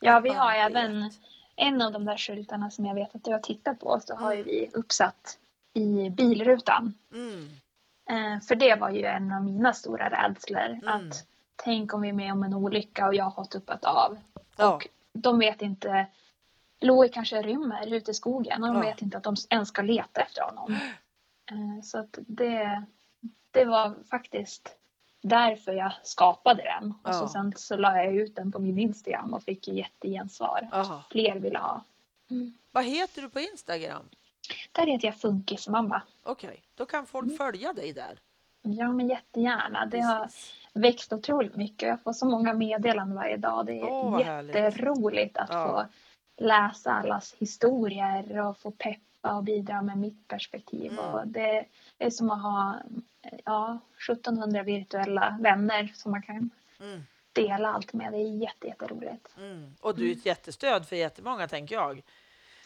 Ja, 0.00 0.20
vi 0.20 0.28
har 0.30 0.52
även 0.52 1.10
en 1.56 1.82
av 1.82 1.92
de 1.92 2.04
där 2.04 2.16
skyltarna 2.16 2.70
som 2.70 2.86
jag 2.86 2.94
vet 2.94 3.14
att 3.14 3.24
du 3.24 3.32
har 3.32 3.38
tittat 3.38 3.80
på 3.80 4.00
så 4.00 4.14
har 4.14 4.32
ju 4.34 4.40
Mm. 4.42 4.50
vi 4.50 4.70
uppsatt 4.74 5.38
i 5.74 6.10
bilrutan. 6.10 6.94
Mm. 7.12 7.48
Eh, 8.10 8.40
för 8.42 8.54
det 8.56 8.74
var 8.74 8.90
ju 8.90 9.04
en 9.04 9.32
av 9.32 9.44
mina 9.44 9.72
stora 9.72 10.10
rädslor. 10.10 10.60
Mm. 10.60 10.88
Att 10.88 11.26
tänk 11.56 11.94
om 11.94 12.00
vi 12.00 12.08
är 12.08 12.12
med 12.12 12.32
om 12.32 12.42
en 12.42 12.54
olycka 12.54 13.06
och 13.06 13.14
jag 13.14 13.24
har 13.30 13.44
tuppat 13.44 13.84
av. 13.84 14.18
Ja. 14.56 14.74
Och 14.74 14.88
de 15.12 15.38
vet 15.38 15.62
inte. 15.62 16.06
Louie 16.80 17.08
kanske 17.12 17.42
rymmer 17.42 17.86
ute 17.94 18.10
i 18.10 18.14
skogen 18.14 18.62
och 18.62 18.68
de 18.68 18.76
Ja. 18.76 18.82
vet 18.90 19.02
inte 19.02 19.16
att 19.16 19.22
de 19.24 19.36
ens 19.50 19.68
ska 19.68 19.82
leta 19.82 20.20
efter 20.20 20.42
honom. 20.42 20.76
Eh, 21.50 21.82
så 21.82 21.98
att 21.98 22.18
det, 22.26 22.84
det 23.50 23.64
var 23.64 23.94
faktiskt 24.10 24.76
därför 25.22 25.72
jag 25.72 25.92
skapade 26.02 26.62
den. 26.62 26.94
Och 27.02 27.14
så 27.14 27.24
Ja. 27.24 27.28
sen 27.28 27.52
så 27.56 27.76
la 27.76 27.96
jag 27.96 28.14
ut 28.14 28.36
den 28.36 28.52
på 28.52 28.58
min 28.58 28.78
Instagram 28.78 29.34
och 29.34 29.42
fick 29.42 29.68
jättegensvar. 29.68 30.68
Aha. 30.72 31.04
Fler 31.10 31.38
ville 31.38 31.58
ha. 31.58 31.84
Vad 32.72 32.84
heter 32.84 33.22
du 33.22 33.28
på 33.30 33.40
Instagram? 33.40 34.02
Där 34.72 34.86
heter 34.86 35.08
jag 35.08 35.16
Funkismamma. 35.16 36.02
Okej, 36.22 36.62
då 36.74 36.86
kan 36.86 37.06
folk 37.06 37.24
Mm. 37.26 37.36
följa 37.38 37.72
dig 37.72 37.92
där. 37.92 38.18
Ja 38.62 38.92
men 38.92 39.08
jättegärna. 39.08 39.86
Det 39.86 40.00
har 40.00 40.28
växt 40.72 41.12
otroligt 41.12 41.56
mycket. 41.56 41.88
Jag 41.88 42.02
får 42.02 42.12
så 42.12 42.26
många 42.26 42.54
meddelanden 42.54 43.16
varje 43.16 43.36
dag. 43.36 43.66
Det 43.66 43.80
är 43.80 44.24
härligt. 44.24 44.56
jätteroligt 44.56 45.36
att 45.38 45.48
Ja. 45.50 45.66
få 45.68 45.86
läsa 46.44 46.92
allas 46.92 47.34
historier 47.38 48.40
och 48.40 48.58
få 48.58 48.70
peppa 48.70 49.34
och 49.36 49.44
bidra 49.44 49.82
med 49.82 49.98
mitt 49.98 50.28
perspektiv. 50.28 50.92
Mm. 50.92 51.04
Och 51.04 51.28
det 51.28 51.64
är 51.98 52.10
som 52.10 52.30
att 52.30 52.42
ha 52.42 52.74
ja, 53.44 53.78
1700 54.10 54.62
virtuella 54.62 55.38
vänner 55.40 55.92
som 55.94 56.10
man 56.10 56.22
kan 56.22 56.50
Mm. 56.80 57.02
dela 57.32 57.68
allt 57.72 57.92
med. 57.92 58.12
Det 58.12 58.18
är 58.18 58.36
jätte, 58.42 58.66
jätteroligt. 58.66 59.28
Mm. 59.38 59.74
Och 59.80 59.96
du 59.96 60.08
är 60.08 60.12
ett 60.12 60.26
jättestöd 60.26 60.88
för 60.88 60.96
jättemånga, 60.96 61.48
tänker 61.48 61.74
jag. 61.74 62.02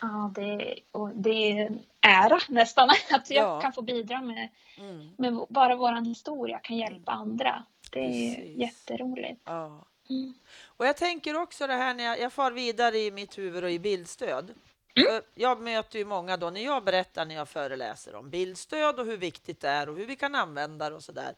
Ja, 0.01 0.33
det, 0.35 0.75
och 0.93 1.11
det 1.15 1.31
är 1.31 1.67
en 1.67 1.79
ära 2.01 2.39
nästan 2.49 2.89
att 3.11 3.31
jag 3.31 3.45
Ja. 3.45 3.61
kan 3.61 3.73
få 3.73 3.83
bidra 3.83 4.21
med, 4.21 4.49
Mm. 4.79 5.11
med 5.19 5.47
bara 5.49 5.77
vår 5.77 6.05
historia, 6.05 6.59
kan 6.59 6.77
hjälpa 6.77 7.13
andra. 7.13 7.65
Det 7.91 8.01
är 8.01 8.35
Precis. 8.35 8.57
jätteroligt. 8.59 9.41
Ja. 9.45 9.85
Mm. 10.11 10.35
Och 10.67 10.87
jag 10.87 10.97
tänker 10.97 11.37
också 11.37 11.67
det 11.67 11.75
här 11.75 11.95
när 11.95 12.05
jag, 12.05 12.21
jag 12.21 12.33
far 12.33 12.53
vidare 12.53 12.99
i 12.99 13.11
mitt 13.11 13.39
huvud 13.39 13.65
och 13.65 13.71
i 13.71 13.79
bildstöd. 13.79 14.55
Mm. 14.95 15.23
Jag 15.35 15.61
möter 15.61 15.99
ju 15.99 16.05
många 16.05 16.37
då 16.37 16.51
när 16.51 16.65
jag 16.65 16.85
berättar 16.85 17.25
när 17.25 17.35
jag 17.35 17.49
föreläser 17.49 18.15
om 18.15 18.31
bildstöd 18.31 19.01
och 19.01 19.07
hur 19.07 19.17
viktigt 19.17 19.61
det 19.61 19.69
är 19.69 19.89
och 19.89 19.97
hur 19.97 20.07
vi 20.07 20.17
kan 20.17 20.35
använda 20.35 20.91
det 20.91 20.97
och 20.97 21.05
sådär. 21.05 21.35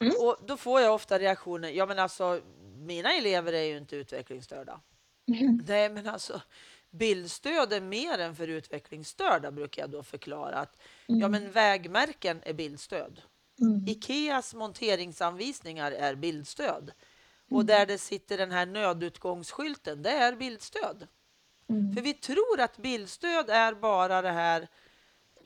Mm. 0.00 0.12
Och 0.20 0.36
då 0.46 0.56
får 0.56 0.80
jag 0.80 0.94
ofta 0.94 1.18
reaktioner. 1.18 1.70
Ja, 1.70 1.86
men 1.86 1.98
alltså, 1.98 2.40
mina 2.76 3.12
elever 3.12 3.52
är 3.52 3.62
ju 3.62 3.76
inte 3.76 3.96
utvecklingsstörda. 3.96 4.80
Nej, 5.66 5.88
men 5.88 6.08
alltså 6.08 6.40
bildstöd 6.90 7.72
är 7.72 7.80
mer 7.80 8.18
än 8.18 8.36
för 8.36 8.48
utvecklingsstörda 8.48 9.50
brukar 9.50 9.82
jag 9.82 9.90
då 9.90 10.02
förklara. 10.02 10.56
Att, 10.56 10.76
Ja, 11.06 11.28
men 11.28 11.50
vägmärken 11.50 12.40
är 12.44 12.52
bildstöd. 12.52 13.22
Mm. 13.60 13.88
Ikeas 13.88 14.54
monteringsanvisningar 14.54 15.92
är 15.92 16.14
bildstöd. 16.14 16.82
Mm. 16.82 17.58
Och 17.58 17.64
där 17.64 17.86
det 17.86 17.98
sitter 17.98 18.38
den 18.38 18.52
här 18.52 18.66
nödutgångsskylten, 18.66 20.02
det 20.02 20.10
är 20.10 20.36
bildstöd. 20.36 21.06
Mm. 21.78 21.94
För 21.94 22.02
vi 22.02 22.14
tror 22.14 22.60
att 22.60 22.76
bildstöd 22.76 23.50
är 23.50 23.74
bara 23.74 24.22
det 24.22 24.30
här 24.30 24.68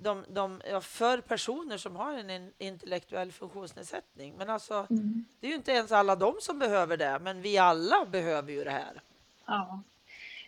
de, 0.00 0.24
de, 0.28 0.60
ja, 0.70 0.80
för 0.80 1.20
personer 1.20 1.76
som 1.76 1.96
har 1.96 2.12
en 2.14 2.30
in- 2.30 2.52
intellektuell 2.58 3.32
funktionsnedsättning. 3.32 4.34
Men 4.38 4.50
alltså, 4.50 4.86
Mm. 4.90 5.24
det 5.40 5.46
är 5.46 5.50
ju 5.50 5.56
inte 5.56 5.72
ens 5.72 5.92
alla 5.92 6.16
de 6.16 6.34
som 6.40 6.58
behöver 6.58 6.96
det, 6.96 7.18
men 7.22 7.42
vi 7.42 7.58
alla 7.58 8.04
behöver 8.04 8.52
ju 8.52 8.64
det 8.64 8.70
här. 8.70 9.00
Ja. 9.46 9.82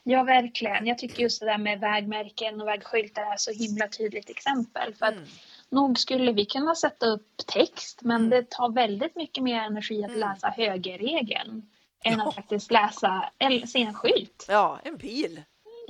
ja, 0.02 0.22
verkligen. 0.22 0.86
Jag 0.86 0.98
tycker 0.98 1.22
just 1.22 1.40
det 1.40 1.46
där 1.46 1.58
med 1.58 1.80
vägmärken 1.80 2.60
och 2.60 2.66
vägskyltar 2.68 3.22
är 3.22 3.36
så 3.36 3.50
himla 3.52 3.88
tydligt 3.88 4.30
exempel. 4.30 4.94
För 4.94 5.06
att 5.06 5.14
Mm. 5.14 5.24
nog 5.68 5.98
skulle 5.98 6.32
vi 6.32 6.44
kunna 6.46 6.74
sätta 6.74 7.06
upp 7.06 7.36
text, 7.46 8.02
men 8.02 8.16
Mm. 8.16 8.30
det 8.30 8.50
tar 8.50 8.68
väldigt 8.72 9.16
mycket 9.16 9.44
mer 9.44 9.60
energi 9.60 10.04
att 10.04 10.10
Mm. 10.10 10.20
läsa 10.20 10.48
högerregeln 10.48 11.68
än 12.04 12.18
Ja. 12.18 12.28
att 12.28 12.34
faktiskt 12.34 12.70
läsa 12.70 13.30
en 13.38 13.94
skylt. 13.94 14.46
Ja, 14.48 14.78
en 14.84 14.98
pil. 14.98 15.42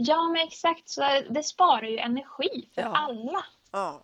Ja, 0.02 0.28
men 0.28 0.46
exakt. 0.46 0.88
Så 0.88 1.22
det 1.30 1.42
sparar 1.42 1.82
ju 1.88 1.98
energi 1.98 2.68
för 2.74 2.82
Ja. 2.82 2.96
alla. 2.96 3.44
Ja. 3.70 4.02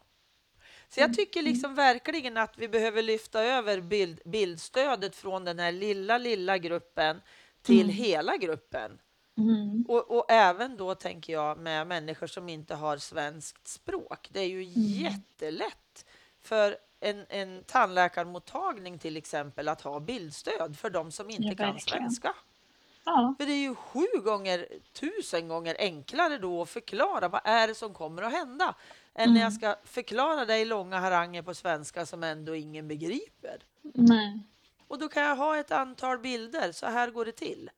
Så 0.88 1.01
jag 1.01 1.14
tycker 1.14 1.42
liksom 1.42 1.74
verkligen 1.74 2.36
att 2.36 2.59
vi 2.59 2.68
behöver 2.68 3.03
lyfta 3.03 3.42
över 3.44 3.80
bild, 3.80 4.20
bildstödet 4.24 5.16
från 5.16 5.44
den 5.44 5.59
här 5.59 5.72
lilla, 5.72 6.18
lilla 6.18 6.59
gruppen 6.59 7.20
till 7.62 7.82
Mm. 7.90 7.94
hela 7.97 8.36
gruppen. 8.36 8.99
Mm. 9.38 9.84
Och, 9.88 10.11
och 10.11 10.24
även 10.30 10.76
då 10.76 10.94
tänker 10.94 11.32
jag 11.32 11.59
med 11.59 11.86
människor 11.86 12.26
som 12.26 12.49
inte 12.49 12.74
har 12.74 12.97
svenskt 12.97 13.68
språk. 13.68 14.28
Det 14.32 14.40
är 14.40 14.49
ju 14.49 14.62
jättelätt 14.74 16.07
för 16.42 16.76
en, 17.01 17.26
en 17.28 17.64
tandläkarmottagning 17.64 18.99
till 18.99 19.16
exempel 19.16 19.68
att 19.68 19.80
ha 19.80 20.01
bildstöd 20.01 20.78
för 20.78 20.90
de 20.90 21.12
som 21.12 21.30
inte 21.30 21.42
Ja, 21.49 21.55
kan 21.55 21.80
svenska. 21.80 22.34
Ja. 23.07 23.35
För 23.39 23.47
det 23.47 23.53
är 23.53 23.61
ju 23.61 23.75
sju 23.75 24.07
gånger, 24.25 24.67
tusen 24.93 25.49
gånger 25.49 25.77
enklare 25.79 26.39
då 26.39 26.63
att 26.63 26.69
förklara 26.71 27.29
vad 27.29 27.41
är 27.45 27.69
det 27.69 27.75
som 27.75 27.95
kommer 27.95 28.23
att 28.23 28.33
hända 28.33 28.75
än 29.15 29.35
när 29.35 29.41
jag 29.41 29.47
Mm. 29.47 29.59
ska 29.59 29.77
förklara 29.85 30.57
i 30.59 30.65
långa 30.65 30.99
haranger 30.99 31.43
på 31.43 31.55
svenska 31.55 32.07
som 32.07 32.23
ändå 32.23 32.55
ingen 32.55 32.89
begriper. 32.89 33.63
Nej. 33.83 34.41
Och 34.89 34.99
då 34.99 35.09
kan 35.09 35.23
jag 35.23 35.37
ha 35.37 35.57
ett 35.57 35.73
antal 35.73 36.19
bilder, 36.19 36.73
så 36.73 36.87
här 36.87 37.11
går 37.11 37.25
det 37.25 37.33
till. 37.33 37.71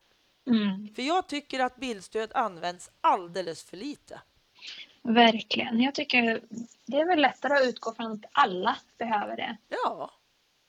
Mm. 0.47 0.95
För 0.95 1.03
jag 1.03 1.27
tycker 1.27 1.61
att 1.61 1.77
bildstöd 1.77 2.31
används 2.35 2.91
alldeles 3.01 3.65
för 3.65 3.77
lite. 3.77 4.21
Verkligen. 5.03 5.81
Jag 5.81 5.95
tycker 5.95 6.41
det 6.87 7.01
är 7.01 7.07
väl 7.07 7.21
lättare 7.21 7.55
att 7.55 7.65
utgå 7.69 7.95
från 7.95 8.13
att 8.13 8.25
alla 8.33 8.77
behöver 8.99 9.37
det. 9.37 9.57
Ja, 9.69 10.11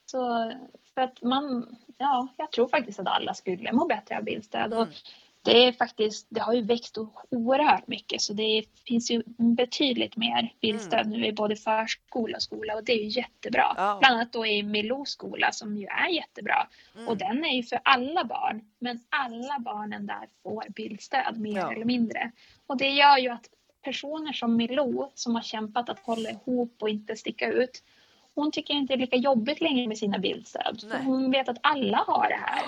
Så 0.06 0.52
för 1.00 1.04
att 1.04 1.22
man, 1.22 1.76
ja, 1.98 2.28
jag 2.36 2.52
tror 2.52 2.68
faktiskt 2.68 3.00
att 3.00 3.06
alla 3.06 3.34
skulle 3.34 3.72
må 3.72 3.86
bättre 3.86 4.18
av 4.18 4.24
bildstöd. 4.24 4.72
Och 4.74 4.82
Mm. 4.82 4.94
det 5.42 5.66
är 5.66 5.72
faktiskt, 5.72 6.26
det 6.30 6.40
har 6.40 6.52
ju 6.54 6.62
växt 6.62 6.98
oerhört 7.30 7.86
mycket 7.86 8.20
så 8.20 8.32
det 8.32 8.64
finns 8.86 9.10
ju 9.10 9.22
betydligt 9.56 10.16
mer 10.16 10.52
bildstöd 10.60 11.06
nu 11.06 11.26
i 11.26 11.32
både 11.32 11.56
förskola 11.56 12.36
och 12.36 12.42
skola 12.42 12.74
och 12.74 12.84
det 12.84 12.92
är 12.92 13.02
ju 13.04 13.08
jättebra. 13.08 13.64
Mm. 13.64 13.74
Ja. 13.84 13.96
Bland 14.00 14.14
annat 14.14 14.32
då 14.32 14.46
i 14.46 14.62
Milou 14.62 15.04
skola 15.04 15.52
som 15.52 15.76
ju 15.76 15.86
är 15.86 16.08
jättebra. 16.08 16.68
Mm. 16.94 17.08
Och 17.08 17.16
den 17.16 17.44
är 17.44 17.56
ju 17.56 17.62
för 17.62 17.80
alla 17.84 18.24
barn. 18.24 18.60
Men 18.78 19.00
alla 19.08 19.58
barnen 19.58 20.06
där 20.06 20.28
får 20.42 20.64
bildstöd 20.70 21.38
mer 21.38 21.56
Ja. 21.56 21.72
eller 21.72 21.84
mindre. 21.84 22.30
Och 22.66 22.76
det 22.76 22.90
gör 22.90 23.18
ju 23.18 23.28
att 23.28 23.46
personer 23.84 24.32
som 24.32 24.56
Milou 24.56 25.10
som 25.14 25.34
har 25.34 25.42
kämpat 25.42 25.88
att 25.88 25.98
hålla 25.98 26.30
ihop 26.30 26.76
och 26.80 26.88
inte 26.88 27.16
sticka 27.16 27.46
ut. 27.52 27.82
Hon 28.40 28.50
tycker 28.52 28.74
inte 28.74 28.92
det 28.92 28.96
är 28.96 29.00
lika 29.00 29.16
jobbigt 29.16 29.60
längre 29.60 29.88
med 29.88 29.98
sina 29.98 30.18
bildstöd. 30.18 30.84
Hon 31.04 31.30
vet 31.30 31.48
att 31.48 31.58
alla 31.62 31.96
har 32.06 32.28
det 32.28 32.34
här. 32.46 32.66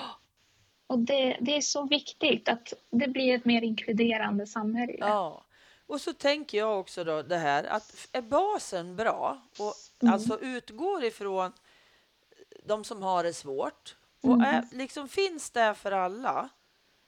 Och 0.87 0.99
det, 0.99 1.37
det 1.41 1.55
är 1.57 1.61
så 1.61 1.83
viktigt 1.87 2.49
att 2.49 2.73
det 2.89 3.07
blir 3.07 3.35
ett 3.35 3.45
mer 3.45 3.61
inkluderande 3.61 4.47
samhälle. 4.47 4.95
ja. 4.99 5.43
Och 5.87 6.01
så 6.01 6.13
tänker 6.13 6.57
jag 6.57 6.79
också 6.79 7.03
då 7.03 7.21
det 7.21 7.37
här 7.37 7.63
att 7.63 8.07
är 8.11 8.21
basen 8.21 8.95
bra 8.95 9.41
och 9.59 9.73
Mm. 10.01 10.13
alltså 10.13 10.39
utgår 10.41 11.03
ifrån 11.03 11.51
de 12.65 12.83
som 12.83 13.03
har 13.03 13.23
det 13.23 13.33
svårt 13.33 13.95
och 14.21 14.33
Mm. 14.33 14.41
är, 14.41 14.67
liksom 14.71 15.07
finns 15.07 15.49
där 15.51 15.73
för 15.73 15.91
alla 15.91 16.49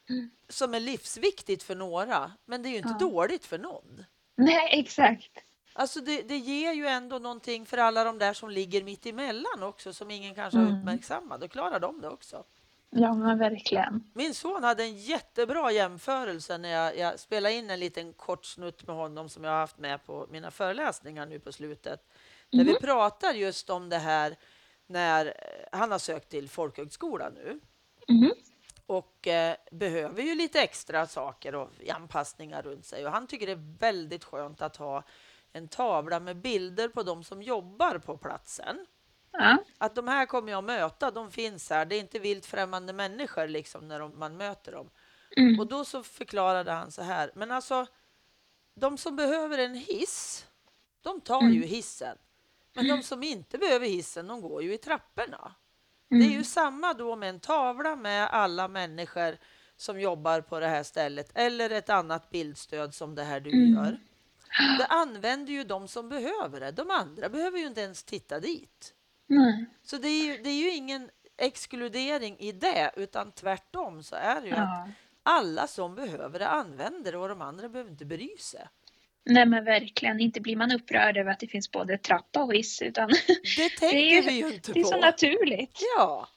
Mm. 0.10 0.30
som 0.50 0.74
är 0.74 0.80
livsviktigt 0.80 1.64
för 1.64 1.76
några, 1.76 2.32
men 2.46 2.64
det 2.64 2.70
är 2.70 2.72
ju 2.72 2.78
inte 2.78 2.96
Ja. 3.00 3.08
dåligt 3.08 3.46
för 3.46 3.58
någon. 3.58 4.06
Nej, 4.36 4.70
exakt. 4.80 5.32
Alltså 5.78 6.02
det, 6.02 6.22
det 6.22 6.38
ger 6.38 6.74
ju 6.74 6.86
ändå 6.88 7.20
någonting 7.20 7.66
för 7.66 7.78
alla 7.78 8.04
de 8.04 8.18
där 8.20 8.34
som 8.34 8.50
ligger 8.50 8.84
mitt 8.84 9.06
emellan 9.06 9.64
också, 9.64 9.94
som 9.94 10.12
ingen 10.12 10.36
kanske 10.36 10.58
har 10.60 10.66
Mm. 10.66 10.80
uppmärksammat. 10.80 11.42
Då 11.42 11.48
klarar 11.48 11.80
de 11.80 12.02
det 12.02 12.10
också. 12.10 12.44
Ja, 12.90 13.14
men 13.14 13.38
verkligen. 13.40 14.04
Min 14.14 14.34
son 14.34 14.64
hade 14.64 14.84
en 14.84 14.98
jättebra 14.98 15.72
jämförelse 15.72 16.58
när 16.58 16.70
jag, 16.70 16.98
jag 16.98 17.20
spelade 17.20 17.56
in 17.56 17.70
en 17.70 17.80
liten 17.80 18.14
kort 18.14 18.46
snutt 18.46 18.88
med 18.88 18.96
honom 18.96 19.30
som 19.30 19.44
jag 19.44 19.52
har 19.52 19.60
haft 19.60 19.78
med 19.78 20.06
på 20.06 20.28
mina 20.32 20.52
föreläsningar 20.52 21.26
nu 21.26 21.40
på 21.40 21.52
slutet. 21.52 22.02
Där 22.50 22.64
vi 22.64 22.80
pratar 22.80 23.34
just 23.34 23.70
om 23.70 23.90
det 23.90 23.98
här 23.98 24.36
när 24.88 25.26
eh, 25.26 25.32
han 25.80 25.92
har 25.92 26.00
sökt 26.00 26.30
till 26.30 26.50
folkhögskola 26.50 27.30
nu 27.30 27.60
Mhm. 28.08 28.32
och 28.86 29.28
eh, 29.28 29.56
behöver 29.72 30.22
ju 30.24 30.36
lite 30.36 30.62
extra 30.62 31.08
saker 31.08 31.56
och 31.56 31.70
anpassningar 31.90 32.62
runt 32.62 32.86
sig. 32.86 33.06
Och 33.06 33.12
han 33.12 33.28
tycker 33.28 33.46
det 33.46 33.52
är 33.52 33.78
väldigt 33.80 34.24
skönt 34.24 34.62
att 34.62 34.76
ha 34.78 35.04
en 35.56 35.68
tavla 35.68 36.20
med 36.20 36.38
bilder 36.38 36.88
på 36.90 37.04
de 37.04 37.24
som 37.24 37.42
jobbar 37.42 37.98
på 37.98 38.18
platsen. 38.18 38.86
Ja. 39.32 39.58
Att 39.78 39.96
de 39.96 40.08
här 40.08 40.26
kommer 40.26 40.52
jag 40.52 40.64
möta, 40.64 41.12
de 41.12 41.32
finns 41.32 41.70
här. 41.70 41.86
Det 41.86 41.96
är 41.96 42.00
inte 42.00 42.20
vilt 42.20 42.46
främmande 42.46 42.94
människor 42.94 43.48
liksom 43.48 43.88
när 43.88 44.00
de, 44.00 44.20
man 44.20 44.38
möter 44.38 44.72
dem. 44.72 44.90
Mm. 45.38 45.60
Och 45.60 45.68
då 45.68 45.86
så 45.86 46.04
förklarade 46.04 46.72
han 46.72 46.92
så 46.92 47.02
här, 47.02 47.32
men 47.36 47.52
alltså 47.52 47.86
de 48.76 48.98
som 48.98 49.16
behöver 49.16 49.58
en 49.58 49.76
hiss, 49.76 50.46
de 51.02 51.22
tar 51.22 51.42
Mm. 51.42 51.54
ju 51.54 51.64
hissen. 51.64 52.18
Men 52.74 52.88
de 52.88 53.04
som 53.04 53.24
inte 53.24 53.58
behöver 53.58 53.88
hissen, 53.88 54.28
de 54.28 54.42
går 54.42 54.64
ju 54.64 54.74
i 54.74 54.78
trapporna. 54.78 55.56
Det 56.10 56.16
Mm. 56.16 56.28
är 56.28 56.34
ju 56.34 56.44
samma 56.44 56.94
då 56.94 57.16
med 57.16 57.30
en 57.30 57.40
tavla 57.40 57.96
med 57.96 58.30
alla 58.30 58.68
människor 58.68 59.38
som 59.78 60.00
jobbar 60.00 60.42
på 60.42 60.60
det 60.60 60.68
här 60.68 60.84
stället 60.84 61.32
eller 61.36 61.70
ett 61.70 61.90
annat 61.90 62.30
bildstöd 62.30 62.94
som 62.94 63.16
det 63.16 63.24
här 63.24 63.40
du 63.40 63.50
Mm. 63.52 63.74
gör. 63.74 64.00
Det 64.78 64.86
använder 64.90 65.54
ju 65.54 65.64
de 65.64 65.88
som 65.88 66.10
behöver 66.10 66.60
det. 66.60 66.72
De 66.72 66.92
andra 66.92 67.30
behöver 67.30 67.58
ju 67.60 67.68
inte 67.68 67.82
ens 67.82 68.04
titta 68.04 68.40
dit. 68.40 68.94
Nej. 69.28 69.66
Så 69.84 69.98
det 69.98 70.08
är 70.08 70.24
ju, 70.26 70.44
det 70.44 70.50
är 70.50 70.62
ju 70.64 70.72
ingen 70.72 71.10
exkludering 71.38 72.36
i 72.40 72.52
det, 72.52 72.92
utan 72.96 73.32
tvärtom 73.32 74.04
så 74.04 74.16
är 74.16 74.42
det 74.42 74.48
ju 74.48 74.54
att 74.54 74.60
Ja. 74.60 74.88
alla 75.24 75.68
som 75.68 75.96
behöver 75.96 76.40
det 76.40 76.48
använder 76.48 77.12
det 77.12 77.18
och 77.18 77.30
de 77.30 77.42
andra 77.42 77.70
behöver 77.70 77.92
inte 77.92 78.06
bry 78.06 78.38
sig. 78.40 78.68
Nej 79.26 79.46
men 79.46 79.64
verkligen, 79.66 80.20
inte 80.20 80.42
blir 80.42 80.56
man 80.56 80.72
upprörd 80.72 81.18
över 81.18 81.32
att 81.32 81.40
det 81.40 81.48
finns 81.48 81.72
både 81.72 81.98
trappa 81.98 82.44
och 82.44 82.56
hiss 82.56 82.82
utan 82.82 83.10
Det 83.58 83.70
tänker 83.70 83.98
ju- 83.98 84.22
vi 84.22 84.32
ju 84.34 84.54
inte 84.54 84.72
det 84.74 84.80
är 84.80 84.84
på. 84.84 84.90
så 84.90 84.98
naturligt. 85.00 85.80
Ja, 85.98 86.28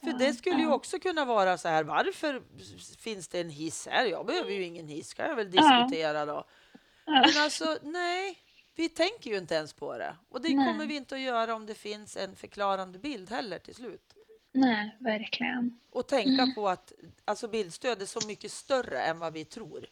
för 0.00 0.10
Ja, 0.10 0.16
det 0.18 0.32
skulle 0.34 0.56
ju 0.58 0.62
ja. 0.68 0.74
också 0.74 0.98
kunna 0.98 1.24
vara 1.24 1.58
så 1.58 1.68
här. 1.68 1.84
Varför 1.84 2.42
finns 2.98 3.28
det 3.28 3.40
en 3.40 3.50
hiss 3.50 3.88
här? 3.90 4.04
Jag 4.06 4.26
behöver 4.26 4.50
ju 4.50 4.62
ingen 4.62 4.88
hiss, 4.88 5.14
kan 5.14 5.28
jag 5.28 5.36
väl 5.36 5.50
diskutera 5.50 6.26
då. 6.26 6.44
Men 7.08 7.42
alltså, 7.42 7.78
nej, 7.82 8.38
vi 8.74 8.88
tänker 8.88 9.30
ju 9.30 9.38
inte 9.38 9.54
ens 9.54 9.72
på 9.72 9.98
det. 9.98 10.16
Och 10.28 10.42
det 10.42 10.56
Nej. 10.56 10.66
kommer 10.66 10.86
vi 10.86 10.96
inte 10.96 11.14
att 11.14 11.20
göra 11.20 11.54
om 11.54 11.66
det 11.66 11.74
finns 11.74 12.16
en 12.16 12.36
förklarande 12.36 12.98
bild 12.98 13.30
heller 13.30 13.58
till 13.58 13.74
slut. 13.74 14.14
Nej, 14.52 14.96
verkligen. 14.98 15.80
Och 15.90 16.06
tänka 16.06 16.52
på 16.54 16.68
att 16.68 16.92
alltså 17.24 17.48
bildstöd 17.48 18.02
är 18.02 18.06
så 18.06 18.26
mycket 18.26 18.52
större 18.52 19.00
än 19.00 19.18
vad 19.18 19.32
vi 19.32 19.44
tror. 19.44 19.86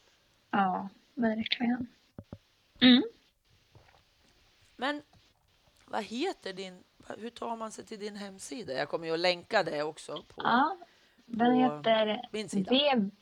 Ja, 0.50 0.88
verkligen. 1.14 1.86
Mm. 2.80 3.02
Men 4.76 5.02
vad 5.84 6.04
heter 6.04 6.52
din... 6.52 6.82
Hur 7.18 7.30
tar 7.30 7.56
man 7.56 7.72
sig 7.72 7.84
till 7.84 7.98
din 7.98 8.16
hemsida? 8.16 8.72
Jag 8.72 8.88
kommer 8.88 9.06
ju 9.06 9.12
att 9.12 9.20
länka 9.20 9.62
det 9.62 9.82
också. 9.82 10.24
På, 10.28 10.42
Ja, 10.44 10.76
den 11.26 11.46
på 11.46 11.52
heter 11.52 12.20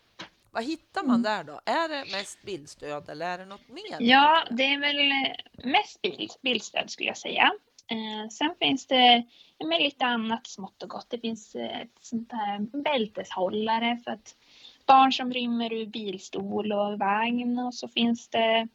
Vad 0.52 0.64
hittar 0.64 1.04
man 1.04 1.22
där 1.22 1.44
då? 1.44 1.62
Är 1.66 1.90
det 1.90 2.12
mest 2.12 2.42
bildstöd 2.46 3.10
eller 3.10 3.26
är 3.26 3.38
det 3.38 3.46
något 3.46 3.70
mer? 3.70 3.98
Ja, 4.00 4.48
det 4.52 4.64
är 4.64 4.80
väl 4.80 5.34
mest 5.72 6.02
bild, 6.02 6.32
bildstöd 6.42 6.90
skulle 6.90 7.10
jag 7.10 7.18
säga. 7.18 7.52
Eh, 7.92 8.30
sen 8.30 8.56
finns 8.60 8.88
det 8.88 9.24
men 9.66 9.82
lite 9.82 10.06
annat 10.06 10.48
smått 10.48 10.84
och 10.84 10.90
gott. 10.90 11.10
Det 11.10 11.20
finns 11.20 11.56
eh, 11.56 11.82
ett 11.82 11.98
sånt 12.02 12.32
här 12.32 12.60
bälteshållare 12.84 13.98
för 14.04 14.12
att 14.12 14.36
barn 14.86 15.14
som 15.14 15.34
rymmer 15.34 15.74
ur 15.74 15.86
bilstol 15.86 16.72
och 16.72 17.00
vagn 17.00 17.60
och 17.60 17.74
så 17.74 17.88
finns 17.88 18.30
det 18.30 18.68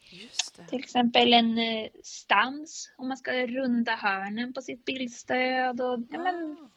det. 0.57 0.66
till 0.66 0.79
exempel 0.79 1.33
en 1.33 1.59
eh, 1.59 1.89
stans 2.03 2.95
om 2.97 3.09
man 3.09 3.16
ska 3.16 3.33
runda 3.33 3.93
hörnen 3.93 4.53
på 4.53 4.62
sitt 4.62 4.85
bildstöd 4.85 5.81
och 5.81 5.99
ja, 6.11 6.18
men, 6.18 6.57
Ah, 6.61 6.68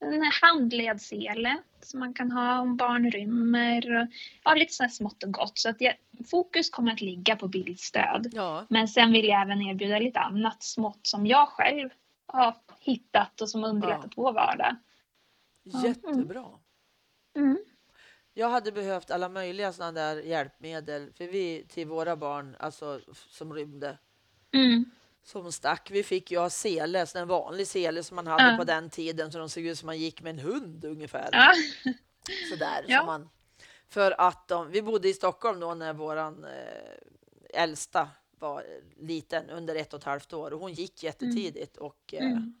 en 0.00 0.32
handledsele 0.42 1.62
som 1.80 2.00
man 2.00 2.14
kan 2.14 2.30
ha 2.32 2.60
om 2.60 2.76
barn 2.76 3.10
rymmer. 3.10 4.00
Och, 4.00 4.06
ja, 4.44 4.54
lite 4.54 4.72
så 4.72 4.88
smått 4.88 5.22
och 5.22 5.32
gott. 5.32 5.58
Så 5.58 5.68
att 5.68 5.80
jag, 5.80 5.94
fokus 6.30 6.70
kommer 6.70 6.92
att 6.92 7.00
ligga 7.00 7.36
på 7.36 7.48
bildstöd. 7.48 8.30
Ja, 8.32 8.66
Men 8.70 8.88
sen 8.88 9.12
vill 9.12 9.24
jag 9.24 9.42
även 9.42 9.62
erbjuda 9.62 9.98
lite 9.98 10.20
annat 10.20 10.62
smått 10.62 11.06
som 11.06 11.26
jag 11.26 11.48
själv 11.48 11.90
har 12.26 12.56
hittat 12.80 13.40
och 13.40 13.50
som 13.50 13.64
underlättat 13.64 14.12
vår 14.16 14.32
vardag. 14.32 14.76
jättebra. 15.64 16.46
Mm. 17.36 17.58
Jag 18.34 18.50
hade 18.50 18.72
behövt 18.72 19.10
alla 19.10 19.28
möjliga 19.28 19.72
sådana 19.72 19.92
där 19.92 20.16
hjälpmedel 20.16 21.12
för 21.12 21.26
vi 21.26 21.66
till 21.68 21.86
våra 21.86 22.16
barn, 22.16 22.56
alltså 22.58 23.00
som 23.14 23.54
rymde, 23.54 23.98
Mm. 24.52 24.84
Som 25.28 25.52
stack. 25.52 25.90
Vi 25.90 26.02
fick 26.02 26.30
ju 26.30 26.38
ha 26.38 26.50
sele, 26.50 27.06
så 27.06 27.18
en 27.18 27.28
vanlig 27.28 27.66
sele 27.66 28.02
som 28.02 28.14
man 28.16 28.26
hade 28.26 28.50
Ja. 28.50 28.56
på 28.56 28.64
den 28.64 28.90
tiden, 28.90 29.32
så 29.32 29.38
de 29.38 29.48
såg 29.48 29.64
ut 29.64 29.78
som 29.78 29.86
man 29.86 29.98
gick 29.98 30.22
med 30.22 30.30
en 30.30 30.38
hund 30.38 30.84
ungefär. 30.84 31.28
Ja. 31.32 31.52
Sådär, 32.50 32.84
Ja. 32.88 32.98
som 32.98 33.06
man, 33.06 33.28
för 33.88 34.20
att 34.20 34.48
de, 34.48 34.70
vi 34.70 34.82
bodde 34.82 35.08
i 35.08 35.14
Stockholm 35.14 35.60
då 35.60 35.74
när 35.74 35.92
våran 35.92 36.44
eh, 36.44 37.62
äldsta 37.62 38.08
var 38.38 38.64
liten, 38.96 39.50
under 39.50 39.74
ett 39.74 39.94
och 39.94 39.98
ett 40.00 40.04
halvt 40.04 40.32
år, 40.32 40.52
och 40.52 40.60
hon 40.60 40.72
gick 40.72 41.02
jättetidigt. 41.02 41.76
Och 41.76 42.14
eh, 42.14 42.26
Mm. 42.30 42.54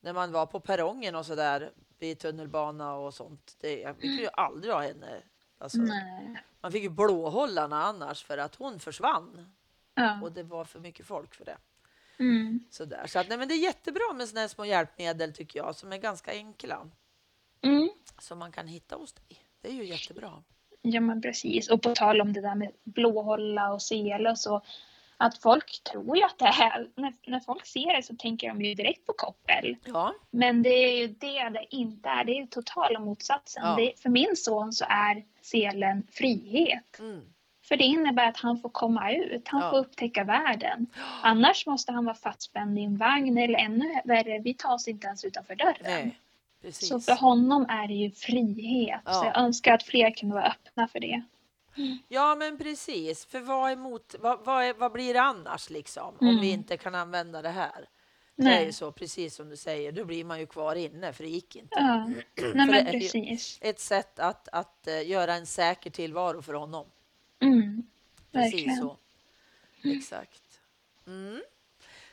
när 0.00 0.12
man 0.12 0.32
var 0.32 0.46
på 0.46 0.60
perrongen 0.60 1.14
och 1.14 1.26
sådär 1.26 1.72
vid 1.98 2.18
tunnelbana 2.18 2.94
och 2.94 3.14
sånt, 3.14 3.56
det, 3.60 3.76
vi 3.98 4.08
kunde 4.08 4.22
ju 4.22 4.28
aldrig 4.32 4.74
ha 4.74 4.80
henne. 4.82 5.22
Alltså, 5.58 5.78
man 6.60 6.72
fick 6.72 6.82
ju 6.82 6.88
blåhållarna 6.88 7.82
annars 7.84 8.24
för 8.24 8.38
att 8.38 8.54
hon 8.54 8.80
försvann 8.80 9.52
Ja. 9.94 10.20
och 10.22 10.32
det 10.32 10.42
var 10.42 10.64
för 10.64 10.80
mycket 10.80 11.06
folk 11.06 11.34
för 11.34 11.44
det. 11.44 11.56
Mm. 12.20 12.60
Sådär. 12.70 13.06
Så 13.06 13.18
att, 13.18 13.28
nej, 13.28 13.38
men 13.38 13.48
det 13.48 13.54
är 13.54 13.62
jättebra 13.62 14.12
med 14.14 14.28
sådana 14.28 14.40
här 14.40 14.48
små 14.48 14.64
hjälpmedel 14.64 15.32
tycker 15.32 15.58
jag 15.58 15.76
som 15.76 15.92
är 15.92 15.98
ganska 15.98 16.30
enkla 16.32 16.90
Mm. 17.62 17.88
som 18.18 18.38
man 18.38 18.52
kan 18.52 18.66
hitta 18.68 18.96
hos 18.96 19.12
dig. 19.12 19.24
Det 19.62 19.68
är 19.68 19.72
ju 19.72 19.84
jättebra. 19.84 20.42
Ja 20.82 21.00
men 21.00 21.22
precis. 21.22 21.70
Och 21.70 21.82
på 21.82 21.94
tal 21.94 22.20
om 22.20 22.32
det 22.32 22.40
där 22.40 22.54
med 22.54 22.72
blåhålla 22.84 23.72
och 23.72 23.82
sele 23.82 24.30
och 24.30 24.38
så. 24.38 24.62
Att 25.16 25.38
folk 25.38 25.82
tror 25.84 26.16
ju 26.16 26.22
att 26.22 26.38
det 26.38 26.44
är, 26.44 26.88
när, 26.94 27.12
när 27.26 27.40
folk 27.40 27.66
ser 27.66 27.96
det 27.96 28.02
så 28.02 28.16
tänker 28.16 28.48
de 28.48 28.62
ju 28.62 28.74
direkt 28.74 29.06
på 29.06 29.12
koppel. 29.12 29.76
Ja, 29.84 30.14
Men 30.30 30.62
det 30.62 30.68
är 30.70 30.96
ju 30.98 31.06
det 31.06 31.48
det 31.48 31.66
inte 31.70 32.08
är. 32.08 32.24
Det 32.24 32.32
är 32.32 32.40
ju 32.40 32.46
totala 32.46 32.98
motsatsen. 33.00 33.62
Ja. 33.66 33.76
Det, 33.76 34.00
för 34.02 34.08
min 34.08 34.36
son 34.36 34.72
så 34.72 34.84
är 34.88 35.24
selen 35.42 36.06
frihet. 36.10 36.98
mm. 36.98 37.32
För 37.70 37.76
det 37.76 37.84
innebär 37.84 38.28
att 38.28 38.36
han 38.36 38.58
får 38.58 38.68
komma 38.68 39.12
ut. 39.12 39.48
Han 39.48 39.60
Ja. 39.62 39.70
får 39.70 39.78
upptäcka 39.78 40.24
världen. 40.24 40.86
Annars 41.22 41.66
måste 41.66 41.92
han 41.92 42.04
vara 42.04 42.14
fastspänd 42.14 42.78
i 42.78 42.82
en 42.82 42.96
vagn 42.96 43.38
eller 43.38 43.58
ännu 43.58 44.00
värre, 44.04 44.38
vi 44.38 44.54
tar 44.54 44.74
oss 44.74 44.88
inte 44.88 45.06
ens 45.06 45.24
utanför 45.24 45.54
dörren. 45.54 45.76
nej. 45.82 46.72
Så 46.72 47.00
för 47.00 47.12
honom 47.14 47.66
är 47.68 47.88
det 47.88 47.94
ju 47.94 48.10
frihet. 48.10 49.00
Ja. 49.04 49.12
Så 49.12 49.24
jag 49.24 49.36
önskar 49.38 49.74
att 49.74 49.82
fler 49.82 50.10
kunde 50.10 50.34
vara 50.34 50.44
öppna 50.46 50.88
för 50.88 51.00
det. 51.00 51.22
Ja, 52.08 52.34
men 52.34 52.58
precis. 52.58 53.24
För 53.26 53.40
vad, 53.40 53.70
är 53.72 53.76
mot, 53.76 54.14
vad, 54.20 54.44
vad, 54.44 54.64
är, 54.64 54.74
vad 54.74 54.92
blir 54.92 55.14
det 55.14 55.20
annars 55.22 55.70
liksom 55.70 56.14
om 56.20 56.26
Mm. 56.28 56.40
vi 56.40 56.50
inte 56.50 56.76
kan 56.76 56.94
använda 56.94 57.42
det 57.42 57.48
här? 57.48 57.88
Det 58.36 58.42
är 58.46 58.58
ju 58.58 58.64
Nej. 58.64 58.72
så, 58.72 58.92
precis 58.92 59.34
som 59.34 59.48
du 59.48 59.56
säger, 59.56 59.92
då 59.92 60.04
blir 60.04 60.24
man 60.24 60.38
ju 60.40 60.46
kvar 60.46 60.74
inne 60.76 61.12
för 61.12 61.24
det 61.24 61.30
gick 61.30 61.56
inte. 61.56 61.74
Ja. 61.78 62.06
Nej 62.54 62.66
men 62.66 62.86
precis. 62.86 63.58
Ett 63.62 63.80
sätt 63.80 64.18
att, 64.18 64.48
att 64.52 64.86
eh, 64.86 65.08
göra 65.08 65.34
en 65.34 65.46
säker 65.46 65.90
tillvaro 65.90 66.42
för 66.42 66.54
honom. 66.54 66.86
Mm. 67.40 67.82
Precis 68.32 68.54
Verkligen. 68.54 68.76
så. 68.76 68.96
Exakt. 69.84 70.60
Mm. 71.06 71.42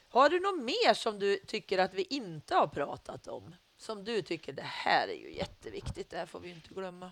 Har 0.10 0.30
du 0.30 0.40
något 0.40 0.64
mer 0.64 0.94
som 0.94 1.20
du 1.20 1.38
tycker 1.48 1.78
att 1.78 1.94
vi 1.94 2.04
inte 2.10 2.56
har 2.56 2.68
pratat 2.68 3.28
om? 3.28 3.56
Som 3.78 4.04
du 4.04 4.22
tycker 4.22 4.54
det 4.54 4.66
här 4.66 5.08
är 5.08 5.14
ju 5.14 5.34
jätteviktigt, 5.36 6.10
det 6.10 6.18
här 6.18 6.26
får 6.26 6.40
vi 6.40 6.50
inte 6.50 6.74
glömma. 6.74 7.12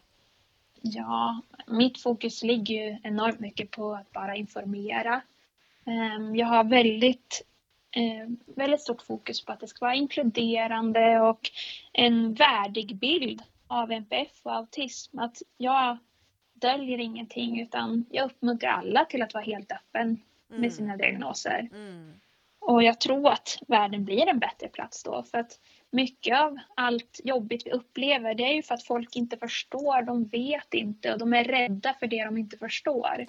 Ja, 0.82 1.42
mitt 1.68 2.02
fokus 2.02 2.44
ligger 2.44 2.76
ju 2.76 2.98
enormt 3.04 3.40
mycket 3.40 3.72
på 3.72 3.94
att 3.94 4.12
bara 4.12 4.36
informera. 4.36 5.22
Ehm, 5.86 6.36
Jag 6.36 6.48
har 6.48 6.64
väldigt, 6.64 7.42
eh, 7.92 8.30
väldigt 8.56 8.82
stort 8.82 9.02
fokus 9.02 9.46
på 9.46 9.52
att 9.52 9.60
det 9.60 9.68
ska 9.68 9.86
vara 9.86 9.96
inkluderande 9.96 11.20
och 11.22 11.52
en 11.94 12.34
värdig 12.34 12.96
bild 12.96 13.42
av 13.68 13.92
NPF 13.92 14.40
och 14.44 14.56
autism. 14.56 15.20
Att 15.20 15.42
jag 15.58 15.98
döljer 16.66 16.98
ingenting 16.98 17.62
utan 17.62 18.06
jag 18.10 18.26
uppmuntrar 18.26 18.70
alla 18.70 19.06
till 19.06 19.22
att 19.22 19.34
vara 19.34 19.44
helt 19.44 19.72
öppen 19.72 20.22
med 20.48 20.74
sina 20.74 20.98
diagnoser. 20.98 21.70
Mm. 21.72 22.14
Och 22.60 22.84
jag 22.84 23.00
tror 23.00 23.30
att 23.30 23.60
världen 23.68 24.06
blir 24.06 24.28
en 24.28 24.40
bättre 24.40 24.68
plats 24.68 25.04
då. 25.04 25.24
För 25.24 25.38
att 25.38 25.60
mycket 25.92 26.40
av 26.40 26.58
allt 26.76 27.22
jobbigt 27.24 27.66
vi 27.66 27.72
upplever 27.72 28.36
det 28.36 28.44
är 28.44 28.54
ju 28.54 28.62
för 28.62 28.76
att 28.76 28.84
folk 28.84 29.16
inte 29.16 29.38
förstår, 29.38 30.02
de 30.02 30.26
vet 30.26 30.74
inte 30.74 31.14
och 31.14 31.20
de 31.20 31.34
är 31.34 31.44
rädda 31.44 31.94
för 31.94 32.08
det 32.08 32.26
de 32.26 32.38
inte 32.38 32.58
förstår. 32.58 33.26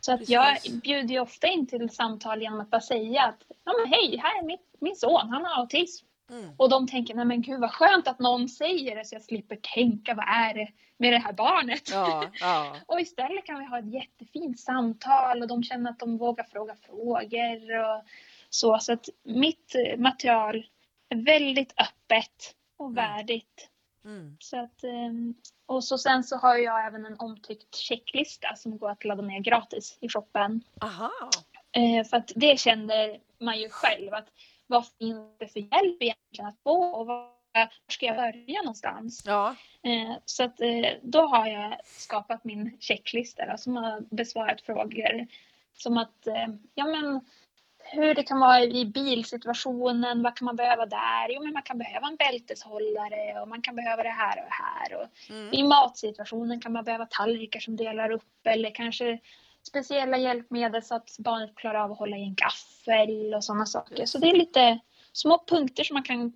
Så 0.00 0.12
att 0.12 0.28
jag 0.28 0.56
bjuder 0.82 1.14
ju 1.14 1.20
ofta 1.20 1.46
in 1.46 1.66
till 1.66 1.90
samtal 1.90 2.42
genom 2.42 2.60
att 2.60 2.70
bara 2.70 2.80
säga 2.80 3.22
att 3.22 3.44
ja, 3.64 3.72
men 3.78 3.92
hej, 3.92 4.16
här 4.22 4.38
är 4.38 4.46
min, 4.46 4.58
min 4.80 4.96
son, 4.96 5.28
han 5.28 5.44
har 5.44 5.60
autism. 5.60 6.07
Mm. 6.30 6.50
Och 6.56 6.68
de 6.68 6.86
tänker, 6.86 7.14
nej 7.14 7.24
men 7.24 7.42
gud 7.42 7.60
vad 7.60 7.70
skönt 7.70 8.08
att 8.08 8.18
någon 8.18 8.48
säger 8.48 8.96
det 8.96 9.04
så 9.04 9.14
jag 9.14 9.22
slipper 9.22 9.56
tänka, 9.56 10.14
vad 10.14 10.28
är 10.28 10.54
det 10.54 10.68
med 10.96 11.12
det 11.12 11.18
här 11.18 11.32
barnet? 11.32 11.90
Ja, 11.90 12.30
ja. 12.40 12.76
Och 12.86 13.00
istället 13.00 13.46
kan 13.46 13.58
vi 13.58 13.64
ha 13.64 13.78
ett 13.78 13.92
jättefint 13.92 14.60
samtal 14.60 15.42
och 15.42 15.48
de 15.48 15.62
känner 15.62 15.90
att 15.90 15.98
de 15.98 16.18
vågar 16.18 16.44
fråga 16.44 16.76
frågor 16.86 17.78
och 17.80 18.04
så. 18.50 18.78
Så 18.78 18.92
att 18.92 19.08
mitt 19.22 19.74
eh, 19.74 19.98
material 19.98 20.66
är 21.08 21.24
väldigt 21.24 21.74
öppet 21.80 22.54
och 22.76 22.96
värdigt. 22.96 23.68
Mm. 24.04 24.36
Så 24.40 24.60
att, 24.60 24.84
ehm, 24.84 25.34
och 25.66 25.84
så 25.84 25.98
sen 25.98 26.24
så 26.24 26.36
har 26.36 26.56
jag 26.56 26.86
även 26.86 27.06
en 27.06 27.18
omtyckt 27.18 27.74
checklista 27.74 28.56
som 28.56 28.78
går 28.78 28.90
att 28.90 29.04
ladda 29.04 29.22
ner 29.22 29.40
gratis 29.40 29.98
i 30.00 30.08
shoppen. 30.08 30.60
Aha. 30.80 31.10
Eh, 31.72 32.06
För 32.06 32.16
att 32.16 32.32
det 32.36 32.60
känner 32.60 33.18
man 33.38 33.60
ju 33.60 33.68
själv 33.68 34.14
att 34.14 34.28
vad 34.68 34.86
finns 34.98 35.38
det 35.38 35.48
för 35.48 35.60
hjälp 35.60 36.02
egentligen 36.02 36.46
att 36.46 36.62
få 36.64 36.84
och 36.84 37.06
var 37.06 37.38
ska 37.88 38.06
jag 38.06 38.16
börja 38.16 38.62
någonstans? 38.62 39.22
Ja, 39.26 39.54
Eh, 39.82 40.16
Så 40.24 40.44
att 40.44 40.60
eh, 40.60 40.90
då 41.02 41.26
har 41.26 41.46
jag 41.46 41.76
skapat 41.84 42.44
min 42.44 42.76
checklista 42.80 43.46
då, 43.46 43.56
som 43.56 43.76
har 43.76 44.00
besvarat 44.10 44.60
frågor 44.60 45.26
som 45.76 45.98
att 45.98 46.26
eh, 46.26 46.46
ja 46.74 46.86
men 46.86 47.20
hur 47.78 48.14
det 48.14 48.22
kan 48.22 48.40
vara 48.40 48.62
i 48.62 48.84
bilsituationen, 48.84 50.22
vad 50.22 50.36
kan 50.36 50.44
man 50.44 50.56
behöva 50.56 50.86
där? 50.86 51.28
Jo 51.30 51.42
men 51.44 51.52
man 51.52 51.62
kan 51.62 51.78
behöva 51.78 52.06
en 52.06 52.16
bälteshållare 52.16 53.40
och 53.40 53.48
man 53.48 53.62
kan 53.62 53.76
behöva 53.76 54.02
det 54.02 54.08
här 54.08 54.38
och 54.38 54.44
det 54.44 54.54
här. 54.64 54.94
Och 54.96 55.30
mm. 55.30 55.54
I 55.54 55.62
matsituationen 55.62 56.60
kan 56.60 56.72
man 56.72 56.84
behöva 56.84 57.06
tallrikar 57.06 57.60
som 57.60 57.76
delar 57.76 58.10
upp 58.10 58.46
eller 58.46 58.70
kanske 58.70 59.18
speciella 59.68 60.18
hjälpmedel 60.18 60.82
så 60.82 60.94
att 60.94 61.16
barnet 61.18 61.54
klarar 61.54 61.84
av 61.84 61.92
att 61.92 61.98
hålla 61.98 62.16
i 62.16 62.22
en 62.22 62.34
gaffel 62.34 63.34
och 63.34 63.44
sådana 63.44 63.66
saker. 63.66 64.06
Så 64.06 64.18
det 64.18 64.30
är 64.30 64.34
lite 64.34 64.78
små 65.12 65.44
punkter 65.48 65.84
som 65.84 65.94
man 65.94 66.02
kan 66.02 66.32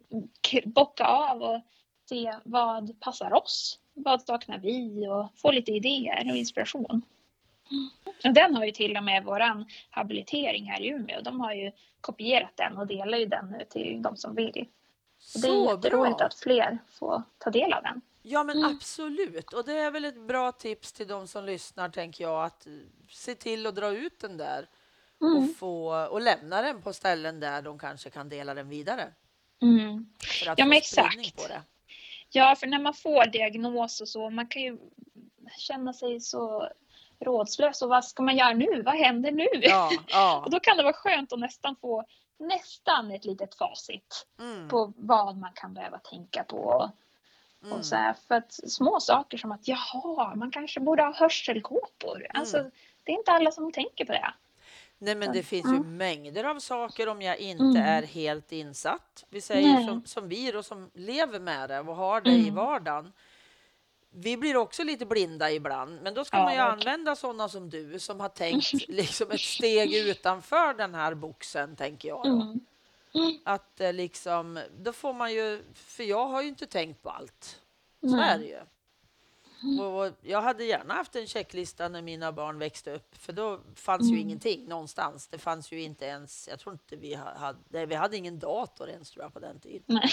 bocka 0.64 1.04
av 1.04 1.42
och 1.42 1.60
se 2.08 2.34
vad 2.44 3.00
passar 3.00 3.34
oss. 3.34 3.78
Vad 3.94 4.22
saknar 4.22 4.58
vi 4.58 5.08
och 5.08 5.28
få 5.36 5.50
lite 5.50 5.72
idéer 5.72 6.30
och 6.30 6.36
inspiration. 6.36 7.02
Och 8.24 8.34
Den 8.34 8.56
har 8.56 8.64
ju 8.64 8.70
till 8.70 8.96
och 8.96 9.04
med 9.04 9.24
våran 9.24 9.66
habilitering 9.90 10.70
här 10.70 10.80
i 10.80 10.88
Umeå. 10.88 11.20
De 11.20 11.40
har 11.40 11.52
ju 11.52 11.72
kopierat 12.00 12.56
den 12.56 12.78
och 12.78 12.86
delar 12.86 13.18
ju 13.18 13.26
den 13.26 13.46
nu 13.46 13.64
till 13.70 14.02
de 14.02 14.16
som 14.16 14.34
vill. 14.34 14.68
Och 15.34 15.40
det 15.40 15.48
är 15.48 15.52
Så 15.52 15.70
jätteroligt 15.70 16.20
att 16.20 16.34
fler 16.34 16.78
får 16.90 17.22
ta 17.38 17.50
del 17.50 17.72
av 17.72 17.82
den. 17.82 18.00
Ja, 18.22 18.44
men 18.44 18.58
Mm. 18.58 18.70
absolut. 18.76 19.52
Och 19.52 19.64
det 19.64 19.72
är 19.78 19.90
väl 19.90 20.04
ett 20.04 20.20
bra 20.20 20.52
tips 20.52 20.92
till 20.92 21.08
de 21.08 21.26
som 21.28 21.44
lyssnar, 21.44 21.88
tänker 21.88 22.24
jag, 22.24 22.44
att 22.44 22.66
eh, 22.66 22.72
se 23.10 23.34
till 23.34 23.66
att 23.66 23.74
dra 23.74 23.90
ut 23.90 24.20
den 24.20 24.36
där 24.36 24.68
Mm. 25.22 25.36
och, 25.50 25.56
få, 25.56 26.06
och 26.10 26.20
lämna 26.20 26.62
den 26.62 26.82
på 26.82 26.92
ställen 26.92 27.40
där 27.40 27.62
de 27.62 27.78
kanske 27.78 28.10
kan 28.10 28.28
dela 28.28 28.54
den 28.54 28.68
vidare. 28.68 29.12
Mm. 29.62 30.06
För 30.44 30.50
att 30.50 30.58
Ja, 30.58 30.64
men 30.64 30.78
exakt. 30.78 31.36
på 31.36 31.48
det. 31.48 31.62
Ja, 32.30 32.56
för 32.56 32.66
när 32.66 32.78
man 32.78 32.94
får 32.94 33.26
diagnos 33.26 34.00
och 34.00 34.08
så, 34.08 34.30
man 34.30 34.46
kan 34.46 34.62
ju 34.62 34.78
känna 35.58 35.92
sig 35.92 36.20
så 36.20 36.68
rådslös 37.20 37.82
och 37.82 37.88
vad 37.88 38.04
ska 38.04 38.22
man 38.22 38.36
göra 38.36 38.52
nu? 38.54 38.82
Vad 38.82 38.94
händer 38.94 39.32
nu? 39.32 39.46
Ja, 39.52 39.90
ja. 40.08 40.42
och 40.44 40.50
då 40.50 40.60
kan 40.60 40.76
det 40.76 40.82
vara 40.82 40.92
skönt 40.92 41.32
att 41.32 41.38
nästan 41.38 41.76
få 41.76 42.04
nästan 42.38 43.10
ett 43.10 43.24
litet 43.24 43.54
facit 43.54 44.26
Mm, 44.40 44.68
på 44.68 44.92
vad 44.96 45.36
man 45.36 45.52
kan 45.54 45.74
behöva 45.74 45.98
tänka 45.98 46.44
på. 46.44 46.90
Mm. 47.62 47.78
Och 47.78 47.84
så 47.84 47.96
här, 47.96 48.14
för 48.28 48.34
att 48.34 48.52
små 48.52 49.00
saker 49.00 49.38
som 49.38 49.52
att 49.52 49.68
jaha, 49.68 50.34
man 50.34 50.50
kanske 50.50 50.80
borde 50.80 51.02
ha 51.02 51.12
hörselkåpor. 51.12 52.26
Alltså, 52.34 52.58
Mm. 52.58 52.70
det 53.04 53.12
är 53.12 53.16
inte 53.16 53.30
alla 53.32 53.50
som 53.50 53.72
tänker 53.72 54.04
på 54.04 54.12
det. 54.12 54.34
Nej, 54.98 55.14
men 55.14 55.32
det 55.32 55.42
finns 55.42 55.66
ju 55.66 55.80
mängder 55.80 56.44
av 56.44 56.58
saker 56.58 57.08
om 57.08 57.22
jag 57.22 57.38
inte 57.38 57.64
Mm. 57.64 57.76
är 57.76 58.02
helt 58.02 58.52
insatt. 58.52 59.24
Vi 59.30 59.40
säger 59.40 59.74
Nej. 59.74 59.86
som, 59.86 60.04
som 60.04 60.28
vi 60.28 60.50
då 60.52 60.62
som 60.62 60.90
lever 60.94 61.40
med 61.40 61.68
det 61.70 61.80
och 61.80 61.96
har 61.96 62.20
det 62.20 62.30
i 62.30 62.42
Mm. 62.42 62.54
vardagen. 62.54 63.12
Vi 64.14 64.36
blir 64.36 64.56
också 64.56 64.84
lite 64.84 65.06
blinda 65.06 65.50
ibland, 65.50 66.02
men 66.02 66.14
då 66.14 66.24
ska 66.24 66.36
Ja, 66.36 66.42
man 66.42 66.52
ju 66.52 66.58
verkligen. 66.58 66.78
använda 66.94 67.16
sådana 67.16 67.48
som 67.48 67.70
du 67.70 67.98
som 67.98 68.20
har 68.20 68.28
tänkt 68.28 68.72
liksom 68.88 69.30
ett 69.30 69.40
steg 69.40 69.94
utanför 69.94 70.74
den 70.74 70.94
här 70.94 71.14
boxen, 71.14 71.76
tänker 71.76 72.08
jag. 72.08 72.22
Då. 72.24 72.54
Att 73.44 73.80
eh, 73.80 73.92
liksom, 73.92 74.60
då 74.78 74.92
får 74.92 75.12
man 75.12 75.32
ju, 75.32 75.62
för 75.74 76.04
jag 76.04 76.26
har 76.26 76.42
ju 76.42 76.48
inte 76.48 76.66
tänkt 76.66 77.02
på 77.02 77.10
allt. 77.10 77.60
Så 78.10 78.16
är 78.20 78.38
det 78.38 78.44
ju. 78.44 78.58
Och 79.82 80.12
jag 80.22 80.42
hade 80.42 80.64
gärna 80.64 80.94
haft 80.94 81.16
en 81.16 81.26
checklista 81.26 81.88
när 81.88 82.02
mina 82.02 82.32
barn 82.32 82.58
växte 82.58 82.90
upp, 82.94 83.14
för 83.18 83.32
då 83.32 83.60
fanns 83.74 84.02
ju 84.02 84.14
Mm. 84.14 84.20
ingenting 84.20 84.64
någonstans. 84.68 85.28
Det 85.28 85.38
fanns 85.38 85.72
ju 85.72 85.82
inte 85.82 86.04
ens, 86.04 86.48
jag 86.48 86.58
tror 86.60 86.72
inte 86.72 86.96
vi 86.96 87.14
ha- 87.14 87.34
hade, 87.38 87.58
nej, 87.68 87.86
vi 87.86 87.94
hade 87.94 88.16
ingen 88.16 88.38
dator 88.38 88.88
ens 88.90 89.10
tror 89.10 89.24
jag 89.24 89.32
på 89.32 89.40
den 89.40 89.60
tiden. 89.60 89.82
Nej. 89.86 90.10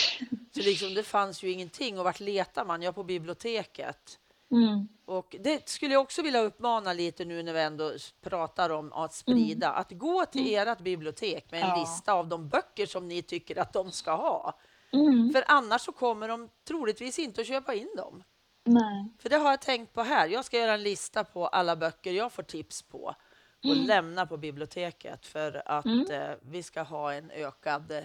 Så 0.52 0.60
liksom, 0.60 0.94
det 0.94 1.04
fanns 1.04 1.44
ju 1.44 1.52
ingenting 1.52 1.98
och 2.00 2.04
vart 2.06 2.20
letar 2.20 2.66
man? 2.66 2.82
Ja, 2.82 2.92
på 2.94 3.04
biblioteket. 3.04 4.20
Mm. 4.52 4.88
Och 5.06 5.36
det 5.40 5.70
skulle 5.70 5.94
jag 5.94 6.02
också 6.02 6.22
vilja 6.22 6.40
uppmana 6.42 6.94
lite 6.94 7.26
nu 7.26 7.44
när 7.44 7.54
vi 7.54 7.60
ändå 7.62 7.92
pratar 8.22 8.70
om 8.70 8.94
att 8.94 9.14
sprida. 9.14 9.70
Att 9.72 9.92
gå 9.92 10.26
till 10.26 10.56
ert 10.56 10.80
bibliotek 10.80 11.52
med 11.52 11.62
en 11.64 11.70
Ja. 11.70 11.80
lista 11.80 12.14
av 12.14 12.28
de 12.28 12.50
böcker 12.50 12.86
som 12.86 13.08
ni 13.08 13.22
tycker 13.22 13.58
att 13.60 13.74
de 13.74 13.92
ska 13.92 14.12
ha. 14.16 14.60
Mm. 14.94 15.32
För 15.34 15.44
annars 15.48 15.82
så 15.82 15.92
kommer 15.92 16.28
de 16.28 16.50
troligtvis 16.68 17.20
inte 17.20 17.42
att 17.42 17.48
köpa 17.48 17.74
in 17.74 17.90
dem. 17.98 18.24
Nej. 18.64 19.08
För 19.20 19.30
det 19.30 19.38
har 19.38 19.50
jag 19.50 19.62
tänkt 19.62 19.94
på 19.94 20.02
här. 20.04 20.28
Jag 20.28 20.46
ska 20.46 20.58
göra 20.60 20.74
en 20.74 20.84
lista 20.84 21.24
på 21.24 21.48
alla 21.48 21.76
böcker 21.76 22.12
jag 22.12 22.32
får 22.34 22.44
tips 22.44 22.82
på 22.82 23.16
och 23.64 23.76
lämna 23.76 24.26
på 24.26 24.38
biblioteket 24.38 25.26
för 25.26 25.62
att 25.66 25.86
Mm. 25.86 26.12
eh, 26.12 26.30
vi 26.42 26.64
ska 26.64 26.82
ha 26.82 27.14
en 27.14 27.32
ökad... 27.32 27.92
Eh, 27.92 28.02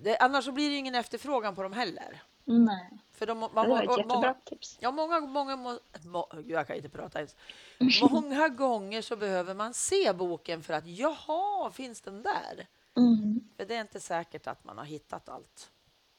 det, 0.00 0.16
annars 0.20 0.44
så 0.44 0.52
blir 0.52 0.70
det 0.70 0.76
ingen 0.76 0.94
efterfrågan 0.94 1.54
på 1.54 1.62
dem 1.62 1.72
heller. 1.72 2.22
Nej. 2.50 2.90
För 3.12 3.26
de, 3.26 3.40
Det 3.40 3.48
man, 3.54 3.70
var 3.70 3.82
ett 3.82 3.90
jättebra 3.90 4.16
många, 4.16 4.34
tips. 4.44 4.78
ja, 4.80 4.90
många, 4.90 5.20
många, 5.20 5.56
må, 5.56 5.78
må, 6.04 6.28
jag 6.46 6.66
kan 6.66 6.76
inte 6.76 6.88
prata 6.88 7.18
ens. 7.18 7.36
Många 8.10 8.48
gånger 8.48 9.02
så 9.02 9.16
behöver 9.16 9.54
man 9.54 9.74
se 9.74 10.12
boken 10.12 10.62
för 10.62 10.74
att 10.74 10.86
jaha, 10.86 11.70
finns 11.70 12.00
den 12.00 12.22
där? 12.22 12.66
Mm. 12.96 13.40
För 13.56 13.64
det 13.64 13.74
är 13.76 13.80
inte 13.80 14.00
säkert 14.00 14.46
att 14.46 14.64
man 14.64 14.78
har 14.78 14.84
hittat 14.84 15.28
allt 15.28 15.70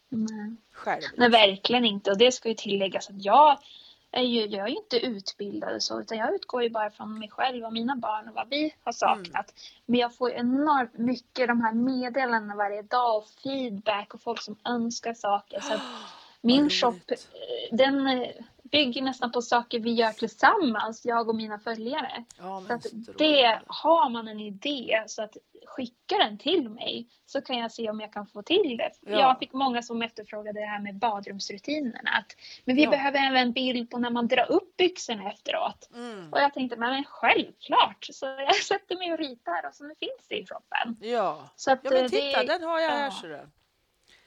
Nej. 0.09 0.55
själv. 0.71 1.03
Nej, 1.17 1.30
verkligen 1.30 1.86
inte. 1.86 2.11
Och 2.11 2.17
det 2.17 2.32
ska 2.32 2.49
ju 2.49 2.55
tilläggas 2.55 3.09
att 3.09 3.23
jag 3.23 3.57
är 4.11 4.23
ju, 4.23 4.45
jag 4.45 4.65
är 4.65 4.69
ju 4.69 4.75
inte 4.75 4.99
utbildad 4.99 5.75
och 5.75 5.84
så, 5.84 6.01
utan 6.01 6.17
jag 6.17 6.36
utgår 6.36 6.63
ju 6.63 6.69
bara 6.69 6.91
från 6.91 7.19
mig 7.19 7.30
själv 7.30 7.65
och 7.65 7.73
mina 7.73 7.95
barn 7.95 8.27
och 8.27 8.36
vad 8.36 8.49
vi 8.49 8.75
har 8.84 8.91
saknat. 8.91 9.53
Men 9.86 9.99
jag 9.99 10.15
får 10.15 10.32
enormt 10.32 10.97
mycket 10.97 11.47
de 11.47 11.61
här 11.61 11.73
meddelandena 11.73 12.55
varje 12.55 12.82
dag 12.82 13.17
och 13.17 13.27
feedback 13.43 14.13
och 14.13 14.21
folk 14.21 14.41
som 14.41 14.55
önskar 14.65 15.13
saker. 15.13 15.59
Så 15.59 15.73
min 16.42 16.64
Vad 16.64 16.72
shop, 16.72 16.94
eh, 17.08 17.18
den 17.78 18.08
eh, 18.08 18.30
bygger 18.72 19.02
nästan 19.02 19.32
på 19.32 19.42
saker 19.42 19.80
vi 19.80 19.94
gör 19.94 20.12
tillsammans, 20.12 21.06
jag 21.06 21.30
och 21.30 21.36
mina 21.36 21.60
följare. 21.60 22.24
Ja, 22.38 22.64
Så 22.68 22.74
att 22.74 22.86
det, 23.18 23.60
har 23.68 24.10
man 24.10 24.28
en 24.28 24.40
idé 24.40 25.04
så 25.08 25.24
att 25.24 25.38
skicka 25.66 26.18
den 26.18 26.38
till 26.38 26.70
mig 26.70 27.08
så 27.26 27.42
kan 27.42 27.58
jag 27.58 27.72
se 27.72 27.90
om 27.90 28.00
jag 28.00 28.14
kan 28.14 28.28
få 28.28 28.42
till 28.42 28.78
det. 28.78 28.92
Ja. 29.02 29.20
Jag 29.20 29.40
fick 29.40 29.54
många 29.54 29.82
som 29.82 30.02
efterfrågade 30.02 30.60
det 30.60 30.66
här 30.66 30.80
med 30.80 30.96
badrumsrutinerna. 30.96 32.10
Att, 32.12 32.36
men 32.66 32.76
vi 32.76 32.84
Ja. 32.84 32.90
behöver 32.90 33.20
även 33.20 33.52
bild 33.52 33.90
på 33.90 33.98
när 33.98 34.10
man 34.10 34.28
drar 34.28 34.52
upp 34.52 34.78
byxorna 34.78 35.32
efteråt. 35.32 35.90
Mm. 35.94 36.34
Och 36.34 36.40
jag 36.40 36.54
tänkte, 36.54 36.78
men, 36.78 36.90
men 36.90 37.04
självklart. 37.04 38.08
Så 38.12 38.26
jag 38.26 38.56
sätter 38.64 38.98
mig 38.98 39.14
och 39.14 39.20
ritar 39.20 39.68
och 39.68 39.74
så 39.76 39.84
finns 40.00 40.28
det 40.28 40.36
i 40.36 40.46
shoppen. 40.46 40.98
Ja. 41.02 41.50
Så 41.56 41.72
att, 41.72 41.80
ja, 41.84 41.90
men 41.92 42.04
eh, 42.04 42.10
titta, 42.10 42.40
det, 42.44 42.48
den 42.48 42.64
har 42.64 42.80
jag 42.80 42.90
här. 42.90 43.04
ja. 43.06 43.12
ser 43.22 43.28
du. 43.28 43.40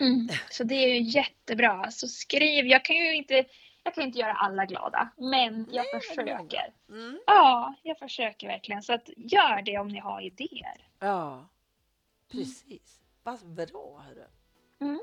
Mm, 0.02 0.28
så 0.50 0.64
det 0.64 0.74
är 0.74 0.88
ju 0.94 1.00
jättebra. 1.00 1.90
Så 1.90 2.08
skriv, 2.08 2.66
jag 2.66 2.84
kan 2.84 2.96
ju 2.96 3.14
inte, 3.16 3.44
jag 3.82 3.94
kan 3.94 4.04
inte 4.04 4.18
göra 4.18 4.32
alla 4.32 4.66
glada, 4.66 5.08
men 5.16 5.68
jag 5.72 5.86
Nej, 5.92 6.00
försöker. 6.00 6.72
Mm. 6.88 7.20
Ja, 7.26 7.74
jag 7.82 7.98
försöker 7.98 8.46
verkligen. 8.46 8.82
Så 8.82 8.92
att 8.92 9.08
gör 9.16 9.62
det 9.62 9.78
om 9.78 9.88
ni 9.88 9.98
har 9.98 10.20
idéer. 10.20 10.88
Ja, 10.98 11.48
precis. 12.30 13.00
Vad 13.22 13.46
bra. 13.54 14.04
Hörru. 14.08 14.24
Mm. 14.80 15.00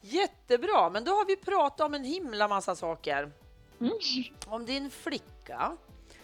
Jättebra, 0.00 0.90
men 0.90 1.04
då 1.04 1.10
har 1.12 1.26
vi 1.26 1.36
pratat 1.36 1.86
om 1.86 1.94
en 1.94 2.04
himla 2.04 2.48
massa 2.48 2.76
saker. 2.76 3.32
Mm. 3.80 3.92
Om 4.46 4.66
din 4.66 4.90
flicka, 4.90 5.76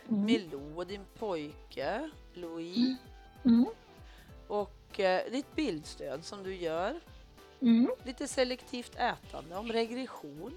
Mm. 0.09 0.25
Milou, 0.25 0.85
din 0.85 1.05
pojke, 1.19 2.11
Louis 2.35 2.97
Mm. 3.45 3.67
och 4.49 5.01
eh, 5.01 5.31
ditt 5.31 5.57
bildstöd 5.57 6.25
som 6.25 6.43
du 6.43 6.55
gör. 6.55 7.01
Mm. 7.63 7.91
Lite 8.05 8.29
selektivt 8.29 8.97
ätande, 8.97 9.57
om 9.57 9.73
regression. 9.73 10.55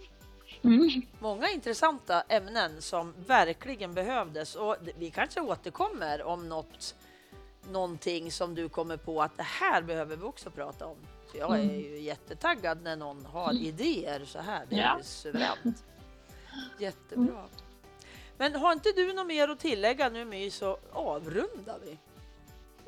Mm. 0.62 0.90
Många 1.20 1.50
intressanta 1.50 2.22
ämnen 2.22 2.82
som 2.82 3.14
verkligen 3.28 3.94
behövdes 3.94 4.56
och 4.56 4.76
vi 4.98 5.12
kanske 5.12 5.42
återkommer 5.42 6.24
om 6.24 6.50
något, 6.50 6.96
någonting 7.72 8.32
som 8.32 8.56
du 8.56 8.70
kommer 8.70 8.98
på 8.98 9.22
att 9.22 9.38
det 9.38 9.44
här 9.44 9.82
behöver 9.82 10.16
vi 10.16 10.24
också 10.24 10.50
prata 10.52 10.86
om. 10.86 10.98
Så 11.32 11.38
jag 11.38 11.60
är 11.60 11.64
Mm. 11.64 11.76
ju 11.80 12.00
jättetaggad 12.00 12.82
när 12.84 12.96
någon 12.96 13.26
har 13.26 13.54
idéer 13.54 14.26
så 14.26 14.40
här. 14.40 14.66
Det 14.70 14.76
är 14.76 14.80
Ja. 14.82 15.00
suveränt. 15.04 15.84
Jättebra. 16.80 17.46
Men 18.38 18.56
har 18.56 18.74
inte 18.74 18.92
du 18.96 19.14
något 19.14 19.28
mer 19.28 19.48
att 19.48 19.60
tillägga 19.60 20.10
nu 20.10 20.26
My 20.26 20.50
så 20.52 20.78
avrundar 20.92 21.80
vi. 21.86 21.98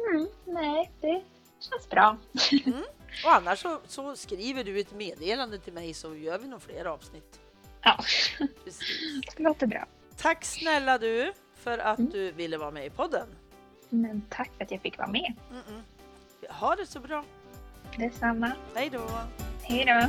Mm. 0.09 0.27
Nej, 0.45 0.91
det 1.01 1.23
känns 1.59 1.89
bra. 1.89 2.17
Och 3.23 3.33
annars 3.33 3.59
så, 3.59 3.79
så 3.87 4.15
skriver 4.15 4.63
du 4.63 4.79
ett 4.79 4.91
meddelande 4.93 5.59
till 5.59 5.73
mig 5.73 5.93
så 5.93 6.15
gör 6.15 6.37
vi 6.39 6.47
nog 6.47 6.61
fler 6.61 6.85
avsnitt. 6.85 7.39
Ja, 7.81 7.97
Precis. 8.63 8.89
det 9.37 9.43
låter 9.43 9.67
bra. 9.67 9.85
Tack 10.17 10.45
snälla 10.45 10.97
du 10.97 11.33
för 11.55 11.77
att 11.77 11.99
Mm. 11.99 12.11
du 12.11 12.31
ville 12.31 12.57
vara 12.57 12.71
med 12.71 12.85
i 12.85 12.89
podden. 12.89 13.27
Men 13.89 14.21
tack 14.29 14.51
för 14.57 14.63
att 14.63 14.71
jag 14.71 14.81
fick 14.81 14.97
vara 14.97 15.07
med. 15.07 15.33
Mm-mm. 15.51 15.81
Ha 16.53 16.75
det 16.75 16.85
så 16.85 16.99
bra. 16.99 17.23
Detsamma. 17.97 18.51
Hej 18.75 18.89
då. 18.89 19.09
Hej 19.63 19.85
då. 19.85 20.07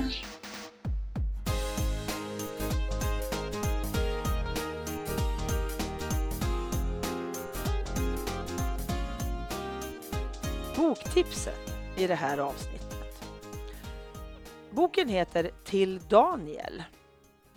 Boktipset 10.77 11.73
i 11.97 12.07
det 12.07 12.15
här 12.15 12.39
avsnittet. 12.39 12.76
Boken 14.77 15.09
heter 15.09 15.51
Till 15.65 15.99
Daniel 15.99 16.85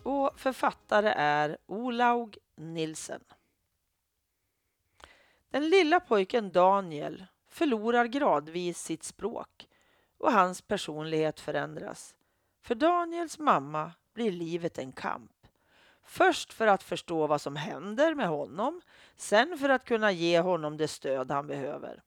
och 0.04 0.40
författare 0.40 1.14
är 1.16 1.58
Olaug 1.66 2.38
Nilsen. 2.56 3.24
Den 5.50 5.70
lilla 5.70 6.00
pojken 6.00 6.52
Daniel 6.52 7.26
förlorar 7.50 8.06
gradvis 8.06 8.80
sitt 8.80 9.04
språk 9.04 9.68
och 10.18 10.32
hans 10.32 10.62
personlighet 10.62 11.40
förändras. 11.40 12.16
För 12.62 12.76
Daniels 12.76 13.40
mamma 13.40 13.92
blir 14.14 14.32
livet 14.32 14.78
en 14.78 14.92
kamp. 14.92 15.48
Först 16.04 16.54
för 16.54 16.68
att 16.68 16.84
förstå 16.84 17.28
vad 17.28 17.42
som 17.42 17.56
händer 17.56 18.16
med 18.16 18.28
honom, 18.28 18.82
sen 19.16 19.58
för 19.58 19.70
att 19.70 19.86
kunna 19.86 20.12
ge 20.12 20.40
honom 20.40 20.78
det 20.78 20.88
stöd 20.88 21.32
han 21.32 21.48
behöver. 21.48 22.04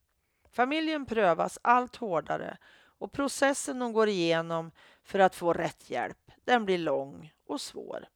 Familjen 0.51 1.07
prövas 1.07 1.59
allt 1.63 1.97
hårdare 1.97 2.59
och 3.03 3.13
processen 3.13 3.79
de 3.79 3.93
går 3.93 4.09
igenom 4.09 4.71
för 5.05 5.19
att 5.19 5.35
få 5.35 5.53
rätt 5.53 5.91
hjälp, 5.91 6.31
den 6.45 6.65
blir 6.65 6.79
lång 6.79 7.33
och 7.47 7.61
svår. 7.61 8.09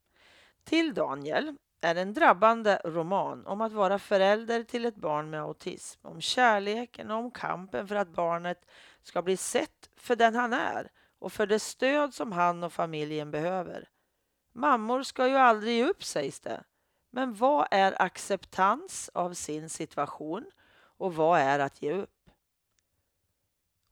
Till 0.64 0.94
Daniel 0.94 1.56
är 1.80 1.94
en 1.94 2.14
drabbande 2.14 2.80
roman 2.84 3.46
om 3.46 3.60
att 3.60 3.72
vara 3.72 3.98
förälder 3.98 4.62
till 4.62 4.84
ett 4.84 4.96
barn 4.96 5.30
med 5.30 5.40
autism, 5.40 6.06
om 6.06 6.20
kärleken 6.20 7.10
och 7.10 7.18
om 7.18 7.30
kampen 7.30 7.88
för 7.88 7.94
att 7.94 8.08
barnet 8.08 8.66
ska 9.02 9.22
bli 9.22 9.36
sett 9.36 9.90
för 9.96 10.16
den 10.16 10.34
han 10.34 10.52
är 10.52 10.90
och 11.18 11.32
för 11.32 11.46
det 11.46 11.58
stöd 11.58 12.14
som 12.14 12.32
han 12.32 12.64
och 12.64 12.72
familjen 12.72 13.30
behöver. 13.30 13.88
Mammor 14.52 15.02
ska 15.02 15.28
ju 15.28 15.36
aldrig 15.36 15.76
ge 15.76 15.84
upp 15.84 16.04
sägs 16.04 16.40
det. 16.40 16.64
Men 17.10 17.34
vad 17.34 17.68
är 17.70 18.02
acceptans 18.02 19.10
av 19.14 19.34
sin 19.34 19.68
situation 19.68 20.50
och 20.98 21.14
vad 21.14 21.40
är 21.40 21.58
att 21.58 21.82
ge 21.82 21.92
upp? 21.92 22.15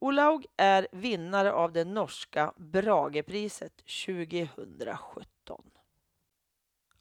Olaug 0.04 0.46
är 0.56 0.88
vinnare 0.92 1.52
av 1.52 1.72
det 1.72 1.84
norska 1.84 2.52
Bragepriset 2.56 3.76
2017. 4.06 5.70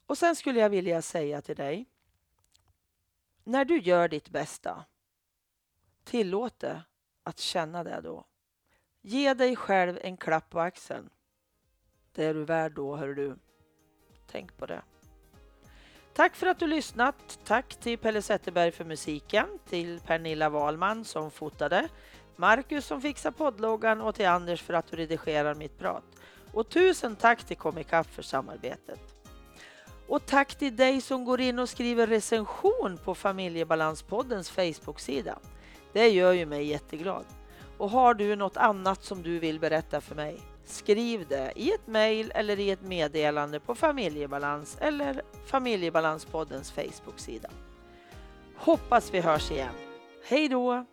Och 0.06 0.18
sen 0.18 0.36
skulle 0.36 0.60
jag 0.60 0.70
vilja 0.70 1.02
säga 1.02 1.42
till 1.42 1.56
dig. 1.56 1.86
När 3.44 3.64
du 3.64 3.78
gör 3.78 4.08
ditt 4.08 4.28
bästa, 4.28 4.84
tillåt 6.04 6.58
det 6.58 6.82
att 7.22 7.38
känna 7.38 7.84
det 7.84 8.00
då. 8.00 8.24
Ge 9.02 9.34
dig 9.34 9.56
själv 9.56 9.98
en 10.02 10.16
klapp 10.16 10.50
på 10.50 10.60
axeln. 10.60 11.10
Det 12.12 12.24
är 12.24 12.34
du 12.34 12.44
värd 12.44 12.72
då, 12.72 12.96
hör 12.96 13.14
du. 13.14 13.36
Tänk 14.26 14.56
på 14.56 14.66
det. 14.66 14.82
Tack 16.14 16.36
för 16.36 16.46
att 16.46 16.58
du 16.58 16.66
lyssnat. 16.66 17.38
Tack 17.44 17.74
till 17.74 17.98
Pelle 17.98 18.22
Zetterberg 18.22 18.72
för 18.72 18.84
musiken, 18.84 19.46
till 19.68 20.00
Pernilla 20.00 20.48
Wahlman 20.48 21.04
som 21.04 21.30
fotade, 21.30 21.88
Marcus 22.36 22.86
som 22.86 23.00
fixar 23.00 23.30
poddloggan 23.30 24.00
och 24.00 24.14
till 24.14 24.26
Anders 24.26 24.62
för 24.62 24.74
att 24.74 24.90
du 24.90 24.96
redigerar 24.96 25.54
mitt 25.54 25.78
prat. 25.78 26.04
Och 26.52 26.68
tusen 26.68 27.16
tack 27.16 27.44
till 27.44 27.56
Comicap 27.56 28.06
för 28.10 28.22
samarbetet. 28.22 29.00
Och 30.08 30.26
tack 30.26 30.54
till 30.54 30.76
dig 30.76 31.00
som 31.00 31.24
går 31.24 31.40
in 31.40 31.58
och 31.58 31.68
skriver 31.68 32.06
recension 32.06 32.98
på 33.04 33.14
Familjebalanspoddens 33.14 34.50
Facebook-sida. 34.50 35.38
Det 35.92 36.08
gör 36.08 36.32
ju 36.32 36.46
mig 36.46 36.64
jätteglad. 36.64 37.24
Och 37.78 37.90
har 37.90 38.14
du 38.14 38.36
något 38.36 38.56
annat 38.56 39.04
som 39.04 39.22
du 39.22 39.38
vill 39.38 39.60
berätta 39.60 40.00
för 40.00 40.14
mig? 40.14 40.40
Skriv 40.64 41.26
det 41.28 41.52
i 41.56 41.72
ett 41.72 41.86
mejl 41.86 42.32
eller 42.34 42.58
i 42.58 42.70
ett 42.70 42.82
meddelande 42.82 43.60
på 43.60 43.74
Familjebalans 43.74 44.76
eller 44.80 45.22
Familjebalanspoddens 45.46 46.72
Facebook-sida. 46.72 47.48
Hoppas 48.56 49.14
vi 49.14 49.20
hörs 49.20 49.50
igen. 49.50 49.74
Hej 50.24 50.48
då! 50.48 50.84